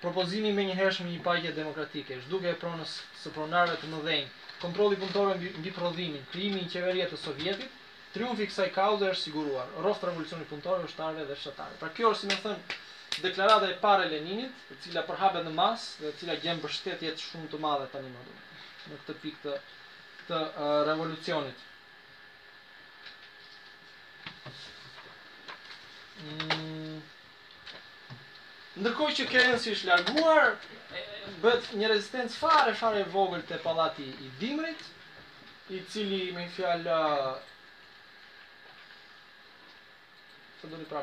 Propozimi 0.00 0.50
me 0.52 0.64
njëherësh 0.68 0.98
një 1.04 1.20
pajtje 1.24 1.50
demokratike, 1.56 2.16
shduke 2.26 2.50
e 2.50 2.56
pronës 2.62 2.96
së 3.22 3.30
pronarëve 3.36 3.78
të 3.82 3.88
mëdhenjë, 3.92 4.26
kontroli 4.64 4.98
punëtore 5.00 5.36
në 5.42 5.60
bi 5.66 5.72
prodhimin, 5.76 6.26
krimi 6.32 6.64
i 6.64 6.68
qeverjet 6.74 7.14
të 7.14 7.20
sovjetit, 7.22 7.78
triumfi 8.16 8.48
kësaj 8.50 8.66
kauze 8.76 9.08
është 9.14 9.22
siguruar, 9.28 9.70
roftë 9.86 10.10
revolucioni 10.10 10.48
punëtore, 10.50 10.84
ushtarve 10.90 11.24
dhe 11.30 11.36
shëtarëve. 11.44 11.80
Pra 11.84 11.90
kjo 11.96 12.12
është, 12.12 12.22
si 12.24 12.28
me 12.28 12.36
thënë, 12.44 12.76
deklarada 13.28 13.70
e 13.72 13.78
pare 13.86 14.10
Leninit, 14.12 14.60
e 14.72 14.76
cila 14.84 15.04
përhabe 15.08 15.42
në 15.48 15.54
masë, 15.56 15.94
dhe 16.04 16.12
cila 16.20 16.36
gjemë 16.44 16.64
bështet 16.66 17.06
jetë 17.08 17.24
shumë 17.30 17.50
të 17.54 17.62
madhe 17.66 17.88
të 17.94 18.00
animatu, 18.02 18.36
në 18.92 19.00
këtë 19.02 19.16
pikë 19.24 19.44
të, 19.46 19.56
të 20.28 20.42
uh, 20.44 20.78
revolucionit. 20.90 21.64
Mm. 26.20 26.65
Ndërkohë 28.76 29.12
që 29.18 29.24
Kerensi 29.32 29.70
është 29.74 29.86
larguar, 29.88 30.48
bëhet 31.44 31.68
një 31.80 31.88
rezistencë 31.94 32.36
fare 32.40 32.74
fare 32.80 32.98
e 33.00 33.06
vogël 33.12 33.44
te 33.50 33.56
pallati 33.66 34.04
i 34.04 34.26
Dimrit, 34.40 34.82
i 35.72 35.78
cili 35.94 36.18
me 36.38 36.42
fjalë 36.56 36.98
Sa 40.60 40.68
do 40.68 40.76
të 40.82 41.02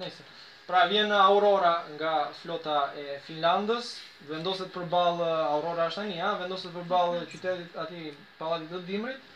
Nëse 0.00 0.26
Pra 0.66 0.80
vjen 0.90 1.14
Aurora 1.18 1.72
nga 1.92 2.12
flota 2.40 2.74
e 3.04 3.20
Finlandës, 3.28 3.92
vendoset 4.32 4.72
përballë 4.74 5.30
Aurora 5.52 5.86
është 5.92 6.00
tani, 6.02 6.18
ja, 6.18 6.32
vendoset 6.42 6.74
përballë 6.78 7.22
qytetit 7.34 7.78
aty 7.86 8.02
Pallatit 8.42 8.74
të 8.74 8.82
Dimrit 8.90 9.34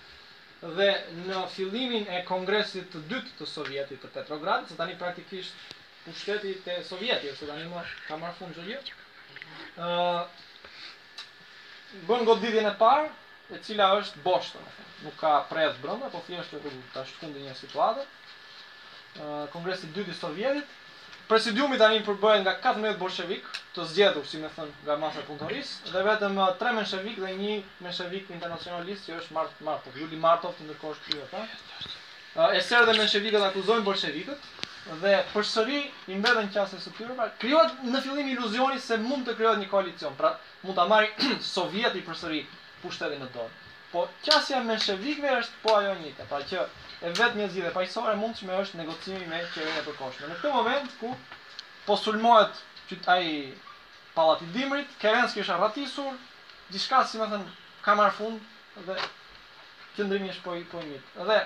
dhe 0.81 0.89
në 1.31 1.45
fillimin 1.55 2.11
e 2.19 2.25
kongresit 2.33 2.91
të 2.97 3.05
dytë 3.15 3.37
të 3.43 3.47
Sovjetit 3.55 4.03
të 4.03 4.11
Petrograd, 4.19 4.67
se 4.67 4.75
tani 4.83 4.99
praktikisht 5.05 5.79
në 6.07 6.13
qëtëti 6.17 6.51
të 6.67 6.75
Sovjeti, 6.89 7.29
ose 7.35 7.47
da 7.49 7.55
një 7.59 7.81
ka 8.07 8.17
marrë 8.21 8.37
fundë 8.39 8.63
gjëllë. 8.69 8.91
Uh, 9.85 10.23
bënë 12.09 12.27
goditjen 12.29 12.69
e 12.71 12.73
parë, 12.81 13.09
e 13.53 13.57
cila 13.67 13.87
është 13.99 14.17
boshtë, 14.25 14.61
nuk 15.05 15.17
ka 15.21 15.31
prejtë 15.51 15.79
brëndë, 15.85 16.07
po 16.15 16.19
të 16.27 16.35
të 16.95 17.03
ashtë 17.03 17.27
një 17.35 17.55
situatë. 17.63 18.03
Uh, 19.21 19.45
Kongresi 19.53 19.87
2 19.97 20.05
i 20.07 20.17
Sovjetit, 20.21 20.69
Presidiumi 21.31 21.77
të 21.79 21.85
anin 21.87 22.01
nga 22.43 22.53
14 22.59 22.97
bolshevik 22.99 23.45
të 23.77 23.81
zgjedhur, 23.87 24.25
si 24.27 24.37
me 24.43 24.49
thënë, 24.55 24.73
nga 24.87 24.95
masa 24.99 25.21
punëtorisë, 25.29 25.73
dhe 25.93 26.01
vetëm 26.09 26.35
3 26.59 26.71
menshevik 26.79 27.17
dhe 27.23 27.29
1 27.37 27.39
menshevik 27.85 28.25
internacionalist, 28.35 29.03
që 29.07 29.13
është 29.21 29.33
Martov, 29.69 29.95
Juli 30.01 30.19
Martov, 30.25 30.53
të 30.59 30.63
ndërkosh 30.67 31.01
të 31.05 31.09
e 31.11 31.13
të 31.21 31.27
të 33.61 33.65
të 33.69 34.33
të 34.33 34.41
dhe 35.01 35.11
përsëri 35.35 35.79
i 36.13 36.19
mbetën 36.21 36.47
qasje 36.55 36.79
së 36.83 36.93
tyre, 36.97 37.15
pra 37.17 37.27
krijohet 37.43 37.83
në 37.95 38.01
fillim 38.05 38.29
iluzioni 38.35 38.81
se 38.81 38.97
mund 39.03 39.27
të 39.29 39.35
krijohet 39.37 39.59
një 39.63 39.67
koalicion, 39.73 40.15
pra 40.17 40.31
mund 40.65 40.79
ta 40.79 40.87
marrë 40.89 41.35
Sovjeti 41.55 42.01
përsëri 42.07 42.39
pushtetin 42.83 43.21
në 43.23 43.29
dorë. 43.35 43.53
Po 43.93 44.07
qasja 44.25 44.63
me 44.65 44.79
shevikve 44.81 45.33
është 45.41 45.61
po 45.65 45.75
ajo 45.81 45.93
njëta, 46.01 46.27
pra 46.31 46.39
që 46.49 46.63
e 46.63 47.13
vetë 47.19 47.39
një 47.43 47.49
zgjidhje 47.53 47.87
që 47.93 48.47
me 48.49 48.61
është 48.63 48.79
negocimi 48.81 49.27
me 49.29 49.43
qeverinë 49.53 49.81
e 49.81 49.85
përkohshme. 49.91 50.27
Në 50.33 50.39
këtë 50.41 50.55
moment 50.55 50.91
ku 51.01 51.13
po 51.87 51.97
sulmohet 51.97 52.63
qyt 52.91 53.09
ai 53.17 53.31
pallati 54.15 54.45
i 54.45 54.49
Dimrit, 54.57 54.89
Kerensky 55.03 55.41
është 55.45 55.55
arratisur, 55.59 56.13
diçka 56.73 57.05
si 57.07 57.19
me 57.21 57.27
thënë, 57.35 57.53
ka 57.85 57.95
marr 57.99 58.15
fund 58.15 58.41
dhe 58.89 58.97
qëndrimi 59.97 60.31
është 60.37 60.45
po 60.49 60.55
i 60.55 60.65
po 60.73 60.81
dhe 61.33 61.43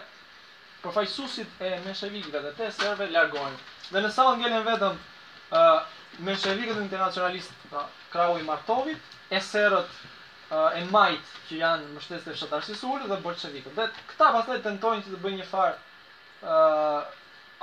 fajsusit 0.92 1.48
e 1.62 1.74
meshevikëve 1.84 2.40
dhe 2.44 2.50
të 2.56 2.68
serbëve 2.76 3.06
largohen. 3.12 3.54
Dhe 3.92 4.02
në 4.04 4.10
sallën 4.12 4.40
ngelen 4.42 4.64
vetëm 4.68 4.96
ë 4.96 5.60
uh, 5.60 5.84
menshevikët 6.28 6.80
internacionalist 6.82 7.52
pra 7.70 7.84
Krau 8.12 8.38
i 8.40 8.44
Martovit, 8.46 8.98
e 9.30 9.40
serët 9.40 9.90
uh, 9.94 10.76
e 10.80 10.84
majt 10.92 11.32
që 11.48 11.60
janë 11.62 11.88
mbështetës 11.92 12.26
të 12.32 12.36
shtatarësisë 12.40 13.08
dhe 13.12 13.20
bolshevikët. 13.24 13.76
Dhe 13.76 13.88
këta 14.12 14.30
të 14.50 14.60
tentojnë 14.66 15.04
që 15.06 15.14
të 15.14 15.22
bëjnë 15.24 15.40
një 15.42 15.48
farë 15.52 15.76
ë 15.76 16.58
uh, 16.58 17.00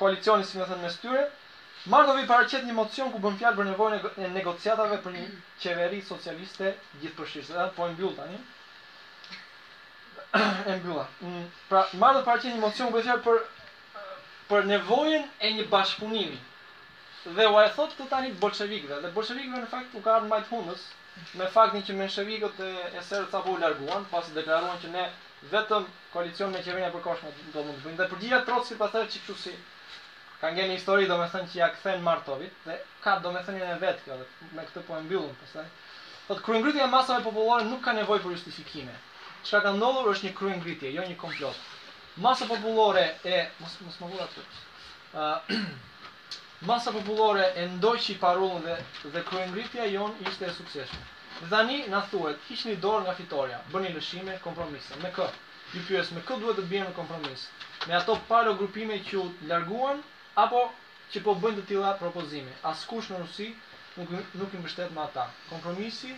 koalicioni 0.02 0.48
si 0.50 0.58
më 0.60 0.70
thënë 0.72 0.86
mes 0.88 0.98
tyre. 1.04 1.28
Martovi 1.90 2.28
paraqet 2.30 2.66
një 2.68 2.74
mocion 2.78 3.10
ku 3.12 3.18
bën 3.22 3.38
fjalë 3.42 3.58
për 3.58 3.68
nevojën 3.72 4.24
e 4.24 4.28
negociatave 4.36 5.00
për 5.02 5.16
një 5.16 5.22
mm. 5.28 5.38
qeveri 5.64 6.02
socialiste 6.06 6.76
gjithpërfshirëse. 7.02 7.70
Po 7.78 7.88
e 7.90 7.94
mbyll 7.96 8.14
tani. 8.18 8.38
e 10.68 10.76
mbylla. 10.80 11.06
Mm. 11.24 11.48
Pra, 11.70 11.82
marrë 12.00 12.20
në 12.22 12.26
parëqenjë 12.28 12.54
një 12.58 12.62
mocion 12.64 12.94
po 12.96 13.02
për, 13.26 13.40
për 14.52 14.68
nevojen 14.72 15.26
e 15.44 15.52
një 15.58 15.66
bashkëpunimi. 15.74 16.40
Dhe 17.38 17.48
u 17.52 17.58
a 17.62 17.66
e 17.66 17.74
thotë 17.76 17.98
të 17.98 18.06
tani 18.12 18.32
bolshevikve, 18.44 19.02
dhe 19.04 19.12
bolshevikve 19.18 19.64
në 19.64 19.68
fakt 19.74 19.98
u 20.00 20.04
ka 20.06 20.16
arën 20.20 20.32
majtë 20.32 20.50
hundës, 20.54 20.86
me 21.42 21.50
faktin 21.58 21.84
që 21.90 21.98
menshevikët 22.00 22.62
e, 22.64 22.70
e 22.96 23.04
serë 23.10 23.28
të 23.34 23.38
apo 23.42 23.58
u 23.58 23.60
larguan, 23.62 24.08
pas 24.14 24.32
i 24.32 24.36
deklaruan 24.38 24.80
që 24.86 24.94
ne 24.96 25.04
vetëm 25.52 25.86
koalicion 26.16 26.56
me 26.56 26.64
qeverinja 26.66 26.94
përkoshme 26.96 27.34
koshme 27.36 27.54
do 27.58 27.66
mund 27.68 27.78
të 27.78 27.84
bëjmë. 27.92 28.00
Dhe 28.02 28.10
për 28.14 28.24
gjitha 28.24 28.40
trotë 28.48 28.70
si 28.72 28.80
përthejë 28.80 29.12
që 29.16 29.22
këshu 29.22 29.38
si 29.44 29.54
ka 30.42 30.50
nge 30.56 30.64
një 30.72 30.76
histori 30.80 31.08
do 31.12 31.20
me 31.22 31.28
thënë 31.36 31.52
që 31.54 31.58
ja 31.60 31.70
këthen 31.76 32.00
Martovit, 32.08 32.54
dhe 32.70 32.78
ka 33.04 33.18
do 33.22 33.30
me 33.38 33.44
thënë 33.50 33.60
një 33.66 33.78
vetë 33.84 34.06
kjo 34.08 34.16
dhe 34.18 34.56
me 34.60 34.64
këtë 34.70 34.82
po 34.88 34.98
e 34.98 35.04
mbyllën 35.06 35.36
përsej. 35.44 35.68
Dhe 35.68 36.34
po 36.34 36.40
kërëngrytja 36.50 36.88
masave 36.96 37.22
populore 37.30 37.68
nuk 37.70 37.84
ka 37.90 37.94
nevoj 38.02 38.24
për 38.26 38.34
justifikime. 38.40 38.96
Çka 39.48 39.60
ka 39.66 39.72
ndodhur 39.74 40.08
është 40.14 40.26
një 40.28 40.32
krye 40.40 40.56
ngritje, 40.60 40.90
jo 40.96 41.04
një 41.12 41.16
komplot. 41.22 41.62
Masa 42.24 42.46
popullore 42.50 43.04
e 43.26 43.38
mos 43.62 43.78
mos 43.86 43.96
më 44.02 44.10
vura 44.16 44.28
këtu. 44.34 45.56
Masa 46.72 46.94
popullore 46.98 47.46
e 47.58 47.64
ndoqi 47.78 48.16
parullën 48.24 48.66
dhe, 48.68 48.76
dhe 49.16 49.24
krye 49.30 49.46
ngritja 49.50 49.88
jon 49.94 50.14
ishte 50.28 50.46
e 50.50 50.54
suksesshme. 50.58 51.02
Dhe 51.40 51.50
tani 51.54 51.80
na 51.94 52.02
thuhet, 52.12 52.44
kishni 52.50 52.76
dorë 52.84 53.08
nga 53.08 53.16
fitoria, 53.22 53.62
bëni 53.74 53.94
lëshime, 53.96 54.36
kompromise. 54.46 55.00
Me 55.06 55.10
kë? 55.18 55.26
Ju 55.74 55.82
pyes 55.90 56.14
me 56.16 56.22
kë 56.28 56.38
duhet 56.44 56.62
të 56.62 56.82
në 56.86 56.94
kompromis? 57.00 57.48
Me 57.88 57.98
ato 58.02 58.18
palo 58.30 58.54
grupime 58.62 58.98
që 59.10 59.24
larguan 59.54 60.04
apo 60.46 60.64
që 61.16 61.24
po 61.28 61.34
bëjnë 61.44 61.62
të 61.62 61.66
tilla 61.74 61.96
propozime? 62.04 62.54
Askush 62.74 63.10
në 63.14 63.22
Rusi 63.26 63.48
nuk 63.98 64.12
nuk 64.42 64.54
i 64.54 64.62
mbështet 64.66 64.92
me 64.98 65.02
ata. 65.10 65.24
Kompromisi 65.50 66.12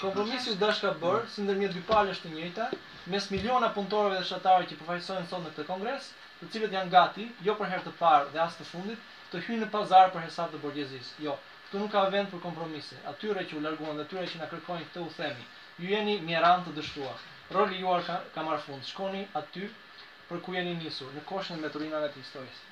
Kompromisi 0.00 0.50
i 0.52 0.56
dashka 0.60 0.90
bër, 1.02 1.18
si 1.32 1.42
ndërmjet 1.44 1.72
dy 1.76 1.82
palësh 1.88 2.20
të 2.22 2.28
njëjta, 2.32 2.64
mes 3.12 3.24
miliona 3.32 3.68
punëtorëve 3.74 4.14
dhe 4.16 4.24
shtatarëve 4.28 4.68
që 4.70 4.78
përfaqësojnë 4.80 5.26
sot 5.32 5.42
në 5.44 5.50
këtë 5.52 5.62
kongres, 5.68 6.04
të 6.40 6.44
cilët 6.54 6.74
janë 6.76 6.92
gati, 6.94 7.24
jo 7.48 7.52
për 7.60 7.68
herë 7.72 7.84
të 7.86 7.92
parë 8.00 8.26
dhe 8.34 8.40
as 8.46 8.54
të 8.60 8.64
fundit, 8.70 9.00
të 9.32 9.36
hyjnë 9.46 9.60
në 9.66 9.72
pazar 9.74 10.06
për 10.14 10.24
hesab 10.24 10.48
të 10.54 10.58
borgjezisë. 10.64 11.12
Jo, 11.26 11.34
këtu 11.66 11.76
nuk 11.82 11.92
ka 11.96 12.00
vend 12.14 12.28
për 12.32 12.40
kompromise. 12.46 12.96
Atyre 13.12 13.42
që 13.50 13.54
u 13.58 13.60
larguan 13.66 13.96
dhe 14.00 14.06
atyre 14.08 14.24
që 14.32 14.36
na 14.42 14.46
kërkojnë 14.54 14.84
këtë 14.88 15.00
u 15.04 15.06
themi, 15.18 15.44
ju 15.84 15.88
jeni 15.92 16.14
mjeran 16.30 16.60
të 16.66 16.70
dështuar. 16.80 17.18
Roli 17.58 17.76
juaj 17.84 18.02
ka, 18.08 18.16
ka 18.34 18.40
marrë 18.48 18.64
fund. 18.66 18.82
Shkoni 18.92 19.22
aty 19.42 19.64
për 20.30 20.38
ku 20.46 20.50
jeni 20.56 20.74
nisur, 20.80 21.10
në 21.18 21.22
koshin 21.32 21.58
me 21.60 21.68
turinave 21.76 22.08
të 22.08 22.16
historisë. 22.24 22.64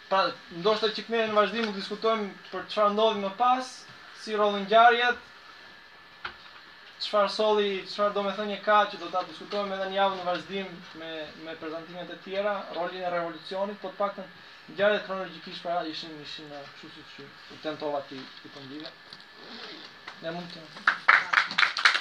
Pra, 0.08 0.22
ndoshtë 0.64 0.94
të 0.96 1.02
që 1.10 1.24
në 1.34 1.36
vazhdim, 1.36 1.68
u 1.68 1.76
diskutojmë 1.76 2.28
për 2.54 2.68
çfarë 2.72 2.94
ndodhi 2.96 3.24
më 3.26 3.34
pas, 3.42 3.74
si 4.24 4.36
rollën 4.40 4.64
gjarjet, 4.72 5.27
çfarë 7.06 7.30
solli, 7.32 7.68
çfarë 7.92 8.14
do 8.16 8.22
të 8.28 8.32
thonë 8.38 8.52
një 8.52 8.62
kaq 8.68 8.88
që 8.94 9.00
do 9.02 9.10
ta 9.16 9.20
diskutojmë 9.30 9.76
edhe 9.76 9.90
në 9.92 9.98
javën 10.00 10.22
e 10.24 10.26
vazhdim 10.30 10.72
me 11.02 11.10
me 11.48 11.54
prezantimet 11.64 12.14
e 12.14 12.18
tjera, 12.24 12.54
rolin 12.78 13.04
e 13.04 13.12
revolucionit, 13.16 13.78
por 13.84 13.94
të 13.96 14.00
paktën 14.00 14.34
ngjarjet 14.74 15.06
kronologjikisht 15.06 15.64
para 15.68 15.84
ishin 15.92 16.18
ishin 16.26 16.50
kështu 16.80 16.90
siç 16.96 17.14
u 17.58 17.62
tentova 17.68 18.02
ti 18.10 18.24
të 18.42 18.54
kombinoj. 18.58 18.96
Po 19.46 20.18
ne 20.26 20.36
mund 20.40 20.58
të 20.58 21.97